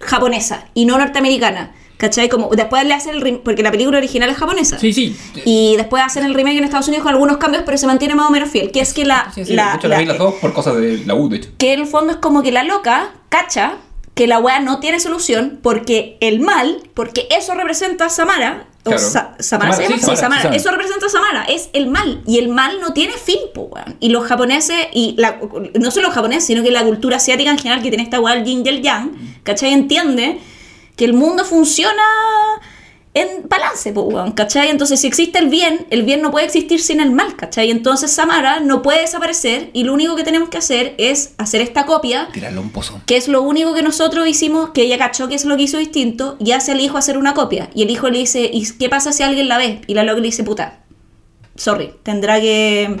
[0.00, 1.74] japonesa y no norteamericana.
[1.98, 2.28] ¿Cachai?
[2.28, 4.78] Como después le hacen el rem- porque la película original es japonesa.
[4.78, 5.16] Sí, sí.
[5.44, 8.28] Y después hacen el remake en Estados Unidos con algunos cambios, pero se mantiene más
[8.28, 8.70] o menos fiel.
[8.70, 9.30] Que es que la.
[9.34, 11.36] Sí, sí, la- de hecho, la- la las dos por cosas de la U, de
[11.38, 11.50] hecho.
[11.58, 13.74] que en el fondo es como que la loca cacha
[14.14, 18.90] que la weá no tiene solución porque el mal, porque eso representa a Samara, o
[18.90, 18.98] Claro.
[18.98, 19.96] Sa- Samara, Samara, se llama?
[19.96, 20.56] Sí, Samara, Samara.
[20.56, 23.96] eso representa a Samara, es el mal, y el mal no tiene fin, po, weón.
[24.00, 25.38] Y los japoneses, y la,
[25.78, 28.34] no solo los japoneses, sino que la cultura asiática en general que tiene esta weá,
[28.34, 29.12] el yin y el yang,
[29.44, 29.72] ¿cachai?
[29.72, 30.40] Entiende
[30.98, 32.02] que el mundo funciona
[33.14, 33.92] en balance,
[34.34, 34.68] ¿cachai?
[34.68, 37.70] Entonces, si existe el bien, el bien no puede existir sin el mal, ¿cachai?
[37.70, 41.84] Entonces, Samara no puede desaparecer y lo único que tenemos que hacer es hacer esta
[41.86, 43.00] copia, Tirarlo un pozo.
[43.06, 45.78] que es lo único que nosotros hicimos, que ella cachó que es lo que hizo
[45.78, 47.70] distinto, y hace al hijo hacer una copia.
[47.74, 49.80] Y el hijo le dice, ¿y qué pasa si alguien la ve?
[49.86, 50.80] Y la loca le dice, puta,
[51.56, 53.00] sorry, tendrá que...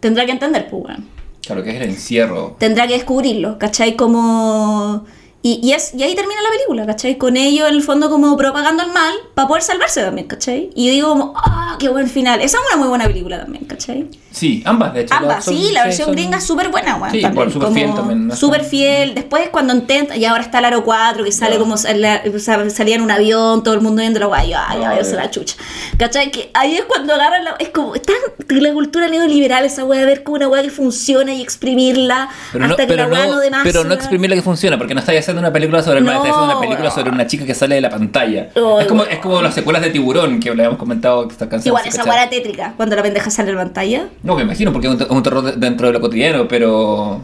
[0.00, 0.96] Tendrá que entender, pues,
[1.42, 2.56] Claro, que es el encierro.
[2.58, 3.96] tendrá que descubrirlo, ¿cachai?
[3.96, 5.06] Como...
[5.42, 7.18] Y, y, es, y ahí termina la película, ¿cachai?
[7.18, 10.70] Con ellos en el fondo como propagando el mal para poder salvarse también, ¿cachai?
[10.74, 12.40] Y yo digo ah, qué buen final.
[12.40, 14.08] Esa es una muy buena película también, ¿cachai?
[14.32, 15.14] Sí, ambas, de hecho.
[15.14, 17.10] Ambas, son- sí, la versión son- gringa es súper buena, weón.
[17.12, 18.36] Sí, también, bueno, súper fiel también, ¿no?
[18.36, 19.14] Súper fiel.
[19.14, 21.58] Después cuando intenta, y ahora está el Aro 4, que sale Ya.
[21.58, 24.80] como la- o sea, salía en un avión, todo el mundo viendo la guay, ay,
[24.82, 25.56] Ah, ay, la chucha.
[25.98, 26.30] ¿Cachai?
[26.30, 28.16] Que ahí es cuando agarran la, es como, tan
[28.48, 32.70] la cultura neoliberal esa weá, ver como una weá que funciona y exprimirla Pero no,
[32.72, 33.60] hasta que la weá no, no, dé más.
[33.64, 36.32] pero no exprimirla que funciona, porque no estáis haciendo una película sobre el No, estáis
[36.34, 38.48] haciendo una película sobre una chica que sale de la pantalla.
[38.54, 41.48] Ay, es, como, es como las secuelas de Tiburón que le habíamos comentado que está
[41.48, 41.68] cansado.
[41.68, 44.06] Igual esa weá tétrica, cuando la pendeja sale en pantalla.
[44.22, 47.22] No, me imagino, porque es un, te- un terror de- dentro de lo cotidiano, pero.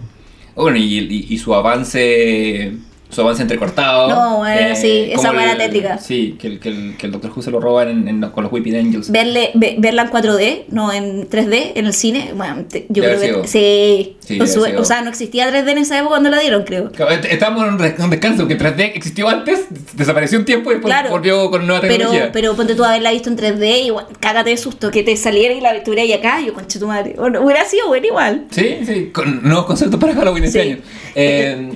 [0.54, 2.72] Bueno, y su avance.
[3.10, 4.06] Su avance entrecortado.
[4.08, 5.96] eh, No, bueno, sí, esa el- tétrica.
[5.98, 8.44] Sí, que el, que el, que el Doctor Who se lo roban en, en- con
[8.44, 9.10] los Weeping Angels.
[9.10, 13.18] Verle, ve- verla en 4D, no en 3D, en el cine, bueno, te- yo creo
[13.42, 14.16] que sí.
[14.20, 16.90] Sí, o, su- sea, no existía 3D en esa época cuando la dieron, creo.
[17.30, 19.60] Estábamos en un, descanso que 3D existió antes,
[19.94, 21.08] desapareció un tiempo y después Claro.
[21.10, 22.30] volvió con nueva Pero, tecnología.
[22.30, 25.16] pero ponte tú a haberla visto en 3D y bueno, cágate de susto que te
[25.16, 27.14] saliera y la estuviera ahí acá, yo conche tu madre.
[27.16, 28.44] Bueno, hubiera sido bueno igual.
[28.50, 30.68] Sí, sí, con nuevos conceptos para Halloween este Sí.
[30.72, 30.78] año.
[31.14, 31.70] Eh,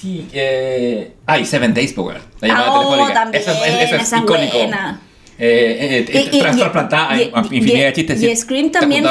[0.00, 1.12] sí, eh.
[1.26, 2.18] Ay, Seven Days, pues.
[2.40, 3.14] La llamada Ah, oh, telefónica.
[3.14, 4.58] también, eso, es- eso es esa es icónico.
[4.58, 5.00] buena.
[5.38, 8.22] Eh, eh, eh, y- infinidad de chistes.
[8.22, 8.34] Y.
[8.36, 9.04] Scream también.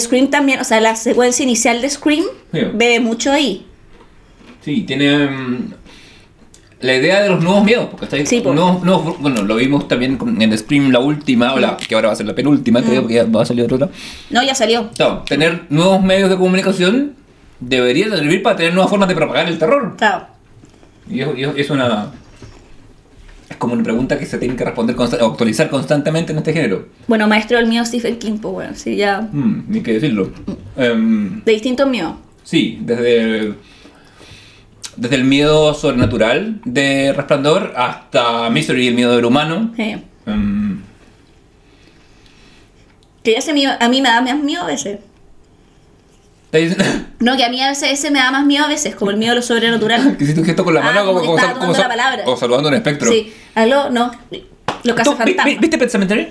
[0.00, 2.60] Scream también, o sea, la secuencia inicial de Scream Sí.
[2.74, 3.66] bebe mucho ahí.
[4.64, 5.26] Sí, tiene.
[5.26, 5.72] mm,
[6.80, 8.26] la idea de los nuevos miedos, porque está ahí.
[8.26, 8.52] Sí, po.
[8.52, 12.12] nuevos- nuevos- bueno, lo vimos también en Scream, la última, o la, que ahora va
[12.12, 13.88] a ser la penúltima, creo, porque ya va a salir otra.
[14.30, 14.90] No, ya salió.
[14.94, 17.14] Claro, tener nuevos medios de comunicación
[17.60, 19.94] debería servir para tener nuevas formas de propagar el terror.
[19.96, 20.26] Claro.
[21.08, 22.10] Y es, es- una.
[23.48, 26.52] Es como una pregunta que se tiene que responder consta- o actualizar constantemente en este
[26.52, 26.88] género.
[27.06, 29.20] Bueno, maestro del mío Stephen King, pues bueno, sí, ya.
[29.20, 30.32] Mm, ni que decirlo.
[30.76, 32.14] Em, De distintos míos.
[32.42, 33.54] sí, desde.
[34.96, 39.72] Desde el miedo sobrenatural de Resplandor hasta Mystery y el miedo del humano.
[39.76, 39.94] Sí.
[40.26, 40.80] Em,
[43.22, 45.00] Que ese mío, a mí me da más miedo a veces.
[46.50, 48.94] ¿Te dicen- No, que a mí a veces ese me da más miedo a veces,
[48.94, 50.16] como el miedo a lo sobrenatural.
[50.18, 52.36] que hiciste un gesto con la Ah, mano como como, sal- como sal- la o
[52.36, 53.10] saludando un espectro.
[53.10, 53.32] Sí.
[53.54, 53.90] ¿Aló?
[53.90, 54.12] No.
[54.84, 55.44] Lo que ¿Tú hace vi- fantasma.
[55.44, 56.28] vi- ¿Viste Cemetery?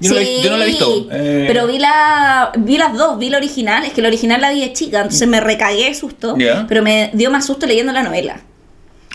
[0.00, 1.08] Yo, no la, he- yo no la he visto.
[1.10, 4.50] Eh, Pero vi la vi las dos, vi la original, es que la original la
[4.52, 6.36] vi de chica, entonces me recagué de susto,
[6.68, 8.40] pero me dio más susto leyendo la novela.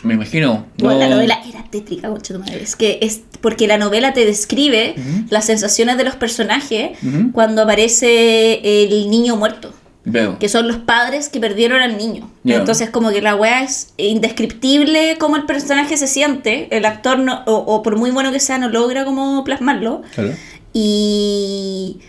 [0.03, 0.65] Me imagino.
[0.79, 2.61] Bueno, la No- novela era tétrica, concha tu madre.
[2.61, 4.95] Es que es porque la novela te describe
[5.29, 6.97] las sensaciones de los personajes
[7.31, 9.73] cuando aparece el niño muerto.
[10.05, 10.37] Veo.
[10.37, 12.29] que son los padres que perdieron al niño.
[12.43, 17.41] Entonces como que la weá es indescriptible cómo el personaje se siente, el actor no,
[17.45, 20.01] o, o por muy bueno que sea no logra como plasmarlo.
[20.13, 20.31] Claro.
[20.73, 21.99] Y,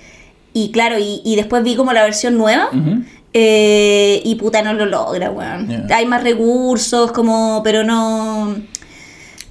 [0.52, 2.68] y claro, y, y después vi como la versión nueva.
[3.36, 5.86] Eh, y puta no lo logra, weón.
[5.92, 8.56] Hay más recursos, como, pero no.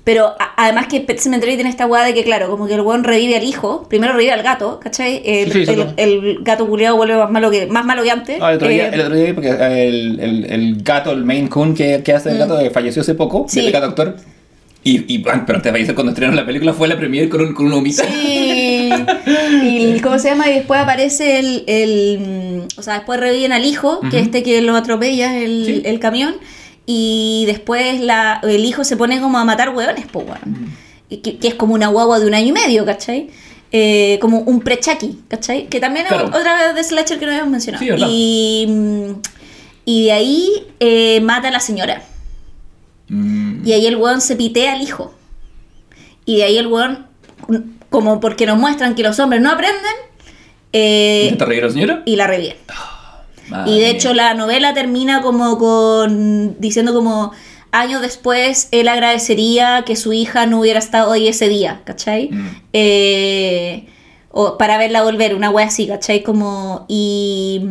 [0.05, 2.81] Pero a- además que Pet Sematary tiene esta weá de que, claro, como que el
[2.81, 3.88] weón revive al hijo.
[3.88, 5.21] Primero revive al gato, ¿cachai?
[5.23, 5.93] El, Sí, sí, el- eso.
[5.95, 8.38] el gato culiado vuelve más malo que, más malo que antes.
[8.41, 11.47] Ah, el otro día, Eh, el otro día porque el, el, el gato, el Maine
[11.47, 13.59] Coon que, que hace el gato, que falleció hace poco, Mm.
[13.59, 14.17] El gato actor.
[14.85, 17.53] Y, y ah, pero antes de cuando estrenaron la película, fue la premier con, un,
[17.53, 18.03] con una humita.
[18.03, 18.89] Sí.
[19.63, 20.49] Y ¿cómo se llama?
[20.49, 24.17] Y después aparece el, el mm, o sea, después reviven al hijo, que Ujú.
[24.17, 25.81] este que lo atropella el, Sí.
[25.85, 26.35] el camión,
[26.85, 30.73] y después la, el hijo se pone como a matar hueones, pues weón.
[31.10, 33.30] Y Que, que es como una guagua de un año y medio, ¿cachai?
[33.72, 35.68] Eh, como un prechaki, ¿cachai?
[35.68, 36.26] Que también Claro.
[36.30, 37.84] es otra vez de Slasher que no habíamos mencionado.
[37.84, 39.11] Sí, y, mm,
[39.85, 40.49] y de ahí
[40.80, 42.03] eh, mata a la señora.
[43.10, 45.14] Mm, Y ahí el weón se pitea al hijo.
[46.26, 47.07] Y de ahí el weón,
[47.89, 49.93] como porque nos muestran que los hombres no aprenden,
[50.72, 52.03] eh, ¿Intenta reír a la señora?
[52.05, 52.57] y la reviven.
[53.53, 57.31] Madre Y de hecho la novela termina como con diciendo como
[57.71, 62.30] años después él agradecería que su hija no hubiera estado ahí ese día, ¿cachai?
[62.31, 62.49] Mm.
[62.73, 63.88] Eh,
[64.31, 66.23] o para verla volver, una wea así, ¿cachai?
[66.23, 67.61] Como y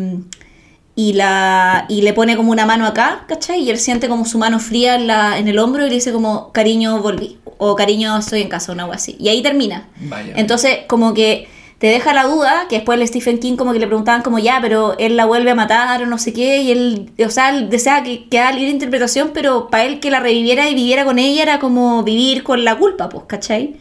[0.95, 3.63] y la y le pone como una mano acá, ¿cachai?
[3.63, 6.13] Y él siente como su mano fría en, la, en el hombro y le dice
[6.13, 9.17] como cariño volví o cariño estoy en casa, una wea así.
[9.19, 9.89] Y ahí termina.
[10.01, 10.35] Vaya.
[10.37, 11.49] Entonces, como que
[11.83, 14.61] te deja la duda, que después el Stephen King como que le preguntaban como ya,
[14.63, 17.71] pero él la vuelve a matar o no sé qué, y él, o sea, él
[17.71, 21.43] desea que quedara libre interpretación, pero para él que la reviviera y viviera con ella
[21.43, 23.79] era como vivir con la culpa, pues, ¿cachai?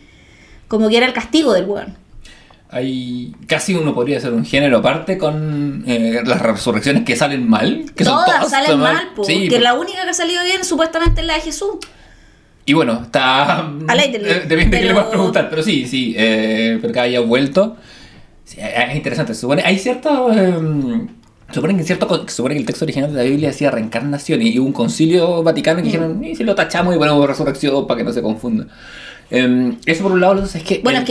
[0.68, 1.96] Como que era el castigo del weón.
[2.72, 7.92] Hay casi uno podría ser un género aparte con eh, las resurrecciones que salen mal.
[7.96, 8.96] Que son todas salen mal.
[8.96, 11.76] mal, pues, Sí, que la única que ha salido bien supuestamente es la de Jesús.
[12.66, 13.72] Y bueno, está.
[13.94, 16.14] Eh, Depende de qué le vas a preguntar, pero sí, sí.
[16.18, 17.76] Eh, pero que haya vuelto.
[18.46, 19.34] Sí, es interesante.
[19.34, 19.62] Se supone.
[19.66, 20.36] Hay ciertos.
[20.36, 20.54] eh,
[21.54, 24.68] Supone que, cierto, supone que el texto original de la Biblia decía reencarnación y hubo
[24.68, 28.14] un concilio vaticano que dijeron, "Y si lo tachamos y ponemos resurrección para que no
[28.14, 28.68] se confunda.
[29.30, 30.80] Em, eso por un lado, entonces es que...
[30.82, 31.06] Bueno, em,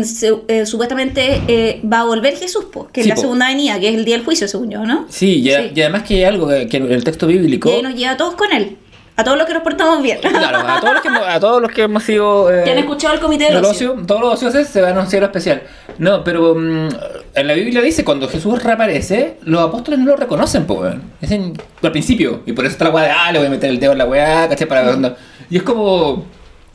[0.00, 3.14] es que eh, eh, supuestamente eh, va a volver Jesús, po, que es Sí, la
[3.16, 3.20] po.
[3.22, 5.04] segunda venida, que es el día del juicio, según yo, ¿no?
[5.10, 5.72] Sí, y, Sí.
[5.74, 7.68] y además que hay algo que, que el texto bíblico...
[7.70, 8.76] Y ahí nos lleva a todos con él,
[9.16, 10.18] a todos los que nos portamos bien.
[10.20, 12.50] Claro, a todos los que, a todos los que hemos sido...
[12.52, 13.92] eh, que han escuchado el comité de del ocio.
[13.92, 15.62] ocio, todos los ociosos se van a un cielo especial.
[15.98, 16.88] No, pero mm,
[17.34, 21.02] en la Biblia dice, cuando Jesús reaparece, los apóstoles no lo reconocen, po, weón.
[21.20, 21.52] Dicen
[21.82, 22.42] al principio.
[22.46, 23.98] Y por eso está la weá de, ah, le voy a meter el dedo en
[23.98, 24.92] la weá, caché para...
[24.96, 25.14] Mm.
[25.50, 26.24] Y es como...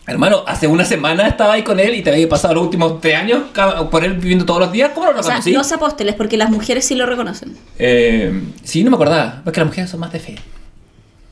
[0.09, 3.17] Hermano, hace una semana estaba ahí con él y te había pasado los últimos tres
[3.17, 3.41] años
[3.91, 4.91] por él viviendo todos los días.
[4.93, 5.51] ¿Cómo no lo O sea, reconocí?
[5.51, 7.57] los apóstoles, porque las mujeres sí lo reconocen.
[7.77, 8.31] Eh,
[8.63, 9.41] sí, no me acordaba.
[9.43, 10.35] Porque las mujeres son más de fe.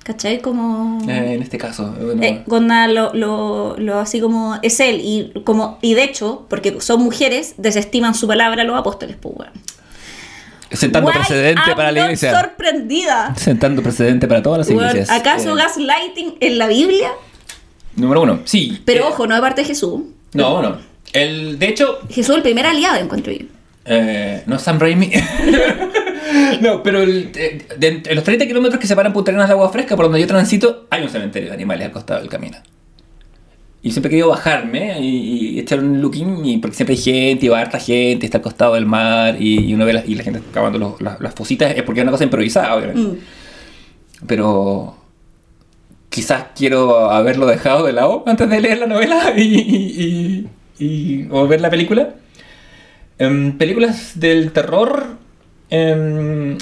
[0.06, 0.40] ¿Cachai?
[0.40, 1.02] Como...
[1.10, 1.92] eh, en este caso.
[2.00, 6.46] Bueno, Eh, Gonda lo, lo, lo así como es él y como y de hecho
[6.48, 9.52] porque son mujeres desestiman su palabra los apóstoles pues bueno.
[10.72, 12.40] sentando Why precedente I'm para la iglesia.
[12.40, 15.10] sorprendida Sentando precedente para todas las Weón, iglesias.
[15.10, 17.10] ¿acaso Eh, gaslighting en la Biblia?
[17.96, 18.42] Número uno.
[18.46, 18.80] Sí.
[18.86, 20.02] pero eh, ojo no de parte de Jesús
[20.34, 20.78] No, no.
[21.14, 23.46] El, de hecho, Jesús es el primer aliado encuentro yo
[23.86, 25.12] eh, no Sam Raimi.
[26.62, 29.70] no, pero el- de- de- en los 30 kilómetros que separan Punta Arenas de Agua
[29.70, 32.58] Fresca, por donde yo transito, hay un cementerio de animales al costado del camino.
[33.82, 37.46] Y siempre he querido bajarme y, y echar un looking, y, porque siempre hay gente,
[37.46, 40.16] y va harta gente, está al costado del mar, y, y uno ve la, y
[40.16, 43.02] la gente cavando los- las, las fositas, es porque es una cosa improvisada, obviamente.
[43.02, 43.18] Mm.
[44.28, 44.98] Pero
[46.10, 50.48] quizás quiero haberlo dejado de lado antes de leer la novela y, y-
[50.84, 52.16] y- o ver la película.
[53.20, 55.18] Em, películas del terror.
[55.70, 56.58] Em,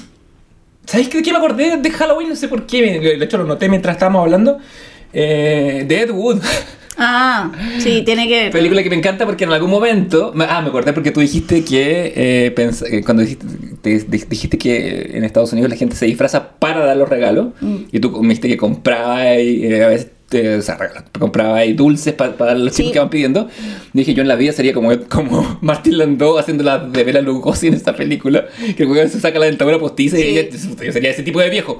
[0.86, 2.30] ¿Sabéis de qué me acordé de Halloween?
[2.30, 3.00] No sé por qué.
[3.18, 4.58] De hecho, lo noté mientras estábamos hablando.
[5.14, 6.42] Eh, Wood.
[6.98, 10.32] ah sí tiene que ver Película que me encanta porque en algún momento.
[10.36, 12.14] me- Ah, me acordé porque tú dijiste que.
[12.16, 13.46] eh, pens- eh, cuando dijiste,
[13.82, 17.48] te- di- dijiste que en Estados Unidos la gente se disfraza para dar los regalos.
[17.62, 17.76] Mm.
[17.92, 20.08] Y tú me dijiste que compraba y, eh, a veces.
[20.34, 22.78] O sea, regalos, compraba ahí dulces para dar a los Sí.
[22.84, 23.48] chicos que van pidiendo.
[23.94, 27.68] Dije, yo en la vida sería como, como Martin Landau haciendo la de Bela Lugosi
[27.68, 28.46] en esta película.
[28.76, 30.24] Que el se saca la dentadura postiza Sí.
[30.24, 30.50] y ella-
[30.86, 31.80] yo sería ese tipo de viejo.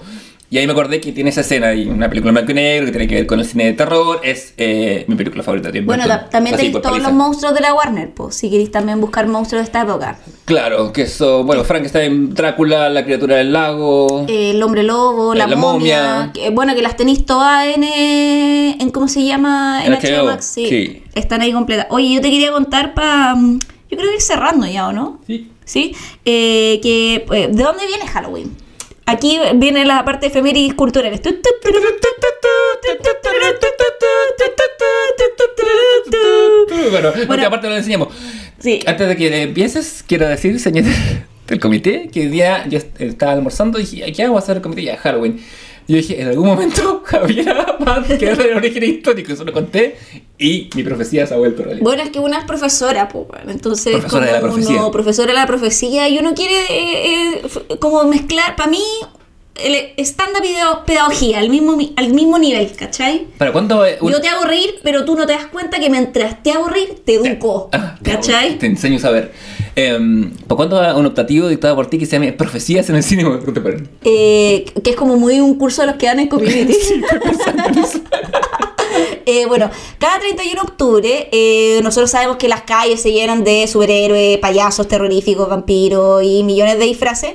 [0.54, 2.86] Y ahí me acordé que tiene esa escena y una película en blanco y negro
[2.86, 4.22] que tiene que ver con el cine de terror.
[4.24, 6.30] Es eh, mi película favorita de bueno Burton.
[6.30, 9.62] también tenéis por todos los monstruos de la Warner pues si queréis también buscar monstruos
[9.62, 14.26] de esta época Claro, que eso, bueno, Frankenstein, Drácula, la criatura del lago.
[14.30, 16.32] Eh, el hombre lobo, la, La momia, momia.
[16.34, 19.82] que- bueno, que las tenéis todas en, eh, en ¿cómo se llama?
[19.84, 20.68] En, En HBO Max, sí.
[20.70, 21.04] sí.
[21.16, 21.88] Están ahí completas.
[21.90, 25.20] Oye, yo te quería contar para, yo creo que ir cerrando ya, ¿o no?
[25.26, 25.50] Sí.
[25.66, 25.96] ¿Sí?
[26.26, 28.56] Eh, que, eh, ¿de dónde viene Halloween?
[29.06, 31.22] Aquí viene la parte efemérides culturales.
[36.92, 37.48] Bueno, Bueno.
[37.48, 38.10] aparte lo enseñamos.
[38.60, 38.80] Sí.
[38.86, 40.86] Antes de que empieces, quiero decir, señor
[41.48, 44.58] del comité, que el día yo est- estaba almorzando y dije, ¿qué hago a hacer
[44.58, 44.84] el comité?
[44.84, 45.40] Ya, Halloween.
[45.88, 49.96] Yo dije, en algún momento Javier más que era el origen histórico, eso lo conté
[50.40, 51.84] y mi profecía se ha vuelto realidad.
[51.84, 54.80] Bueno, es que una es profesora, pues, bueno, entonces Profesora de la como profecía.
[54.80, 58.82] uno, profesora de la profecía, y uno quiere eh, eh, como mezclar, para mí,
[59.56, 60.04] el y
[60.54, 63.28] de- pedagogía, al mismo, mi- al mismo nivel, ¿cachai?
[63.38, 63.86] ¿Para cuándo?
[63.86, 66.52] eh, un- Yo te hago reír, pero tú no te das cuenta que mientras te
[66.52, 68.58] hago reír, te educo, Ah, te- ¿cachai?
[68.58, 69.32] Te enseño a saber.
[69.76, 73.24] Em, ¿Para cuándo un optativo dictado por ti que se llame Profecías en el cine
[73.24, 73.88] contemporáneo?
[74.04, 76.76] Eh, que es como muy un curso de los que dan en community.
[79.26, 83.68] Eh, bueno, cada 31 de octubre eh, nosotros sabemos que las calles se llenan de
[83.68, 87.32] superhéroes, payasos terroríficos, vampiros y millones de disfraces.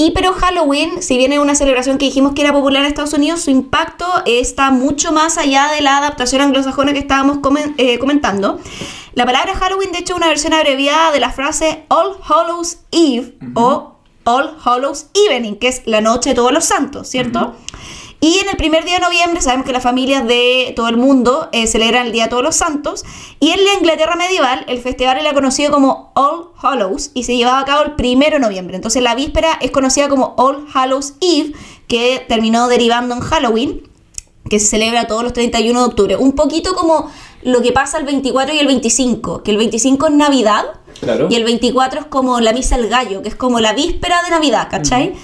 [0.00, 3.12] Y pero Halloween, si bien es una celebración que dijimos que era popular en Estados
[3.14, 7.98] Unidos, su impacto está mucho más allá de la adaptación anglosajona que estábamos comen- eh,
[7.98, 8.60] comentando.
[9.14, 13.34] La palabra Halloween, de hecho, es una versión abreviada de la frase All Hallows Eve
[13.54, 17.56] o All Hallows Evening, que es la noche de todos los santos, ¿cierto?
[18.20, 21.48] Y en el primer día de noviembre sabemos que las familias de todo el mundo
[21.52, 23.04] eh, celebran el Día de Todos los Santos.
[23.38, 27.60] Y en la Inglaterra medieval el festival era conocido como All Hallows y se llevaba
[27.60, 28.74] a cabo el primero de noviembre.
[28.74, 31.52] Entonces la víspera es conocida como All Hallows Eve,
[31.86, 33.82] que terminó derivando en Halloween,
[34.50, 36.16] que se celebra todos los 31 de octubre.
[36.16, 37.08] Un poquito como
[37.42, 40.64] lo que pasa el 24 y el 25, que el 25 es Navidad
[41.00, 41.28] Claro.
[41.30, 44.30] y el 24 es como la misa del gallo, que es como la víspera de
[44.30, 45.14] Navidad, ¿cachai?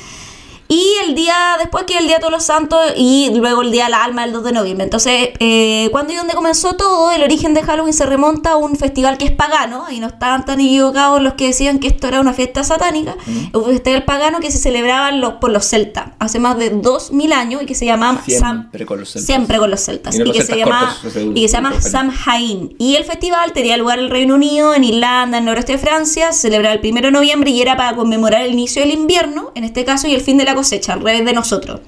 [0.69, 3.85] Y el día, después que el día de todos los santos y luego el día
[3.85, 4.85] del alma, el 2 de noviembre.
[4.85, 8.77] Entonces, eh, cuando y donde comenzó todo, el origen de Halloween se remonta a un
[8.77, 12.21] festival que es pagano, y no estaban tan equivocados los que decían que esto era
[12.21, 13.17] una fiesta satánica,
[13.53, 17.63] un festival pagano que se celebraba los, por los celtas hace más de 2000 años
[17.63, 19.27] y que se llamaba Sam, Siempre con los celtas.
[19.27, 21.35] siempre con los celtas Y no y, los que se celtas llama cortos, ese y
[21.35, 25.39] que se llama Samhain y el festival tenía lugar en el Reino Unido en Irlanda
[25.39, 28.43] en el noroeste de Francia se celebraba el 1 de noviembre y era para conmemorar
[28.43, 31.25] el inicio del invierno en este caso y el fin de la cosecha al revés
[31.25, 31.81] de nosotros.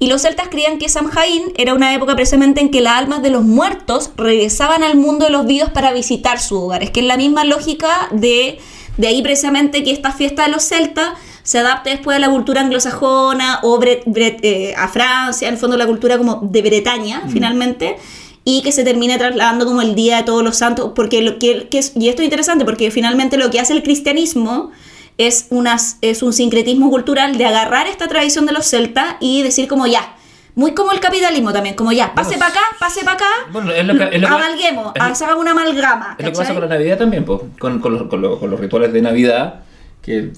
[0.00, 3.30] Y los celtas creían que Samhain era una época precisamente en que las almas de
[3.30, 7.16] los muertos regresaban al mundo de los vivos para visitar sus hogares, que es la
[7.16, 8.58] misma lógica de,
[8.96, 12.60] de ahí precisamente que esta fiesta de los celtas se adapte después a la cultura
[12.60, 17.22] anglosajona o bre- bre- eh, a Francia, en el fondo la cultura como de Bretaña,
[17.32, 17.96] finalmente,
[18.44, 21.66] y que se termine trasladando como el Día de Todos los Santos, porque lo que,
[21.68, 24.70] que es- y esto es interesante, porque finalmente lo que hace el cristianismo
[25.18, 29.68] es, unas, es un sincretismo cultural de agarrar esta tradición de los celtas y decir
[29.68, 30.14] como ya,
[30.54, 33.70] muy como el capitalismo también, como ya, pase Bueno, para acá, pase para acá, Bueno,
[33.72, 36.16] es lo que- es lo que- amalguemos, es lo- se haga una amalgama.
[36.18, 36.54] Es lo que pasa ¿cachai?
[36.60, 39.60] con la Navidad también, po, con, con los, con los- con los rituales de Navidad,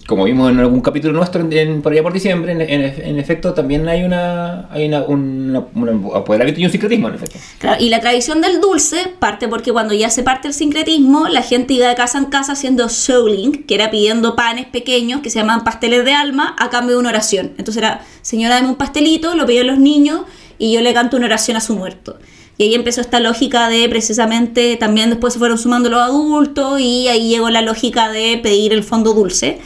[0.06, 3.88] como vimos en algún capítulo nuestro, en, por allá por diciembre, en, en- efecto también
[3.88, 7.38] hay una hay una, una- un apoderamiento y un secretismo, en efecto.
[7.78, 11.74] Y la tradición del dulce parte porque cuando ya se parte el sincretismo, la gente
[11.74, 15.64] iba de casa en casa haciendo souling, que era pidiendo panes pequeños que se llaman
[15.64, 17.52] pasteles de alma a cambio de una oración.
[17.58, 20.22] Entonces era, señora, dame un pastelito, lo piden los niños
[20.58, 22.18] y yo le canto una oración a su muerto.
[22.60, 27.08] Y ahí empezó esta lógica de precisamente, también después se fueron sumando los adultos y
[27.08, 29.60] ahí llegó la lógica de pedir el fondo dulce.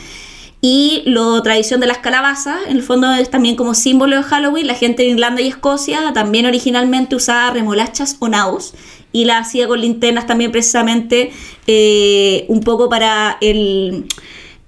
[0.61, 4.69] Y la tradición de las calabazas, en el fondo es también como símbolo de Halloween.
[4.69, 8.75] La gente en Irlanda y Escocia también originalmente usaba remolachas o naos
[9.11, 11.33] y la hacía con linternas también precisamente
[11.67, 14.07] eh, un poco para el...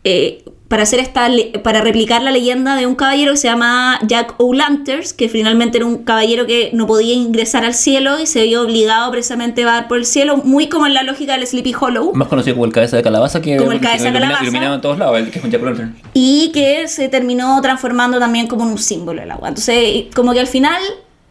[0.02, 1.28] eh, para hacer esta
[1.62, 5.86] para replicar la leyenda de un caballero que se llama Jack O'Lanters, que finalmente era
[5.86, 9.88] un caballero que no podía ingresar al cielo y se vio obligado precisamente a dar
[9.88, 12.12] por el cielo, muy como en la lógica del Sleepy Hollow.
[12.14, 14.42] Más conocido como el cabeza de calabaza, que, Como el cabeza que de calabaza.
[14.42, 15.96] iluminaba en todos lados, el que es un Jack O'Lantern.
[16.14, 19.48] y que se terminó transformando también como en un símbolo del agua.
[19.48, 20.82] Entonces, como que al final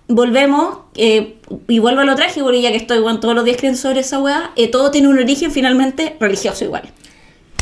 [0.07, 1.35] volvemos, eh,
[1.67, 4.01] y vuelvo a lo trágico, porque ya que estoy bueno, todos los días creen sobre
[4.01, 6.83] esa weá, eh, todo tiene un origen finalmente religioso igual.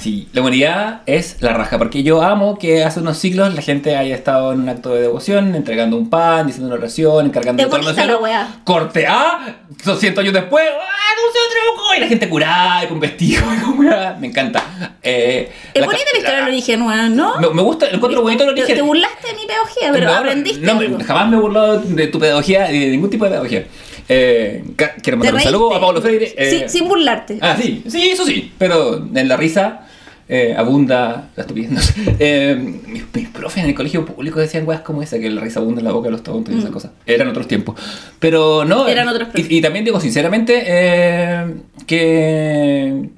[0.04, 3.96] Sí, la humanidad es la raja, porque yo amo que hace unos siglos la gente
[3.96, 7.70] haya estado en un acto de devoción, entregando un pan, diciendo una oración, encargando el
[7.70, 8.48] bonita la weá.
[8.66, 11.96] Corte A, 200 años después, ¡ah, de truco!
[11.96, 14.18] Y la gente curada, y con vestido, y con weá.
[14.20, 14.62] Me encanta.
[15.02, 17.40] Eh, Es la bonita la historia del origen, weón, ¿no?
[17.40, 18.76] Me, me gusta, encuentro bonito el origen.
[18.76, 20.98] Te burlaste de mi pedagogía, pero No, aprendiste no, algo.
[21.02, 23.66] jamás me he burlado de tu pedagogía de ningún tipo de pedagogía.
[24.10, 24.66] Eh,
[25.02, 26.34] quiero mandar un saludo a Pablo Freire.
[26.38, 27.38] eh, Sí, sin burlarte.
[27.42, 29.88] Ah, sí, sí, eso sí, pero en la risa
[30.30, 31.72] eh, abunda la estupidez.
[31.72, 31.94] no sé.
[32.20, 32.56] Eh,
[32.88, 35.82] mis, mis profes en el colegio público decían weas como esa, que la risa abunda
[35.82, 36.92] en la boca de los tontos y esas cosas.
[37.06, 37.80] Eran otros tiempos.
[38.20, 38.86] Pero no.
[38.86, 38.90] Mm.
[38.90, 41.54] Eran otros y, y también digo sinceramente eh,
[41.86, 43.10] que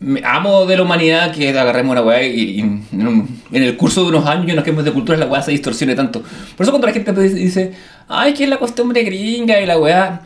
[0.00, 3.76] me- amo de la humanidad que agarremos una weá y, y en, un- en el
[3.76, 6.22] curso de unos años y nos quedemos de cultura la weá se distorsione tanto.
[6.22, 7.72] Por eso cuando la gente dice- dice,
[8.08, 10.22] ay, que es la costumbre gringa y la weá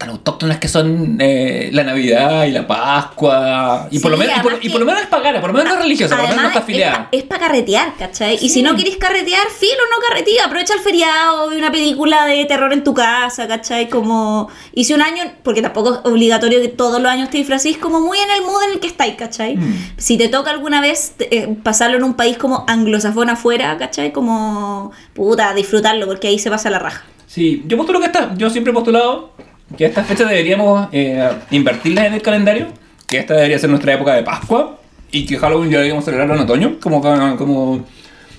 [0.00, 3.86] tan autóctonas que son eh, la Navidad y la Pascua.
[3.90, 5.68] Y, por, lo menos, y, por, y por lo menos es pagana, por lo menos
[5.68, 7.08] no es religiosa, por lo menos no está afiliada.
[7.12, 8.38] Es para carretear, ¿cachai?
[8.38, 8.46] Sí.
[8.46, 10.46] Y si no querés carretear, filo, no carretea.
[10.46, 13.90] Aprovecha el feriado, ve una película de terror en tu casa, ¿cachai?
[13.90, 14.48] Como.
[14.74, 18.18] Si un año, porque tampoco es obligatorio que todos los años te disfracís, como muy
[18.18, 19.58] en el mood en el que estáis, ¿cachai?
[19.58, 19.92] Mm.
[19.98, 24.12] Si te toca alguna vez eh, pasarlo en un país como anglosajón afuera, ¿cachai?
[24.12, 24.92] Como.
[25.12, 27.04] Puta, disfrutarlo, porque ahí se pasa la raja.
[27.26, 28.34] Sí, yo postulo que está.
[28.38, 29.34] Yo siempre he postulado
[29.76, 32.68] que estas fechas deberíamos eh, invertirlas en el calendario,
[33.06, 34.78] que esta debería ser nuestra época de Pascua
[35.12, 37.00] y que Halloween ya deberíamos celebrarlo en otoño, como,
[37.36, 37.84] como,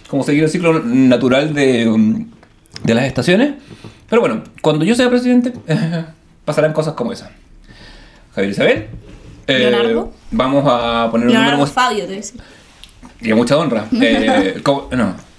[0.10, 2.28] como seguir el ciclo natural de, um,
[2.84, 3.54] de las estaciones.
[4.10, 5.54] Pero bueno, cuando yo sea presidente,
[6.46, 7.32] pasarán cosas como esa.
[8.36, 8.88] Javier Isabel.
[9.48, 10.14] eh, Leonardo.
[10.32, 12.42] Vamos a poner un número Leonardo Fabio, te decía.
[13.22, 13.86] y a mucha honra.
[14.02, 15.31] Eh, no.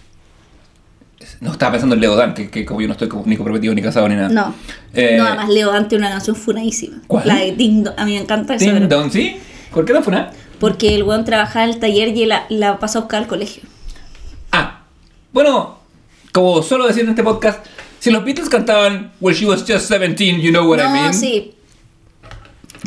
[1.43, 3.74] No estaba pensando en Leo Dan, que, que como yo no estoy como- ni comprometido,
[3.74, 4.28] ni casado, ni nada.
[4.28, 4.55] No.
[4.94, 6.98] Eh, no, además Leo Dante una canción funadísima.
[7.09, 7.27] ¿Cuál?
[7.27, 7.94] La de Ding Dong.
[7.98, 8.64] A mí me encanta esa.
[8.73, 9.36] Ding Dong, ¿sí?
[9.74, 10.32] ¿Por qué no fue nada?
[10.60, 13.64] Porque el weón trabajaba en el taller y la, la pasa a buscar al colegio.
[14.52, 14.82] Ah,
[15.32, 15.78] bueno,
[16.31, 17.66] como suelo decir en este podcast,
[17.98, 21.12] si los Beatles cantaban When she was just 17, you know what no, I mean.
[21.14, 21.55] sí.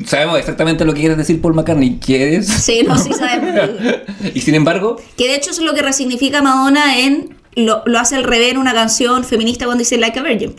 [0.05, 1.99] Sabemos exactamente lo que quieres decir Paul McCartney.
[1.99, 2.47] ¿Quieres?
[2.47, 3.69] Sí, no, sí sabemos.
[4.33, 7.35] y sin embargo, que de hecho es lo que resignifica Madonna en.
[7.55, 10.55] Lo, lo hace al revés en una canción feminista cuando dice Like a Virgin.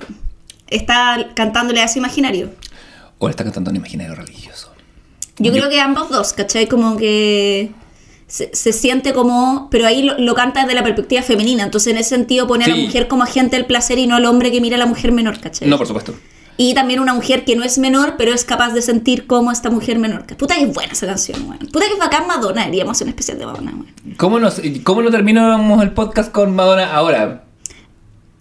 [0.68, 2.50] Está cantándole a ese imaginario.
[3.18, 4.72] o está cantando un imaginario religioso.
[5.38, 6.66] Yo, Yo- creo que ambos dos, ¿cachai?
[6.66, 7.70] Como que.
[8.26, 11.98] se, se siente como, pero ahí lo, lo canta desde la perspectiva femenina, entonces en
[11.98, 14.60] ese sentido pone a la mujer como agente del placer y no al hombre que
[14.60, 15.68] mira a la mujer menor, ¿cachai?
[15.68, 16.14] No, por supuesto.
[16.58, 19.68] Y también una mujer que no es menor, pero es capaz de sentir como esta
[19.70, 20.24] mujer menor.
[20.36, 21.58] Puta que es buena esa canción, weón.
[21.70, 24.14] Puta que es bacán Madonna, hacer un especial de Madonna, weón.
[24.16, 27.42] ¿Cómo, nos, ¿Cómo no terminamos el podcast con Madonna ahora?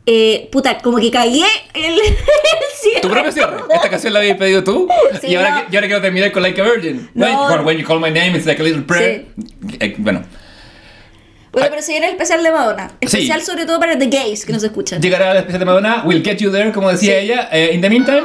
[0.06, 1.44] Eh, puta, como que cagué
[1.74, 2.00] el, el
[2.80, 3.02] cierre.
[3.02, 3.58] Tu propio cierre.
[3.74, 4.88] Esta canción la habías pedido tú.
[5.20, 5.56] Sí, y, ahora, no.
[5.66, 7.10] que- y ahora quiero terminar con Like a Virgin.
[7.16, 7.48] No.
[7.48, 9.26] Con When You Call My Name, It's Like a Little Prayer.
[9.80, 10.22] Eh, bueno,
[11.56, 12.91] Bueno, pero si viene el especial de Madonna.
[12.99, 15.02] Especial sobre todo para the gays que nos escuchan.
[15.02, 16.02] llegará la especial de Madonna.
[16.06, 17.26] We'll get you there, como decía Sí.
[17.26, 17.49] ella.
[17.52, 18.23] Eh, in the meantime.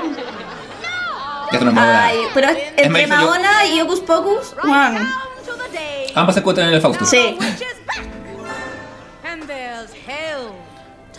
[1.52, 2.04] Esto no es Madonna.
[2.06, 5.08] Ay, pero entre Maestro, yo- Madonna y Hocus Pocus, weón.
[6.14, 7.04] Ambas se encuentran en el Fausto.
[7.04, 7.36] Sí.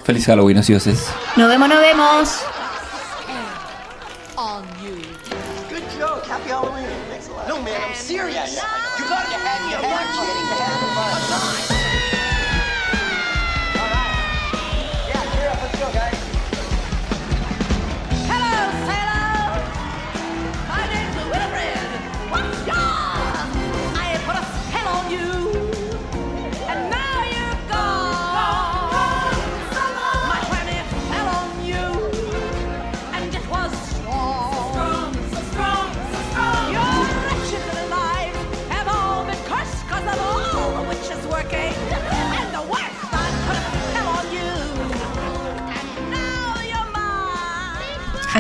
[0.04, 1.00] Feliz Halloween, ociosos.
[1.36, 2.30] Nos vemos, nos vemos.
[5.70, 6.28] Good joke.
[6.30, 6.86] Happy Halloween.
[7.10, 7.48] Thanks a lot.
[7.48, 8.60] No, man, I'm serious.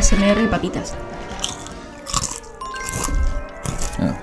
[0.01, 0.93] ASMR papitas.
[3.99, 4.13] Ah.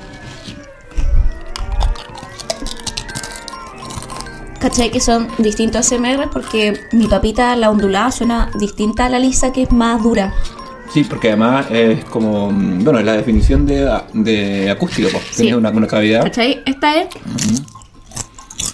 [4.61, 6.29] ¿Cachai que son distintos ASMR?
[6.33, 10.35] Porque mi papita, la ondulada, suena distinta a la lisa, que es más dura.
[10.93, 12.51] Sí, porque además es como.
[12.51, 15.09] mm, Bueno, es la definición de, de acústico.
[15.13, 15.23] Pues.
[15.31, 15.43] Sí.
[15.43, 16.23] Tiene una, una cavidad.
[16.25, 16.63] ¿Cachai?
[16.67, 17.09] Esta es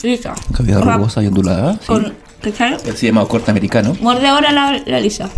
[0.02, 0.34] lisa.
[0.56, 1.74] Cavidad rugosa y ondulada.
[1.74, 1.86] Sí.
[1.86, 2.74] Con, ¿Cachai?
[2.74, 3.96] Así llamado corte americano.
[4.00, 5.28] Muerde ahora la, la lisa.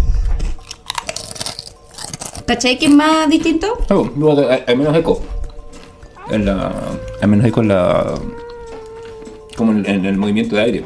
[2.46, 3.66] ¿Cachai que es más distinto?
[3.88, 5.20] Bueno, hay, menos eco.
[6.30, 6.72] En la,
[7.20, 8.14] hay menos eco en la.
[9.56, 10.84] Como en, en el movimiento de aire.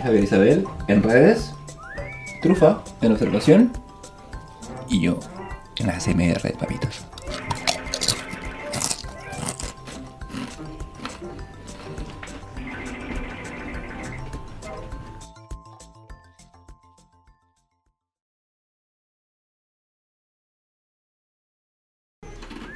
[0.00, 1.52] Javier Isabel en redes,
[2.42, 3.72] Trufa en observación
[4.88, 5.18] y yo
[5.84, 7.04] la CMR de papitos.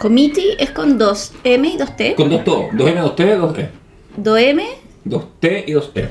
[0.00, 2.14] Committee es con dos M y dos T.
[2.14, 3.68] Con dos to, dos M, dos T, dos E.
[4.16, 4.64] Dos M.
[5.04, 6.08] Dos T y dos E.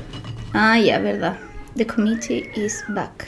[0.52, 1.38] Ah, ya, verdad.
[1.76, 3.26] The committee is back.